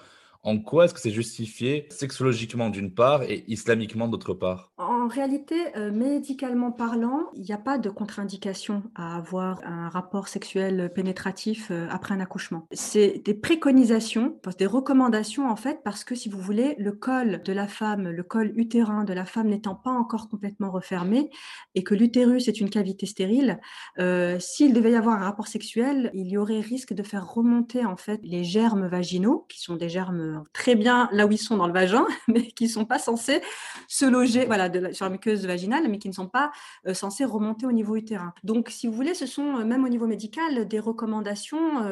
En 0.47 0.60
quoi 0.60 0.86
est-ce 0.86 0.93
que 0.93 0.99
c'est 0.99 1.10
justifié 1.10 1.88
sexologiquement 1.89 2.69
d'une 2.69 2.93
part 2.93 3.23
et 3.23 3.43
islamiquement 3.47 4.08
d'autre 4.08 4.36
part? 4.36 4.71
En 4.77 5.08
réalité, 5.08 5.55
euh, 5.75 5.91
médicalement 5.91 6.71
parlant, 6.71 7.31
il 7.34 7.41
n'y 7.41 7.51
a 7.51 7.58
pas 7.58 7.79
de 7.79 7.89
contre-indication 7.89 8.84
à 8.93 9.17
avoir 9.17 9.60
un 9.65 9.89
rapport 9.89 10.27
sexuel 10.27 10.91
pénétratif 10.93 11.71
euh, 11.71 11.88
après 11.89 12.13
un 12.13 12.19
accouchement. 12.19 12.67
C'est 12.71 13.23
des 13.25 13.34
préconisations, 13.34 14.39
des 14.60 14.67
recommandations 14.67 15.49
en 15.49 15.55
fait, 15.55 15.79
parce 15.84 16.03
que 16.03 16.13
si 16.13 16.29
vous 16.29 16.39
voulez, 16.39 16.75
le 16.77 16.91
col 16.91 17.41
de 17.41 17.51
la 17.51 17.67
femme, 17.67 18.08
le 18.08 18.23
col 18.23 18.53
utérin 18.55 19.03
de 19.03 19.13
la 19.13 19.25
femme 19.25 19.47
n'étant 19.47 19.73
pas 19.73 19.89
encore 19.89 20.29
complètement 20.29 20.69
refermé 20.69 21.31
et 21.73 21.84
que 21.84 21.95
l'utérus 21.95 22.47
est 22.47 22.62
une 22.62 22.69
cavité 22.69 23.08
stérile, 23.08 23.60
euh, 23.97 24.38
s'il 24.39 24.73
devait 24.73 24.91
y 24.91 24.95
avoir 24.95 25.15
un 25.15 25.25
rapport 25.25 25.47
sexuel, 25.47 26.12
il 26.13 26.27
y 26.27 26.38
aurait 26.38 26.60
risque 26.60 26.93
de 26.93 27.01
faire 27.01 27.27
remonter 27.27 27.84
en 27.84 27.97
fait 27.97 28.19
les 28.23 28.43
germes 28.43 28.86
vaginaux, 28.86 29.47
qui 29.49 29.60
sont 29.60 29.75
des 29.75 29.89
germes 29.89 30.34
très 30.53 30.75
bien 30.75 31.09
là 31.11 31.25
où 31.25 31.31
ils 31.31 31.37
sont 31.37 31.57
dans 31.57 31.67
le 31.67 31.73
vagin, 31.73 32.05
mais 32.27 32.47
qui 32.51 32.65
ne 32.65 32.69
sont 32.69 32.85
pas 32.85 32.99
censés 32.99 33.41
se 33.87 34.05
loger 34.05 34.45
voilà, 34.45 34.69
sur 34.93 35.05
la 35.05 35.11
muqueuse 35.11 35.45
vaginale, 35.45 35.87
mais 35.89 35.97
qui 35.97 36.07
ne 36.07 36.13
sont 36.13 36.27
pas 36.27 36.51
censés 36.93 37.25
remonter 37.25 37.65
au 37.65 37.71
niveau 37.71 37.95
utérin. 37.95 38.33
Donc, 38.43 38.69
si 38.69 38.87
vous 38.87 38.93
voulez, 38.93 39.13
ce 39.13 39.25
sont 39.25 39.65
même 39.65 39.83
au 39.83 39.89
niveau 39.89 40.07
médical 40.07 40.67
des 40.67 40.79
recommandations 40.79 41.83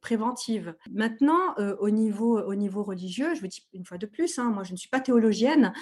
préventives. 0.00 0.74
Maintenant, 0.92 1.54
au, 1.80 1.90
niveau, 1.90 2.40
au 2.40 2.54
niveau 2.54 2.82
religieux, 2.82 3.34
je 3.34 3.40
vous 3.40 3.46
dis 3.46 3.66
une 3.72 3.84
fois 3.84 3.98
de 3.98 4.06
plus, 4.06 4.38
hein, 4.38 4.50
moi 4.50 4.64
je 4.64 4.72
ne 4.72 4.76
suis 4.76 4.88
pas 4.88 5.00
théologienne, 5.00 5.72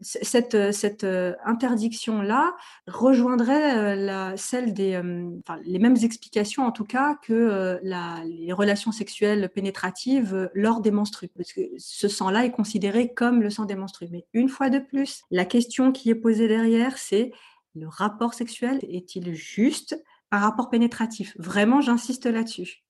cette, 0.00 0.72
cette 0.72 1.06
interdiction-là 1.44 2.54
rejoindrait 2.86 3.96
la, 3.96 4.36
celle 4.36 4.72
des, 4.74 4.96
enfin, 4.96 5.60
les 5.64 5.78
mêmes 5.78 5.96
explications 6.02 6.64
en 6.64 6.72
tout 6.72 6.84
cas 6.84 7.16
que 7.22 7.78
les 7.82 8.52
relations 8.52 8.92
sexuelles 8.92 9.50
pénétratives 9.54 10.50
lors 10.54 10.80
des 10.80 10.90
menstrues, 10.90 11.28
parce 11.36 11.52
que 11.52 11.60
ce 11.78 12.08
sang-là 12.08 12.44
est 12.44 12.52
considéré 12.52 13.12
comme 13.12 13.42
le 13.42 13.50
sang 13.50 13.64
des 13.64 13.76
menstrues. 13.76 14.08
Mais 14.10 14.26
une 14.32 14.48
fois 14.48 14.70
de 14.70 14.78
plus, 14.78 15.22
la 15.30 15.44
question 15.44 15.92
qui 15.92 16.10
est 16.10 16.14
posée 16.14 16.48
derrière, 16.48 16.98
c'est 16.98 17.32
le 17.74 17.88
rapport 17.88 18.34
sexuel 18.34 18.80
est-il 18.82 19.34
juste 19.34 20.02
un 20.32 20.38
rapport 20.38 20.70
pénétratif? 20.70 21.34
Vraiment, 21.38 21.80
j'insiste 21.80 22.26
là-dessus. 22.26 22.82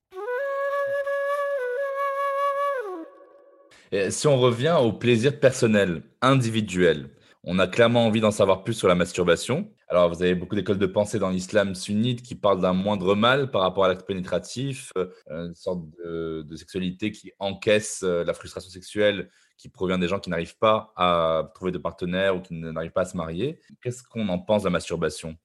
Si 4.10 4.26
on 4.26 4.38
revient 4.38 4.76
au 4.80 4.92
plaisir 4.92 5.38
personnel, 5.40 6.02
individuel, 6.22 7.10
on 7.42 7.58
a 7.58 7.66
clairement 7.66 8.04
envie 8.06 8.20
d'en 8.20 8.30
savoir 8.30 8.64
plus 8.64 8.74
sur 8.74 8.88
la 8.88 8.94
masturbation. 8.94 9.72
Alors, 9.88 10.12
vous 10.12 10.22
avez 10.22 10.34
beaucoup 10.34 10.54
d'écoles 10.54 10.78
de 10.78 10.86
pensée 10.86 11.18
dans 11.18 11.30
l'islam 11.30 11.74
sunnite 11.74 12.22
qui 12.22 12.34
parlent 12.34 12.60
d'un 12.60 12.74
moindre 12.74 13.14
mal 13.14 13.50
par 13.50 13.62
rapport 13.62 13.84
à 13.84 13.88
l'acte 13.88 14.06
pénétratif, 14.06 14.92
euh, 14.96 15.08
une 15.28 15.54
sorte 15.54 15.80
de, 16.04 16.56
sexualité 16.56 17.10
qui 17.10 17.32
encaisse 17.38 18.02
euh, 18.04 18.24
la 18.24 18.34
frustration 18.34 18.70
sexuelle 18.70 19.30
qui 19.56 19.68
provient 19.68 19.98
des 19.98 20.08
gens 20.08 20.20
qui 20.20 20.30
n'arrivent 20.30 20.58
pas 20.58 20.92
à 20.96 21.50
trouver 21.54 21.70
de 21.70 21.78
partenaire 21.78 22.36
ou 22.36 22.40
qui 22.40 22.54
n'arrivent 22.54 22.92
pas 22.92 23.02
à 23.02 23.06
se 23.06 23.16
marier. 23.16 23.60
Qu'est-ce 23.82 24.02
qu'on 24.02 24.28
en 24.28 24.38
pense 24.38 24.62
de 24.62 24.68
la 24.68 24.72
masturbation? 24.72 25.36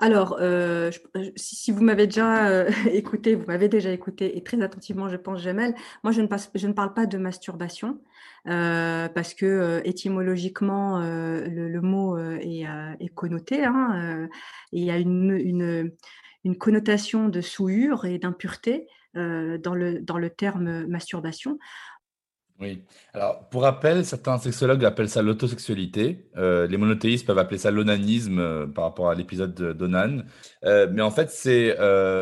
Alors, 0.00 0.38
euh, 0.40 0.90
si, 1.36 1.72
vous 1.72 1.82
m'avez 1.82 2.06
déjà 2.06 2.66
écouté, 2.92 3.34
vous 3.34 3.46
m'avez 3.46 3.68
déjà 3.68 3.90
écouté 3.90 4.36
et 4.36 4.42
très 4.42 4.60
attentivement, 4.62 5.08
je 5.08 5.16
pense, 5.16 5.40
Jamel, 5.40 5.74
moi, 6.02 6.12
je 6.12 6.20
ne, 6.22 6.72
parle 6.72 6.94
pas 6.94 7.06
de 7.06 7.18
masturbation. 7.18 8.00
Euh, 8.46 9.08
parce 9.08 9.34
que 9.34 9.44
euh, 9.44 9.80
étymologiquement, 9.84 11.00
euh, 11.00 11.46
le, 11.46 11.80
mot 11.80 12.18
est, 12.18 13.14
connoté. 13.14 13.64
Hein, 13.64 14.28
il 14.72 14.84
y 14.84 14.90
a 14.90 14.96
une, 14.98 15.92
connotation 16.58 17.28
de 17.28 17.40
souillure 17.40 18.06
et 18.06 18.18
d'impureté 18.18 18.86
dans 19.14 19.74
le 19.74 20.28
terme 20.28 20.86
masturbation. 20.86 21.58
Oui. 22.60 22.82
Alors, 23.14 23.48
pour 23.48 23.62
rappel, 23.62 24.04
certains 24.04 24.38
sexologues 24.38 24.84
appellent 24.84 25.08
ça 25.08 25.22
l'autosexualité. 25.22 26.26
les 26.36 26.76
monothéistes 26.76 27.26
peuvent 27.26 27.38
appeler 27.38 27.58
ça 27.58 27.70
l'onanisme 27.70 28.66
par 28.74 28.84
rapport 28.84 29.08
à 29.10 29.14
l'épisode 29.14 29.54
d'Onan. 29.54 30.24
mais 30.62 31.00
en 31.00 31.10
fait, 31.10 31.30
c'est 31.30 31.76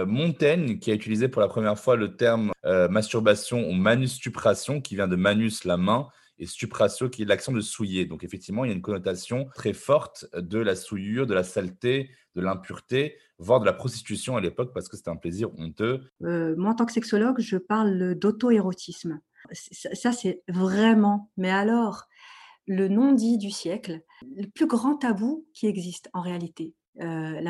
Montaigne 0.07 0.79
qui 0.79 0.93
a 0.93 0.95
utilisé 0.95 1.29
pour 1.29 1.43
la 1.43 1.49
première 1.49 1.79
fois 1.79 1.97
le 1.97 2.15
terme 2.15 2.53
masturbation 2.65 3.69
ou 3.69 3.73
manustupration, 3.73 4.81
qui 4.81 4.95
vient 4.95 5.09
de 5.09 5.17
manus, 5.17 5.65
la 5.65 5.77
main, 5.77 6.09
et 6.39 6.47
stupratio, 6.47 7.09
qui 7.09 7.23
est 7.23 7.25
l'action 7.25 7.53
de 7.53 7.61
souiller. 7.61 8.07
Donc 8.07 8.25
effectivement, 8.25 8.65
il 8.65 8.69
y 8.69 8.71
a 8.73 8.75
une 8.75 8.83
connotation 8.83 9.49
très 9.55 9.73
forte 9.73 10.27
de 10.37 10.59
la 10.59 10.77
souillure, 10.77 11.27
de 11.27 11.35
la 11.35 11.43
saleté, 11.43 12.11
de 12.35 12.41
l'impureté, 12.41 13.17
voire 13.39 13.61
de 13.61 13.67
la 13.67 13.73
prostitution 13.73 14.37
à 14.37 14.41
l'époque, 14.41 14.73
parce 14.73 14.89
que 14.89 14.97
c'était 14.97 15.11
un 15.11 15.17
plaisir 15.17 15.51
honteux. 15.59 16.01
Euh, 16.23 16.55
moi, 16.57 16.71
en 16.71 16.75
tant 16.75 16.87
que 16.87 16.93
sexologue, 16.93 17.41
je 17.41 17.57
parle 17.57 18.15
d'auto-érotisme. 18.15 19.21
Ça, 19.53 20.13
c'est 20.13 20.43
vraiment, 20.49 21.31
mais 21.37 21.51
alors, 21.51 22.05
le 22.67 22.89
non-dit 22.89 23.39
du 23.39 23.51
siècle, 23.51 24.03
le 24.37 24.47
plus 24.47 24.67
grand 24.67 24.97
tabou 24.97 25.47
qui 25.55 25.67
existe 25.67 26.11
en 26.13 26.21
réalité. 26.21 26.75
Euh, 27.01 27.41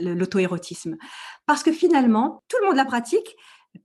l'auto-érotisme. 0.00 0.96
Parce 1.44 1.62
que 1.62 1.70
finalement, 1.70 2.42
tout 2.48 2.56
le 2.62 2.68
monde 2.68 2.76
la 2.76 2.86
pratique, 2.86 3.36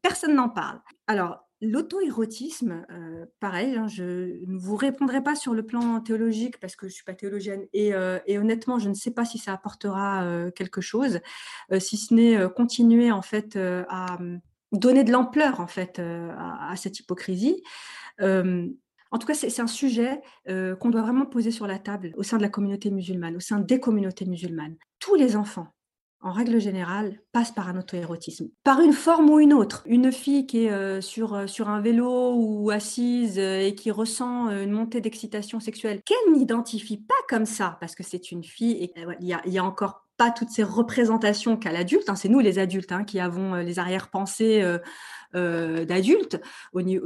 personne 0.02 0.36
n'en 0.36 0.48
parle. 0.48 0.80
Alors, 1.06 1.48
L'auto-érotisme, 1.60 2.86
euh, 2.92 3.26
pareil, 3.40 3.76
hein, 3.76 3.88
je 3.88 4.04
ne 4.46 4.60
vous 4.60 4.76
répondrai 4.76 5.24
pas 5.24 5.34
sur 5.36 5.56
le 5.56 5.66
plan 5.66 6.00
théologique 6.02 6.60
parce 6.60 6.76
que 6.76 6.86
je 6.86 6.92
ne 6.92 6.94
suis 6.94 7.04
pas 7.04 7.16
théologienne 7.16 7.66
et, 7.74 7.96
euh, 7.96 8.20
honnêtement, 8.30 8.78
je 8.78 8.90
ne 8.90 8.94
sais 8.94 9.10
pas 9.10 9.26
si 9.26 9.40
ça 9.40 9.54
apportera 9.54 10.24
euh, 10.24 10.52
quelque 10.52 10.82
chose, 10.82 11.20
si 11.80 11.98
ce 11.98 12.14
n'est 12.14 12.48
continuer 12.56 13.12
en 13.12 13.24
fait 13.24 13.58
à 13.58 14.20
donner 14.72 15.04
de 15.04 15.12
l'ampleur 15.12 15.60
en 15.60 15.68
fait 15.68 16.00
à, 16.00 16.76
cette 16.76 17.00
hypocrisie. 17.00 17.64
en 18.20 19.18
tout 19.20 19.28
cas, 19.28 19.34
c'est 19.34 19.62
un 19.62 19.68
sujet 19.68 20.22
qu'on 20.46 20.90
doit 20.90 21.02
vraiment 21.02 21.26
poser 21.26 21.52
sur 21.52 21.68
la 21.68 21.80
table 21.80 22.14
au 22.18 22.24
sein 22.24 22.38
de 22.38 22.42
la 22.42 22.50
communauté 22.50 22.92
musulmane, 22.92 23.36
au 23.36 23.40
sein 23.40 23.60
des 23.60 23.80
communautés 23.80 24.26
musulmanes. 24.26 24.76
Tous 25.00 25.16
les 25.16 25.36
enfants, 25.36 25.74
en 26.22 26.32
règle 26.32 26.60
générale, 26.60 27.20
passe 27.32 27.52
par 27.52 27.70
un 27.70 27.78
auto-érotisme, 27.78 28.50
par 28.64 28.82
une 28.82 28.94
forme 28.94 29.30
ou 29.30 29.40
une 29.40 29.54
autre. 29.54 29.84
Une 29.86 30.12
fille 30.12 30.48
qui 30.48 30.66
est 30.66 30.72
euh, 30.72 31.00
sur, 31.00 31.34
euh, 31.36 31.48
sur 31.48 31.70
un 31.70 31.80
vélo 31.80 32.34
ou 32.36 32.72
assise 32.72 33.38
euh, 33.38 33.62
et 33.62 33.76
qui 33.76 33.92
ressent 33.92 34.50
une 34.50 34.72
montée 34.72 35.00
d'excitation 35.00 35.60
sexuelle, 35.60 36.02
qu'elle 36.04 36.34
n'identifie 36.34 36.98
pas 36.98 37.14
comme 37.30 37.46
ça, 37.46 37.78
parce 37.80 37.96
que 37.96 38.04
c'est 38.04 38.32
une 38.32 38.44
fille 38.44 38.72
et 38.84 38.94
il 39.20 39.28
y 39.28 39.58
a 39.58 39.64
encore 39.64 40.07
pas 40.18 40.32
toutes 40.32 40.50
ces 40.50 40.64
représentations 40.64 41.58
qu'à 41.58 41.72
l'adulte. 41.72 42.10
Hein. 42.10 42.16
c'est 42.16 42.30
nous 42.30 42.40
les 42.40 42.60
adultes 42.60 42.92
hein, 42.92 43.04
qui 43.04 43.20
avons 43.20 43.56
les 43.56 43.80
arrière-pensées 43.80 44.64
euh, 45.36 45.84
d'adultes 45.84 46.40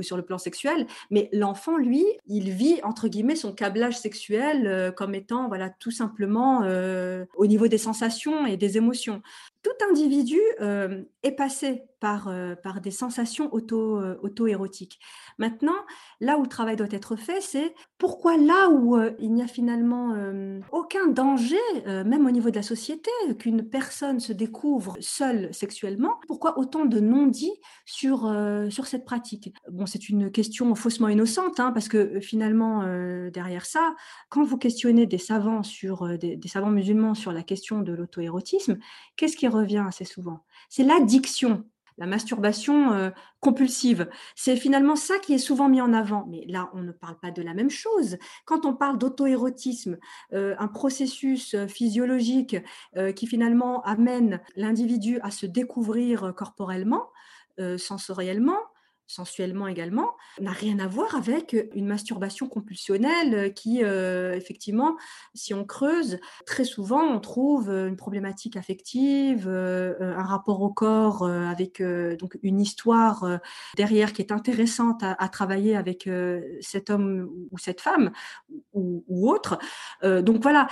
sur 0.02 0.16
le 0.16 0.22
plan 0.22 0.38
sexuel, 0.38 0.86
mais 1.10 1.28
l'enfant, 1.34 1.78
lui, 1.78 2.06
il 2.28 2.52
vit 2.52 2.80
entre 2.84 3.08
guillemets 3.08 3.36
son 3.36 3.52
câblage 3.52 3.98
sexuel 3.98 4.68
euh, 4.68 4.92
comme 4.92 5.16
étant 5.16 5.48
voilà 5.48 5.72
tout 5.72 5.90
simplement 5.90 6.62
euh, 6.64 7.26
au 7.36 7.48
niveau 7.48 7.68
des 7.68 7.80
sensations 7.80 8.46
et 8.46 8.58
des 8.58 8.78
émotions 8.78 9.24
tout 9.64 9.86
individu 9.90 10.40
euh, 10.60 11.04
est 11.24 11.32
passé 11.32 11.84
par, 12.00 12.30
euh, 12.30 12.56
par 12.56 12.82
des 12.82 12.90
sensations 12.90 13.54
auto, 13.54 13.98
euh, 13.98 14.18
auto-érotiques. 14.24 15.00
Maintenant, 15.38 15.76
là 16.20 16.40
où 16.40 16.42
le 16.42 16.48
travail 16.48 16.76
doit 16.76 16.88
être 16.90 17.16
fait, 17.16 17.42
c'est 17.42 17.76
pourquoi 18.00 18.38
là 18.38 18.70
où 18.70 18.98
il 19.20 19.32
n'y 19.34 19.44
a 19.44 19.48
finalement 19.48 20.16
aucun 20.72 21.08
danger, 21.08 21.60
même 21.86 22.26
au 22.26 22.32
niveau 22.32 22.50
de 22.50 22.56
la 22.56 22.64
société, 22.64 23.12
qu'une 23.38 23.64
personne 23.64 24.20
se 24.20 24.34
découvre 24.34 24.98
seule 25.00 25.54
sexuellement, 25.54 26.20
pourquoi 26.28 26.58
autant 26.58 26.86
de 26.86 27.00
non-dits 27.00 27.54
sur, 27.86 28.32
sur 28.70 28.88
cette 28.88 29.06
pratique? 29.06 29.54
Bon, 29.70 29.86
c'est 29.86 30.10
une 30.10 30.32
question 30.32 30.74
faussement 30.74 31.10
innocente, 31.10 31.60
hein, 31.60 31.72
parce 31.72 31.88
que 31.88 32.20
finalement, 32.20 32.84
derrière 33.32 33.66
ça, 33.66 33.96
quand 34.30 34.44
vous 34.44 34.58
questionnez 34.58 35.06
des 35.06 35.20
savants, 35.20 35.64
sur, 35.64 36.18
des 36.18 36.40
savants 36.48 36.72
musulmans 36.72 37.14
sur 37.14 37.32
la 37.32 37.44
question 37.44 37.82
de 37.82 37.94
l'auto-érotisme, 37.94 38.78
qu'est-ce 39.16 39.38
qui 39.38 39.48
revient 39.52 39.84
assez 39.88 40.06
souvent. 40.06 40.44
C'est 40.70 40.84
l'addiction, 40.84 41.66
la 41.98 42.08
masturbation 42.08 42.94
euh, 42.94 43.10
compulsive. 43.40 44.10
C'est 44.36 44.56
finalement 44.56 44.96
ça 44.96 45.20
qui 45.20 45.34
est 45.34 45.38
souvent 45.38 45.70
mis 45.70 45.82
en 45.82 45.94
avant. 45.94 46.26
Mais 46.30 46.46
là, 46.48 46.70
on 46.74 46.82
ne 46.82 46.92
parle 46.92 47.20
pas 47.20 47.30
de 47.32 47.42
la 47.44 47.54
même 47.54 47.70
chose. 47.70 48.18
Quand 48.46 48.66
on 48.66 48.74
parle 48.74 48.98
d'auto-érotisme, 48.98 49.98
euh, 50.34 50.56
un 50.58 50.68
processus 50.68 51.54
euh, 51.54 51.68
physiologique 51.68 52.58
qui 53.16 53.28
finalement 53.28 53.82
amène 53.84 54.42
l'individu 54.56 55.20
à 55.22 55.32
se 55.32 55.46
découvrir 55.46 56.34
corporellement, 56.36 57.10
sensoriellement, 57.78 58.58
sensuellement 59.12 59.68
également, 59.68 60.16
n'a 60.40 60.52
rien 60.52 60.80
à 60.80 60.88
voir 60.88 61.16
avec 61.16 61.56
une 61.76 61.86
masturbation 61.86 62.48
compulsionnelle 62.48 63.54
qui, 63.54 63.84
euh, 63.84 64.34
effectivement, 64.36 64.96
si 65.34 65.54
on 65.54 65.66
creuse, 65.66 66.20
très 66.46 66.64
souvent, 66.64 67.02
on 67.02 67.20
trouve 67.20 67.70
une 67.70 67.98
problématique 67.98 68.56
affective, 68.56 69.48
euh, 69.48 69.96
un 70.00 70.24
rapport 70.24 70.62
au 70.62 70.70
corps 70.70 71.24
euh, 71.24 71.46
avec 71.46 71.82
donc 71.82 72.38
une 72.42 72.60
histoire 72.60 73.40
derrière 73.76 74.14
qui 74.14 74.22
est 74.22 74.32
intéressante 74.32 75.04
à, 75.04 75.30
travailler 75.30 75.76
avec 75.76 76.10
cet 76.62 76.90
homme 76.90 77.30
ou 77.52 77.58
cette 77.58 77.82
femme 77.82 78.12
ou, 78.74 79.30
autre. 79.30 79.58
donc 80.04 80.42
voilà, 80.42 80.68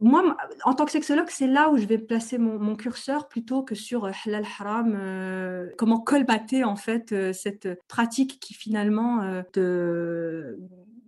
moi, 0.00 0.36
en 0.64 0.74
tant 0.74 0.84
que 0.84 0.90
sexologue, 0.90 1.28
c'est 1.28 1.46
là 1.46 1.70
où 1.70 1.76
je 1.76 1.86
vais 1.86 1.98
placer 1.98 2.38
mon, 2.38 2.74
curseur 2.76 3.28
plutôt 3.28 3.62
que 3.62 3.74
sur 3.74 4.06
halal 4.24 4.44
haram, 4.58 5.68
comment 5.76 6.00
colmater 6.00 6.64
en 6.64 6.76
fait 6.76 7.32
cette 7.32 7.51
pratique 7.88 8.40
qui 8.40 8.54
finalement 8.54 9.22
euh, 9.22 9.42
de 9.54 10.58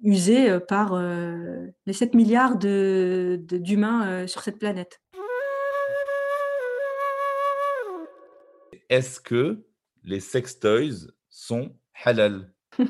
usée 0.03 0.51
euh, 0.51 0.61
par 0.61 0.95
euh, 0.95 1.66
les 1.86 1.92
7 1.92 2.14
milliards 2.14 2.57
d'humains 2.57 4.26
sur 4.26 4.42
cette 4.42 4.59
planète. 4.59 5.01
Est-ce 8.88 9.20
que 9.20 9.64
les 10.03 10.20
sex 10.20 10.59
toys 10.59 11.09
sont 11.28 11.74
halal? 12.05 12.53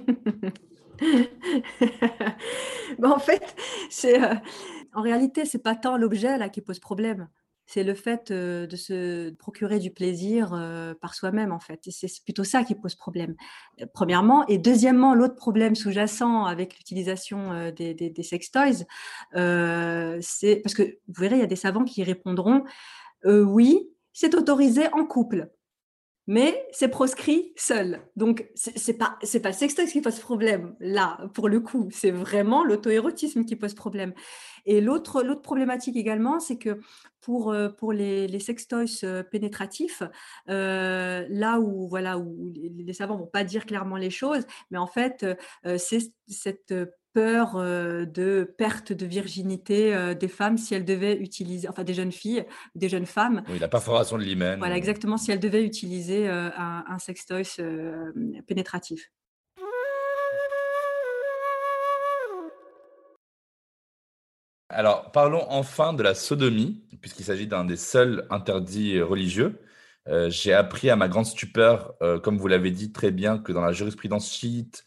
En 3.03 3.19
fait, 3.19 3.57
c'est 3.91 4.21
en 4.93 5.03
réalité, 5.03 5.45
c'est 5.45 5.59
pas 5.59 5.75
tant 5.75 5.97
l'objet 5.97 6.39
là 6.39 6.49
qui 6.49 6.61
pose 6.61 6.79
problème. 6.79 7.29
C'est 7.67 7.85
le 7.85 7.95
fait 7.95 8.31
de 8.33 8.77
se 8.77 9.31
procurer 9.31 9.79
du 9.79 9.91
plaisir 9.91 10.51
par 11.01 11.15
soi-même, 11.15 11.53
en 11.53 11.61
fait. 11.61 11.81
C'est 11.91 12.23
plutôt 12.25 12.45
ça 12.45 12.63
qui 12.65 12.75
pose 12.75 12.95
problème, 12.95 13.35
premièrement. 13.93 14.47
Et 14.49 14.59
deuxièmement, 14.59 15.15
l'autre 15.15 15.37
problème 15.37 15.75
sous-jacent 15.75 16.45
avec 16.45 16.77
l'utilisation 16.77 17.71
des, 17.71 17.95
des, 17.95 18.11
des, 18.11 18.23
sextoys, 18.23 18.85
c'est 19.33 20.57
parce 20.57 20.75
que 20.75 20.83
vous 20.83 21.21
verrez, 21.21 21.37
il 21.37 21.41
y 21.41 21.45
a 21.45 21.47
des 21.47 21.57
savants 21.57 21.85
qui 21.85 22.03
répondront 22.03 22.65
oui, 23.25 23.89
c'est 24.13 24.35
autorisé 24.35 24.87
en 24.93 25.05
couple 25.05 25.51
mais 26.27 26.67
c'est 26.73 26.89
proscrit 26.89 27.53
seul. 27.57 28.01
Donc, 28.17 28.49
c'est 28.55 28.97
pas, 28.97 29.19
c'est 29.23 29.41
pas 29.41 29.51
le 29.51 29.55
sextoy 29.55 29.87
qui 29.87 30.01
pose 30.01 30.19
problème, 30.19 30.75
là, 30.81 31.19
pour 31.35 31.49
le 31.49 31.61
coup. 31.61 31.89
C'est 31.91 32.11
vraiment 32.11 32.65
l'auto-érotisme 32.65 33.45
qui 33.45 33.57
pose 33.57 33.75
problème. 33.75 34.15
Et 34.67 34.81
l'autre, 34.81 35.23
problématique 35.43 35.97
également, 35.97 36.41
c'est 36.41 36.57
que 36.57 36.81
pour, 37.21 37.53
euh, 37.53 37.69
pour 37.69 37.93
les, 37.93 38.27
les 38.27 38.41
sextoys 38.41 39.05
euh, 39.05 39.23
pénétratifs, 39.23 40.03
euh, 40.49 41.27
là 41.29 41.61
où, 41.61 41.89
voilà, 41.89 42.19
où 42.19 42.51
les, 42.55 42.93
savants 42.93 43.17
vont 43.17 43.27
pas 43.27 43.45
dire 43.45 43.67
clairement 43.67 43.97
les 43.97 44.11
choses, 44.11 44.47
mais 44.71 44.79
en 44.79 44.87
fait, 44.87 45.27
c'est 45.79 46.13
cette 46.29 46.75
peur 47.15 47.55
de 47.55 48.45
perte 48.59 48.93
de 48.93 49.07
virginité 49.07 50.15
des 50.15 50.29
femmes 50.29 50.59
si 50.59 50.75
elles 50.75 50.85
devaient 50.85 51.17
utiliser, 51.17 51.69
enfin 51.69 51.85
des 51.85 51.95
jeunes 51.95 52.13
filles, 52.13 52.45
des 52.75 52.89
jeunes 52.91 53.07
femmes. 53.07 53.43
Oui, 53.49 53.59
la 53.59 53.69
perforation 53.69 54.19
de 54.19 54.25
l'hymen. 54.25 54.59
Voilà, 54.59 54.77
exactement, 54.77 55.17
si 55.17 55.31
elles 55.31 55.41
devaient 55.41 55.65
utiliser 55.65 56.29
un, 56.29 56.85
un 56.87 56.99
sextoy 56.99 57.45
pénétratif. 58.47 59.11
Alors, 64.71 65.13
parlons 65.13 65.47
enfin 65.51 65.93
de 65.93 66.03
la 66.03 66.15
sodomie, 66.15 66.83
puisqu'il 67.01 67.25
s'agit 67.25 67.47
d'un 67.47 67.65
des 67.65 67.77
seuls 67.77 68.27
interdits 68.29 69.01
religieux. 69.01 69.61
J'ai 70.27 70.53
appris 70.53 70.91
à 70.91 70.97
ma 70.97 71.07
grande 71.09 71.27
stupeur, 71.27 71.95
comme 72.23 72.39
vous 72.39 72.49
l'avez 72.49 72.73
dit 72.73 72.91
très 72.91 73.13
bien, 73.13 73.39
que 73.39 73.53
dans 73.53 73.61
la 73.61 73.73
jurisprudence 73.73 74.33
chiite, 74.33 74.85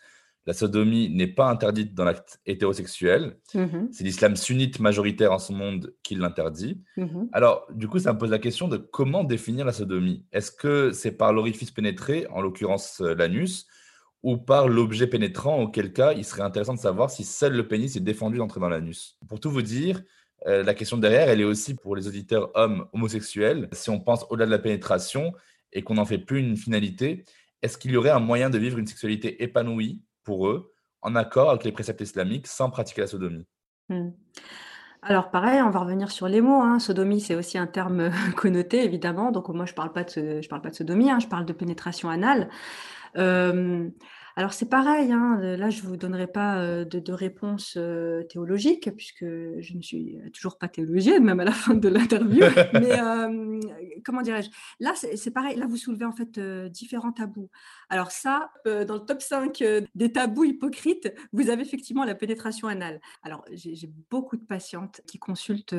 la 0.48 0.54
sodomie 0.54 1.10
n'est 1.10 1.28
pas 1.28 1.50
interdite 1.50 1.94
dans 1.94 2.06
l'acte 2.06 2.40
hétérosexuel. 2.46 3.38
Mmh 3.54 3.88
c'est 3.92 4.04
l'islam 4.04 4.36
sunnite 4.38 4.80
majoritaire 4.80 5.34
en 5.34 5.40
ce 5.40 5.52
monde 5.52 5.94
qui 6.04 6.16
l'interdit. 6.16 6.82
Mmh 6.96 7.26
Alors, 7.34 7.68
du 7.74 7.90
coup, 7.90 8.00
ça 8.00 8.14
me 8.14 8.18
pose 8.18 8.32
la 8.32 8.40
question 8.40 8.70
de 8.70 8.78
comment 8.78 9.26
définir 9.26 9.66
la 9.66 9.74
sodomie. 9.74 10.26
Est-ce 10.32 10.52
que 10.52 10.92
c'est 10.94 11.12
par 11.12 11.34
l'orifice 11.34 11.72
pénétré, 11.72 12.28
en 12.32 12.42
l'occurrence 12.42 13.02
euh, 13.02 13.14
l'anus, 13.14 13.68
ou 14.24 14.38
par 14.38 14.70
l'objet 14.70 15.08
pénétrant, 15.08 15.62
auquel 15.62 15.92
cas 15.92 16.14
il 16.14 16.24
serait 16.24 16.44
intéressant 16.44 16.74
de 16.74 16.80
savoir 16.80 17.12
si 17.12 17.26
seul 17.26 17.54
le 17.54 17.68
pénis 17.68 17.96
est 17.98 18.02
défendu 18.02 18.38
d'entrer 18.38 18.62
dans 18.62 18.70
l'anus? 18.70 19.18
Pour 19.28 19.42
tout 19.42 19.52
vous 19.52 19.62
dire, 19.62 20.02
euh, 20.48 20.64
la 20.64 20.74
question 20.74 20.98
derrière, 20.98 21.28
elle 21.28 21.42
est 21.42 21.46
aussi 21.46 21.76
pour 21.76 21.98
les 21.98 22.08
auditeurs 22.08 22.52
hommes 22.56 22.88
homosexuels. 22.94 23.68
Si 23.74 23.90
on 23.90 24.00
pense 24.00 24.26
au-delà 24.30 24.46
de 24.46 24.52
la 24.52 24.60
pénétration 24.60 25.34
et 25.74 25.82
qu'on 25.82 25.96
n'en 25.96 26.06
fait 26.06 26.20
plus 26.20 26.40
une 26.40 26.56
finalité, 26.56 27.26
est-ce 27.62 27.78
qu'il 27.78 27.92
y 27.92 27.98
aurait 27.98 28.12
un 28.12 28.20
moyen 28.20 28.50
de 28.50 28.58
vivre 28.58 28.78
une 28.78 28.88
sexualité 28.88 29.44
épanouie 29.44 30.02
pour 30.28 30.50
eux, 30.50 30.74
en 31.02 31.16
accord 31.16 31.50
avec 31.50 31.64
les 31.64 31.72
préceptes 31.72 32.02
islamiques, 32.02 32.48
sans 32.48 32.70
pratiquer 32.70 33.00
la 33.00 33.08
sodomie 33.08 33.48
hmm. 33.88 34.10
Alors 35.02 35.32
pareil, 35.32 35.62
on 35.62 35.70
va 35.70 35.80
revenir 35.80 36.12
sur 36.12 36.28
les 36.28 36.42
mots. 36.42 36.62
Hein. 36.62 36.80
Sodomie, 36.80 37.22
c'est 37.22 37.36
aussi 37.36 37.58
un 37.58 37.66
terme 37.66 38.12
connoté, 38.36 38.84
évidemment. 38.84 39.32
Donc 39.32 39.48
moi, 39.48 39.66
je 39.66 39.72
ne 39.72 39.76
parle, 39.76 39.94
pas 39.94 40.04
de, 40.04 40.42
je 40.42 40.50
parle 40.50 40.62
pas 40.62 40.70
de 40.70 40.76
sodomie, 40.76 41.10
hein. 41.10 41.20
je 41.20 41.28
parle 41.28 41.46
de 41.46 41.54
pénétration 41.54 42.10
anale. 42.10 42.50
Euh, 43.16 43.88
alors 44.38 44.54
c'est 44.54 44.70
pareil, 44.70 45.12
hein, 45.12 45.40
là 45.42 45.72
je 45.72 45.82
ne 45.82 45.88
vous 45.88 45.98
donnerai 45.98 46.28
pas 46.28 46.86
de, 46.86 47.12
réponse 47.12 47.76
théologique, 48.30 48.88
puisque 48.96 49.26
je 49.26 49.74
ne 49.74 49.82
suis 49.82 50.20
toujours 50.32 50.60
pas 50.60 50.68
théologienne, 50.68 51.24
même 51.24 51.40
à 51.40 51.44
la 51.44 51.52
fin 51.52 51.74
de 51.74 51.90
l'interview. 51.90 52.46
Mais 52.74 53.00
comment 54.06 54.22
dirais-je? 54.22 54.52
Là 54.80 54.94
c'est 54.96 55.32
pareil, 55.32 55.58
là 55.58 55.66
vous 55.66 55.76
soulevez 55.76 56.06
en 56.06 56.12
fait 56.12 56.40
différents 56.70 57.12
tabous. 57.12 57.50
Alors 57.90 58.12
ça, 58.12 58.52
dans 58.66 58.94
le 58.94 59.00
top 59.00 59.24
5 59.24 59.64
des 59.96 60.12
tabous 60.12 60.44
hypocrites, 60.44 61.12
vous 61.34 61.50
avez 61.50 61.64
effectivement 61.64 62.04
la 62.04 62.14
pénétration 62.14 62.68
anale. 62.68 63.02
Alors 63.24 63.44
j'ai 63.52 63.90
beaucoup 64.12 64.38
de 64.38 64.46
patientes 64.46 65.02
qui 65.08 65.18
consultent 65.18 65.76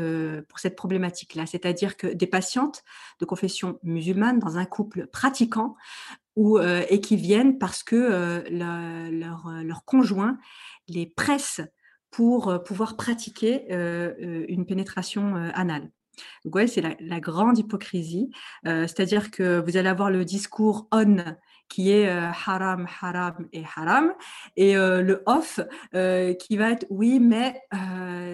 pour 0.48 0.58
cette 0.58 0.74
problématique-là, 0.74 1.46
c'est-à-dire 1.46 1.96
que 1.96 2.08
des 2.08 2.26
patientes 2.26 2.82
de 3.20 3.24
confession 3.24 3.78
musulmane 3.84 4.40
dans 4.40 4.58
un 4.58 4.64
couple 4.64 5.06
pratiquant 5.06 5.76
ou, 6.38 6.58
et 6.60 7.00
qui 7.00 7.16
viennent 7.16 7.58
parce 7.58 7.82
que 7.82 8.44
leur, 8.48 9.50
leur, 9.64 9.84
conjoint 9.84 10.38
les 10.86 11.06
presse 11.06 11.60
pour 12.10 12.62
pouvoir 12.62 12.96
pratiquer 12.96 13.66
une 13.70 14.64
pénétration 14.64 15.34
anale. 15.34 15.90
Donc 16.44 16.54
ouais, 16.54 16.66
c'est 16.66 16.80
la, 16.80 17.20
grande 17.20 17.58
hypocrisie, 17.58 18.30
c'est-à-dire 18.64 19.30
que 19.30 19.60
vous 19.60 19.76
allez 19.76 19.88
avoir 19.88 20.10
le 20.10 20.24
discours 20.24 20.88
on 20.92 21.16
qui 21.68 21.90
est 21.90 22.08
haram, 22.08 22.86
haram 23.02 23.46
et 23.52 23.62
haram, 23.76 24.14
et 24.56 24.74
le 24.74 25.22
off 25.26 25.60
qui 25.92 26.56
va 26.56 26.70
être 26.70 26.86
oui, 26.90 27.20
mais 27.20 27.60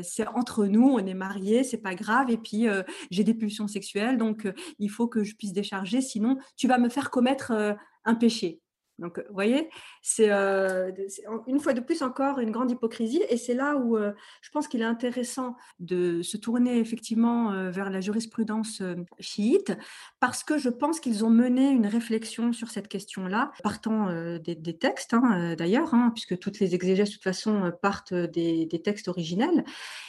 c'est 0.03 0.27
entre 0.29 0.67
nous, 0.67 0.89
on 0.89 1.07
est 1.07 1.15
mariés, 1.15 1.65
c'est 1.65 1.83
pas 1.83 1.95
grave, 1.95 2.31
et 2.31 2.39
puis 2.39 2.67
j'ai 3.11 3.25
des 3.25 3.35
pulsions 3.35 3.69
sexuelles, 3.69 4.19
donc 4.19 4.49
il 4.79 4.91
faut 4.91 5.09
que 5.09 5.25
je 5.25 5.35
puisse 5.35 5.53
décharger, 5.53 6.01
sinon 6.01 6.39
tu 6.57 6.69
vas 6.69 6.79
me 6.79 6.89
faire 6.89 7.11
commettre 7.11 7.77
un 8.05 8.15
péché. 8.15 8.61
Donc, 9.01 9.19
vous 9.19 9.35
voyez, 9.35 9.71
c'est 10.03 10.31
une 10.31 11.59
fois 11.59 11.73
de 11.73 11.81
plus 11.81 12.03
encore 12.03 12.39
une 12.39 12.53
grande 12.53 12.71
hypocrisie. 12.71 13.23
Et 13.29 13.37
c'est 13.37 13.55
là 13.55 13.77
où 13.77 13.99
je 13.99 14.51
pense 14.51 14.69
qu'il 14.69 14.83
est 14.83 14.85
intéressant 14.85 15.57
de 15.81 16.23
se 16.23 16.37
tourner 16.37 16.79
effectivement 16.79 17.71
vers 17.71 17.91
la 17.91 18.01
jurisprudence 18.01 18.83
chiite, 19.19 19.77
parce 20.21 20.45
que 20.45 20.59
je 20.59 20.69
pense 20.69 21.01
qu'ils 21.01 21.25
ont 21.25 21.31
mené 21.31 21.71
une 21.71 21.87
réflexion 21.87 22.53
sur 22.53 22.71
cette 22.71 22.87
question-là, 22.87 23.51
partant 23.65 24.13
des, 24.39 24.79
textes 24.79 25.15
hein, 25.15 25.57
d'ailleurs, 25.57 25.93
hein, 25.93 26.13
puisque 26.15 26.39
toutes 26.39 26.61
les 26.61 26.75
exégèses 26.75 27.09
de 27.09 27.15
toute 27.15 27.23
façon 27.25 27.73
partent 27.83 28.15
des 28.15 28.81
textes 28.85 29.09
originels. 29.09 29.65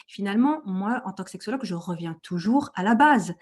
Finalement, 0.08 0.62
moi, 0.66 1.02
en 1.06 1.12
tant 1.12 1.24
que 1.24 1.32
sexologue, 1.32 1.64
je 1.64 1.74
reviens 1.74 2.20
toujours 2.22 2.70
à 2.76 2.84
la 2.84 2.94
base. 2.94 3.34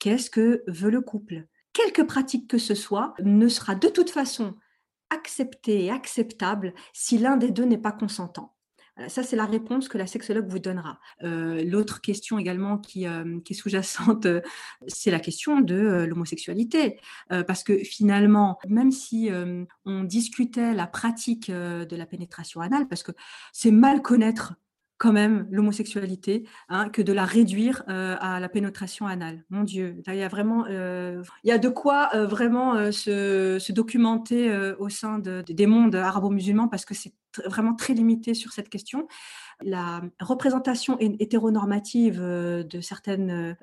Qu'est-ce 0.00 0.28
que 0.28 0.64
veut 0.66 0.90
le 0.90 1.00
couple? 1.00 1.46
Quelque 1.78 2.02
pratique 2.02 2.48
que 2.48 2.58
ce 2.58 2.74
soit, 2.74 3.14
ne 3.22 3.48
sera 3.48 3.76
de 3.76 3.88
toute 3.88 4.10
façon 4.10 4.56
accepté 5.10 5.84
et 5.84 5.90
acceptable 5.90 6.74
si 6.92 7.18
l'un 7.18 7.36
des 7.36 7.50
deux 7.50 7.64
n'est 7.64 7.78
pas 7.78 7.92
consentant. 7.92 8.54
Ça, 9.06 9.22
c'est 9.22 9.36
la 9.36 9.46
réponse 9.46 9.88
que 9.88 9.96
la 9.96 10.08
sexologue 10.08 10.48
vous 10.48 10.58
donnera. 10.58 10.98
Euh, 11.22 11.62
l'autre 11.64 12.00
question 12.00 12.36
également 12.36 12.78
qui, 12.78 13.06
euh, 13.06 13.38
est 13.48 13.54
sous-jacente, 13.54 14.26
euh, 14.26 14.40
c'est 14.88 15.12
la 15.12 15.20
question 15.20 15.60
de 15.60 16.04
l'homosexualité. 16.08 16.98
parce 17.46 17.62
que 17.62 17.78
finalement, 17.78 18.58
même 18.68 18.90
si 18.90 19.30
on 19.84 20.02
discutait 20.02 20.74
la 20.74 20.86
pratique 20.86 21.50
de 21.50 21.96
la 21.96 22.06
pénétration 22.06 22.60
anale, 22.60 22.88
parce 22.88 23.02
que 23.02 23.12
c'est 23.52 23.70
mal 23.70 24.02
connaître 24.02 24.54
quand 24.98 25.12
même 25.12 25.46
l'homosexualité 25.50 26.44
hein, 26.68 26.88
que 26.88 27.00
de 27.02 27.12
la 27.12 27.24
réduire 27.24 27.84
euh, 27.88 28.16
à 28.20 28.40
la 28.40 28.48
pénétration 28.48 29.06
anale. 29.06 29.44
Mon 29.48 29.62
Dieu, 29.62 30.02
il 30.06 30.14
y 30.14 30.22
a 30.22 30.28
vraiment, 30.28 30.66
euh, 30.68 31.22
il 31.44 31.48
y 31.48 31.52
a 31.52 31.58
de 31.58 31.68
quoi 31.68 32.10
euh, 32.14 32.26
vraiment 32.26 32.90
se, 32.92 33.72
documenter 33.72 34.50
au 34.78 34.88
sein 34.88 35.18
des 35.20 35.66
mondes 35.66 35.94
arabo-musulmans 35.94 36.68
parce 36.68 36.84
que 36.84 36.94
c'est 36.94 37.12
vraiment 37.46 37.74
très 37.74 37.94
limité 37.94 38.34
sur 38.34 38.50
cette 38.50 38.70
question. 38.70 39.06
La 39.60 40.00
représentation 40.18 40.96
hétéronormative 40.98 42.20
de 42.20 42.80
certaines, 42.80 43.56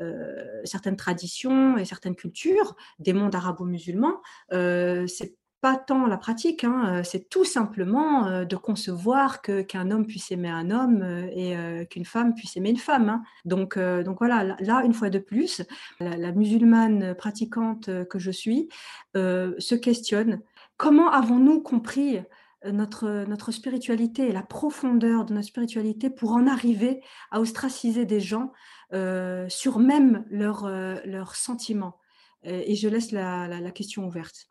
certaines 0.64 0.96
traditions 0.96 1.78
et 1.78 1.84
certaines 1.84 2.16
cultures 2.16 2.76
des 3.00 3.14
mondes 3.14 3.36
arabo-musulmans, 3.36 4.22
c'est 4.52 5.36
pas 5.66 5.78
tant 5.78 6.06
la 6.06 6.18
pratique, 6.18 6.64
hein, 6.64 7.02
c'est 7.04 7.28
tout 7.28 7.44
simplement 7.44 8.46
de 8.46 8.56
concevoir 8.56 9.42
que 9.42 9.64
qu'un 9.64 9.90
homme 9.90 10.06
puisse 10.06 10.30
aimer 10.32 10.48
un 10.48 10.70
homme 10.70 11.02
et 11.36 11.56
qu'une 11.90 12.06
femme 12.06 12.36
puisse 12.36 12.56
aimer 12.56 12.70
une 12.70 12.78
femme. 12.78 13.10
Hein. 13.10 13.24
Donc, 13.46 13.80
donc 13.80 14.20
voilà, 14.20 14.56
là, 14.60 14.84
une 14.86 14.94
fois 14.94 15.10
de 15.10 15.18
plus, 15.18 15.64
la, 16.00 16.32
musulmane 16.34 17.16
pratiquante 17.16 17.90
que 18.08 18.20
je 18.20 18.30
suis 18.30 18.70
se 19.16 19.74
questionne. 19.74 20.42
Comment 20.78 21.10
avons-nous 21.10 21.62
compris 21.62 22.20
notre, 22.64 23.26
notre 23.28 23.52
spiritualité 23.52 24.30
et 24.30 24.34
la 24.34 24.44
profondeur 24.44 25.26
de 25.26 25.34
notre 25.34 25.48
spiritualité 25.48 26.12
pour 26.12 26.34
en 26.34 26.46
arriver 26.46 27.02
à 27.32 27.40
ostraciser 27.40 28.06
des 28.06 28.20
gens 28.20 28.54
sur 29.48 29.80
même 29.80 30.26
leurs 30.30 30.70
leur 31.08 31.36
sentiments 31.36 31.98
Et 32.44 32.76
je 32.76 32.88
laisse 32.88 33.12
la 33.12 33.72
question 33.72 34.06
ouverte. 34.06 34.48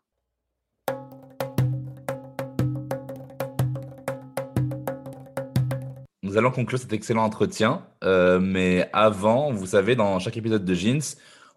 Nous 6.35 6.39
allons 6.39 6.51
conclure 6.51 6.77
cet 6.77 6.91
excellent 6.91 7.23
entretien. 7.23 7.87
Euh, 8.03 8.41
mais 8.41 8.89
avant, 8.91 9.53
vous 9.53 9.67
savez, 9.67 9.95
dans 9.95 10.19
chaque 10.19 10.35
épisode 10.35 10.65
de 10.65 10.73
Jeans, 10.73 10.99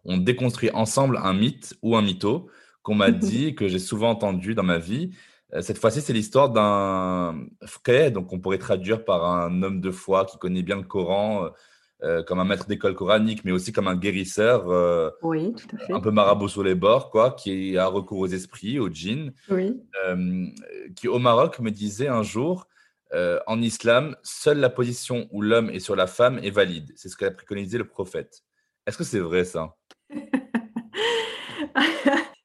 on 0.04 0.18
déconstruit 0.18 0.70
ensemble 0.70 1.18
un 1.20 1.32
mythe 1.32 1.74
ou 1.82 1.96
un 1.96 2.02
mytho 2.02 2.48
qu'on 2.84 2.94
m'a 2.94 3.10
dit, 3.10 3.56
que 3.56 3.66
j'ai 3.66 3.80
souvent 3.80 4.10
entendu 4.10 4.54
dans 4.54 4.62
ma 4.62 4.78
vie. 4.78 5.10
Euh, 5.52 5.62
cette 5.62 5.78
fois-ci, 5.78 6.00
c'est 6.00 6.12
l'histoire 6.12 6.50
d'un 6.50 7.44
frère, 7.64 8.12
donc 8.12 8.32
on 8.32 8.38
pourrait 8.38 8.58
traduire 8.58 9.04
par 9.04 9.24
un 9.28 9.64
homme 9.64 9.80
de 9.80 9.90
foi 9.90 10.24
qui 10.26 10.38
connaît 10.38 10.62
bien 10.62 10.76
le 10.76 10.84
Coran, 10.84 11.48
euh, 12.04 12.22
comme 12.22 12.38
un 12.38 12.44
maître 12.44 12.68
d'école 12.68 12.94
coranique, 12.94 13.44
mais 13.44 13.50
aussi 13.50 13.72
comme 13.72 13.88
un 13.88 13.96
guérisseur, 13.96 14.68
euh, 14.68 15.10
Oui, 15.22 15.54
tout 15.56 15.74
à 15.74 15.78
fait. 15.80 15.92
un 15.92 15.98
peu 15.98 16.12
marabout 16.12 16.46
sur 16.46 16.62
les 16.62 16.76
bords, 16.76 17.10
quoi, 17.10 17.32
qui 17.32 17.76
a 17.76 17.88
recours 17.88 18.20
aux 18.20 18.28
esprits, 18.28 18.78
aux 18.78 18.88
djinns, 18.90 19.32
Oui. 19.50 19.76
euh, 20.06 20.46
qui 20.94 21.08
au 21.08 21.18
Maroc 21.18 21.58
me 21.58 21.72
disait 21.72 22.06
un 22.06 22.22
jour, 22.22 22.68
euh, 23.14 23.40
en 23.46 23.62
islam, 23.62 24.16
seule 24.22 24.58
la 24.58 24.70
position 24.70 25.28
où 25.30 25.40
l'homme 25.42 25.70
est 25.70 25.80
sur 25.80 25.96
la 25.96 26.06
femme 26.06 26.38
est 26.42 26.50
valide. 26.50 26.92
C'est 26.96 27.08
ce 27.08 27.16
qu'a 27.16 27.30
préconisé 27.30 27.78
le 27.78 27.86
prophète. 27.86 28.42
Est-ce 28.86 28.98
que 28.98 29.04
c'est 29.04 29.20
vrai 29.20 29.44
ça? 29.44 29.74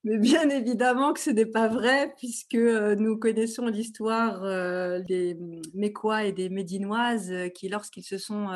Mais 0.05 0.17
bien 0.17 0.49
évidemment 0.49 1.13
que 1.13 1.21
ce 1.21 1.29
n'est 1.29 1.45
pas 1.45 1.69
vrai, 1.69 2.13
puisque 2.17 2.55
euh, 2.55 2.95
nous 2.95 3.17
connaissons 3.17 3.67
l'histoire 3.67 4.43
euh, 4.43 4.99
des 4.99 5.37
Mécois 5.73 6.25
et 6.25 6.33
des 6.33 6.49
Médinoises 6.49 7.31
qui, 7.55 7.69
lorsqu'ils 7.69 8.03
se 8.03 8.17
sont 8.17 8.49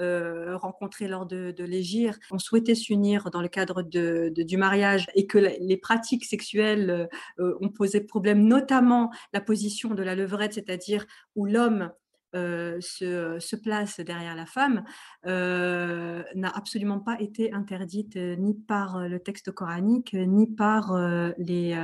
euh, 0.00 0.56
rencontrés 0.56 1.08
lors 1.08 1.26
de, 1.26 1.50
de 1.50 1.64
l'égir, 1.64 2.18
ont 2.30 2.38
souhaité 2.38 2.74
s'unir 2.74 3.30
dans 3.30 3.42
le 3.42 3.48
cadre 3.48 3.82
du 3.82 4.56
mariage 4.56 5.06
et 5.14 5.26
que 5.26 5.38
les 5.38 5.76
pratiques 5.76 6.24
sexuelles 6.24 6.90
euh, 6.90 7.06
euh, 7.38 7.58
ont 7.60 7.68
posé 7.68 8.00
problème, 8.00 8.46
notamment 8.46 9.10
la 9.32 9.40
position 9.40 9.90
de 9.90 10.02
la 10.02 10.14
levrette, 10.14 10.54
c'est-à-dire 10.54 11.06
où 11.36 11.44
l'homme 11.44 11.90
se, 12.32 13.56
place 13.56 13.98
derrière 13.98 14.36
la 14.36 14.46
femme, 14.46 14.84
n'a 15.24 16.48
absolument 16.54 17.00
pas 17.00 17.20
été 17.20 17.52
interdite 17.52 18.16
ni 18.16 18.54
par 18.54 19.08
le 19.08 19.18
texte 19.18 19.50
coranique, 19.50 20.14
ni 20.14 20.46
par 20.46 20.96
les, 21.38 21.76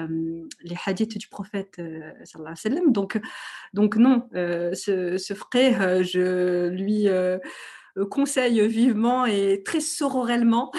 hadiths 0.87 1.19
du 1.19 1.29
prophète. 1.29 1.81
donc, 2.91 3.21
donc 3.75 3.97
non, 3.97 4.29
ce, 4.33 5.19
ce 5.19 5.35
frère, 5.35 6.05
je 6.05 6.69
lui 6.69 7.09
conseille 8.05 8.67
vivement 8.69 9.25
et 9.27 9.63
très 9.65 9.81
sororellement 9.81 10.71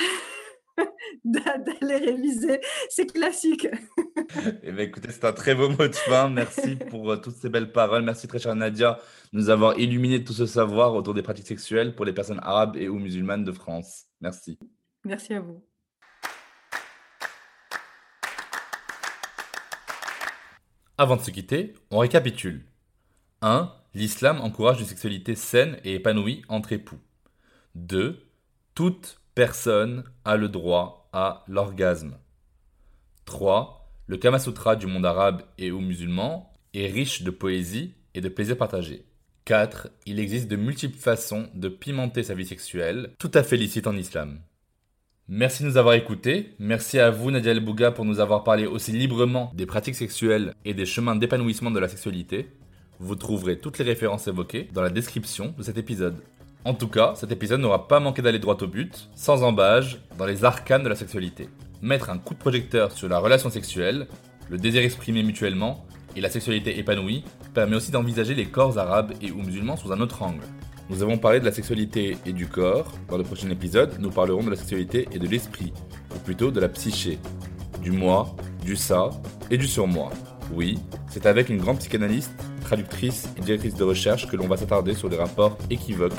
d'a- 1.25 1.57
d'aller 1.57 1.97
réviser 1.97 2.61
ces 2.89 3.05
classiques. 3.07 3.67
Eh 4.63 4.71
bien, 4.73 4.83
écoutez, 4.83 5.09
c'est 5.11 5.23
un 5.23 5.31
très 5.31 5.55
beau 5.55 5.69
mot 5.69 5.87
de 5.87 5.95
fin. 5.95 6.29
Merci 6.29 6.75
pour 6.75 7.09
euh, 7.11 7.17
toutes 7.17 7.35
ces 7.37 7.47
belles 7.49 7.71
paroles. 7.71 8.01
Merci 8.03 8.27
très 8.27 8.39
chère 8.39 8.55
Nadia 8.55 8.99
de 9.31 9.37
nous 9.39 9.49
avoir 9.49 9.79
illuminé 9.79 10.23
tout 10.23 10.33
ce 10.33 10.45
savoir 10.45 10.93
autour 10.95 11.13
des 11.13 11.21
pratiques 11.21 11.47
sexuelles 11.47 11.95
pour 11.95 12.03
les 12.03 12.11
personnes 12.13 12.39
arabes 12.43 12.75
et 12.75 12.89
ou 12.89 12.99
musulmanes 12.99 13.45
de 13.45 13.51
France. 13.53 14.05
Merci. 14.19 14.59
Merci 15.05 15.33
à 15.35 15.39
vous. 15.39 15.63
Avant 20.97 21.15
de 21.15 21.21
se 21.21 21.31
quitter, 21.31 21.73
on 21.91 21.99
récapitule. 21.99 22.65
1. 23.41 23.71
L'islam 23.93 24.41
encourage 24.41 24.79
une 24.79 24.87
sexualité 24.87 25.35
saine 25.35 25.77
et 25.83 25.95
épanouie 25.95 26.41
entre 26.49 26.73
époux. 26.73 26.97
2. 27.77 28.19
Toute 28.73 29.19
personne 29.35 30.03
a 30.25 30.35
le 30.35 30.49
droit 30.49 31.09
à 31.13 31.43
l'orgasme. 31.47 32.17
3. 33.25 33.91
Le 34.07 34.17
Kama 34.17 34.39
Sutra 34.39 34.75
du 34.75 34.87
monde 34.87 35.05
arabe 35.05 35.43
et 35.57 35.71
ou 35.71 35.79
musulman 35.79 36.51
est 36.73 36.87
riche 36.87 37.21
de 37.21 37.31
poésie 37.31 37.93
et 38.13 38.21
de 38.21 38.29
plaisir 38.29 38.57
partagé. 38.57 39.05
4. 39.45 39.89
Il 40.05 40.19
existe 40.19 40.47
de 40.47 40.55
multiples 40.55 40.97
façons 40.97 41.49
de 41.53 41.69
pimenter 41.69 42.23
sa 42.23 42.33
vie 42.33 42.45
sexuelle, 42.45 43.11
tout 43.19 43.31
à 43.33 43.43
fait 43.43 43.57
licite 43.57 43.87
en 43.87 43.95
islam. 43.95 44.39
Merci 45.27 45.63
de 45.63 45.67
nous 45.67 45.77
avoir 45.77 45.93
écoutés. 45.93 46.55
Merci 46.57 46.99
à 46.99 47.11
vous, 47.11 47.31
Nadia 47.31 47.51
El 47.51 47.59
Bouga, 47.59 47.91
pour 47.91 48.05
nous 48.05 48.19
avoir 48.19 48.43
parlé 48.43 48.65
aussi 48.65 48.91
librement 48.91 49.51
des 49.53 49.65
pratiques 49.65 49.95
sexuelles 49.95 50.55
et 50.65 50.73
des 50.73 50.85
chemins 50.85 51.15
d'épanouissement 51.15 51.71
de 51.71 51.79
la 51.79 51.89
sexualité. 51.89 52.47
Vous 52.99 53.15
trouverez 53.15 53.59
toutes 53.59 53.77
les 53.77 53.85
références 53.85 54.27
évoquées 54.27 54.67
dans 54.73 54.81
la 54.81 54.89
description 54.89 55.53
de 55.57 55.63
cet 55.63 55.77
épisode. 55.77 56.17
En 56.67 56.73
tout 56.73 56.89
cas, 56.89 57.13
cet 57.15 57.31
épisode 57.31 57.61
n'aura 57.61 57.87
pas 57.87 58.01
manqué 58.01 58.21
d'aller 58.21 58.39
droit 58.39 58.57
au 58.59 58.67
but, 58.67 59.07
sans 59.15 59.41
embâge, 59.41 60.01
dans 60.17 60.25
les 60.25 60.43
arcanes 60.43 60.83
de 60.83 60.89
la 60.89 60.97
sexualité. 60.97 61.47
Mettre 61.81 62.09
un 62.09 62.17
coup 62.17 62.33
de 62.33 62.39
projecteur 62.39 62.91
sur 62.91 63.07
la 63.07 63.19
relation 63.19 63.49
sexuelle, 63.49 64.05
le 64.49 64.57
désir 64.57 64.81
exprimé 64.81 65.23
mutuellement 65.23 65.85
et 66.17 66.19
la 66.19 66.29
sexualité 66.29 66.77
épanouie 66.77 67.23
permet 67.53 67.77
aussi 67.77 67.91
d'envisager 67.91 68.35
les 68.35 68.47
corps 68.47 68.77
arabes 68.77 69.13
et 69.21 69.31
ou 69.31 69.37
musulmans 69.43 69.77
sous 69.77 69.93
un 69.93 70.01
autre 70.01 70.21
angle. 70.21 70.43
Nous 70.89 71.01
avons 71.01 71.17
parlé 71.17 71.39
de 71.39 71.45
la 71.45 71.53
sexualité 71.53 72.17
et 72.25 72.33
du 72.33 72.47
corps. 72.47 72.91
Dans 73.09 73.17
le 73.17 73.23
prochain 73.23 73.49
épisode, 73.49 73.95
nous 73.99 74.11
parlerons 74.11 74.43
de 74.43 74.49
la 74.49 74.57
sexualité 74.57 75.07
et 75.13 75.19
de 75.19 75.27
l'esprit, 75.29 75.71
ou 76.13 76.19
plutôt 76.19 76.51
de 76.51 76.59
la 76.59 76.67
psyché, 76.67 77.17
du 77.81 77.91
moi, 77.91 78.35
du 78.65 78.75
ça 78.75 79.11
et 79.49 79.57
du 79.57 79.67
surmoi. 79.67 80.09
Oui, 80.51 80.79
c'est 81.07 81.27
avec 81.27 81.47
une 81.47 81.59
grande 81.59 81.79
psychanalyste, 81.79 82.43
traductrice 82.59 83.29
et 83.37 83.41
directrice 83.41 83.75
de 83.75 83.85
recherche 83.85 84.27
que 84.27 84.35
l'on 84.35 84.49
va 84.49 84.57
s'attarder 84.57 84.95
sur 84.95 85.07
les 85.07 85.15
rapports 85.15 85.57
équivoques 85.69 86.11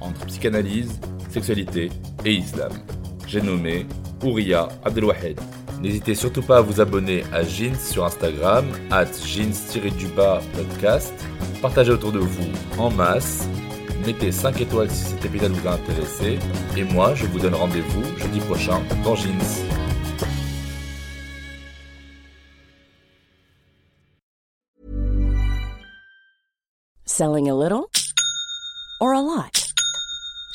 entre 0.00 0.26
psychanalyse, 0.26 1.00
sexualité 1.30 1.90
et 2.24 2.32
islam. 2.32 2.72
J'ai 3.26 3.40
nommé 3.40 3.86
Ouria 4.22 4.68
Abdelwahed. 4.84 5.40
N'hésitez 5.80 6.14
surtout 6.14 6.42
pas 6.42 6.58
à 6.58 6.60
vous 6.62 6.80
abonner 6.80 7.24
à 7.32 7.42
Jeans 7.42 7.78
sur 7.78 8.04
Instagram, 8.04 8.64
at 8.90 9.06
jeans-du-bas 9.24 10.40
podcast. 10.54 11.12
Partagez 11.60 11.92
autour 11.92 12.12
de 12.12 12.18
vous 12.18 12.52
en 12.78 12.90
masse. 12.90 13.46
Mettez 14.06 14.32
5 14.32 14.60
étoiles 14.60 14.90
si 14.90 15.04
cet 15.04 15.24
épisode 15.24 15.52
vous 15.52 15.68
a 15.68 15.72
intéressé. 15.72 16.38
Et 16.76 16.84
moi, 16.84 17.14
je 17.14 17.26
vous 17.26 17.38
donne 17.38 17.54
rendez-vous 17.54 18.04
jeudi 18.18 18.40
prochain 18.40 18.80
dans 19.04 19.16
Jeans. 19.16 19.64
Selling 27.04 27.48
a 27.48 27.54
little 27.54 27.88
or 29.00 29.14
a 29.14 29.20
lot? 29.20 29.65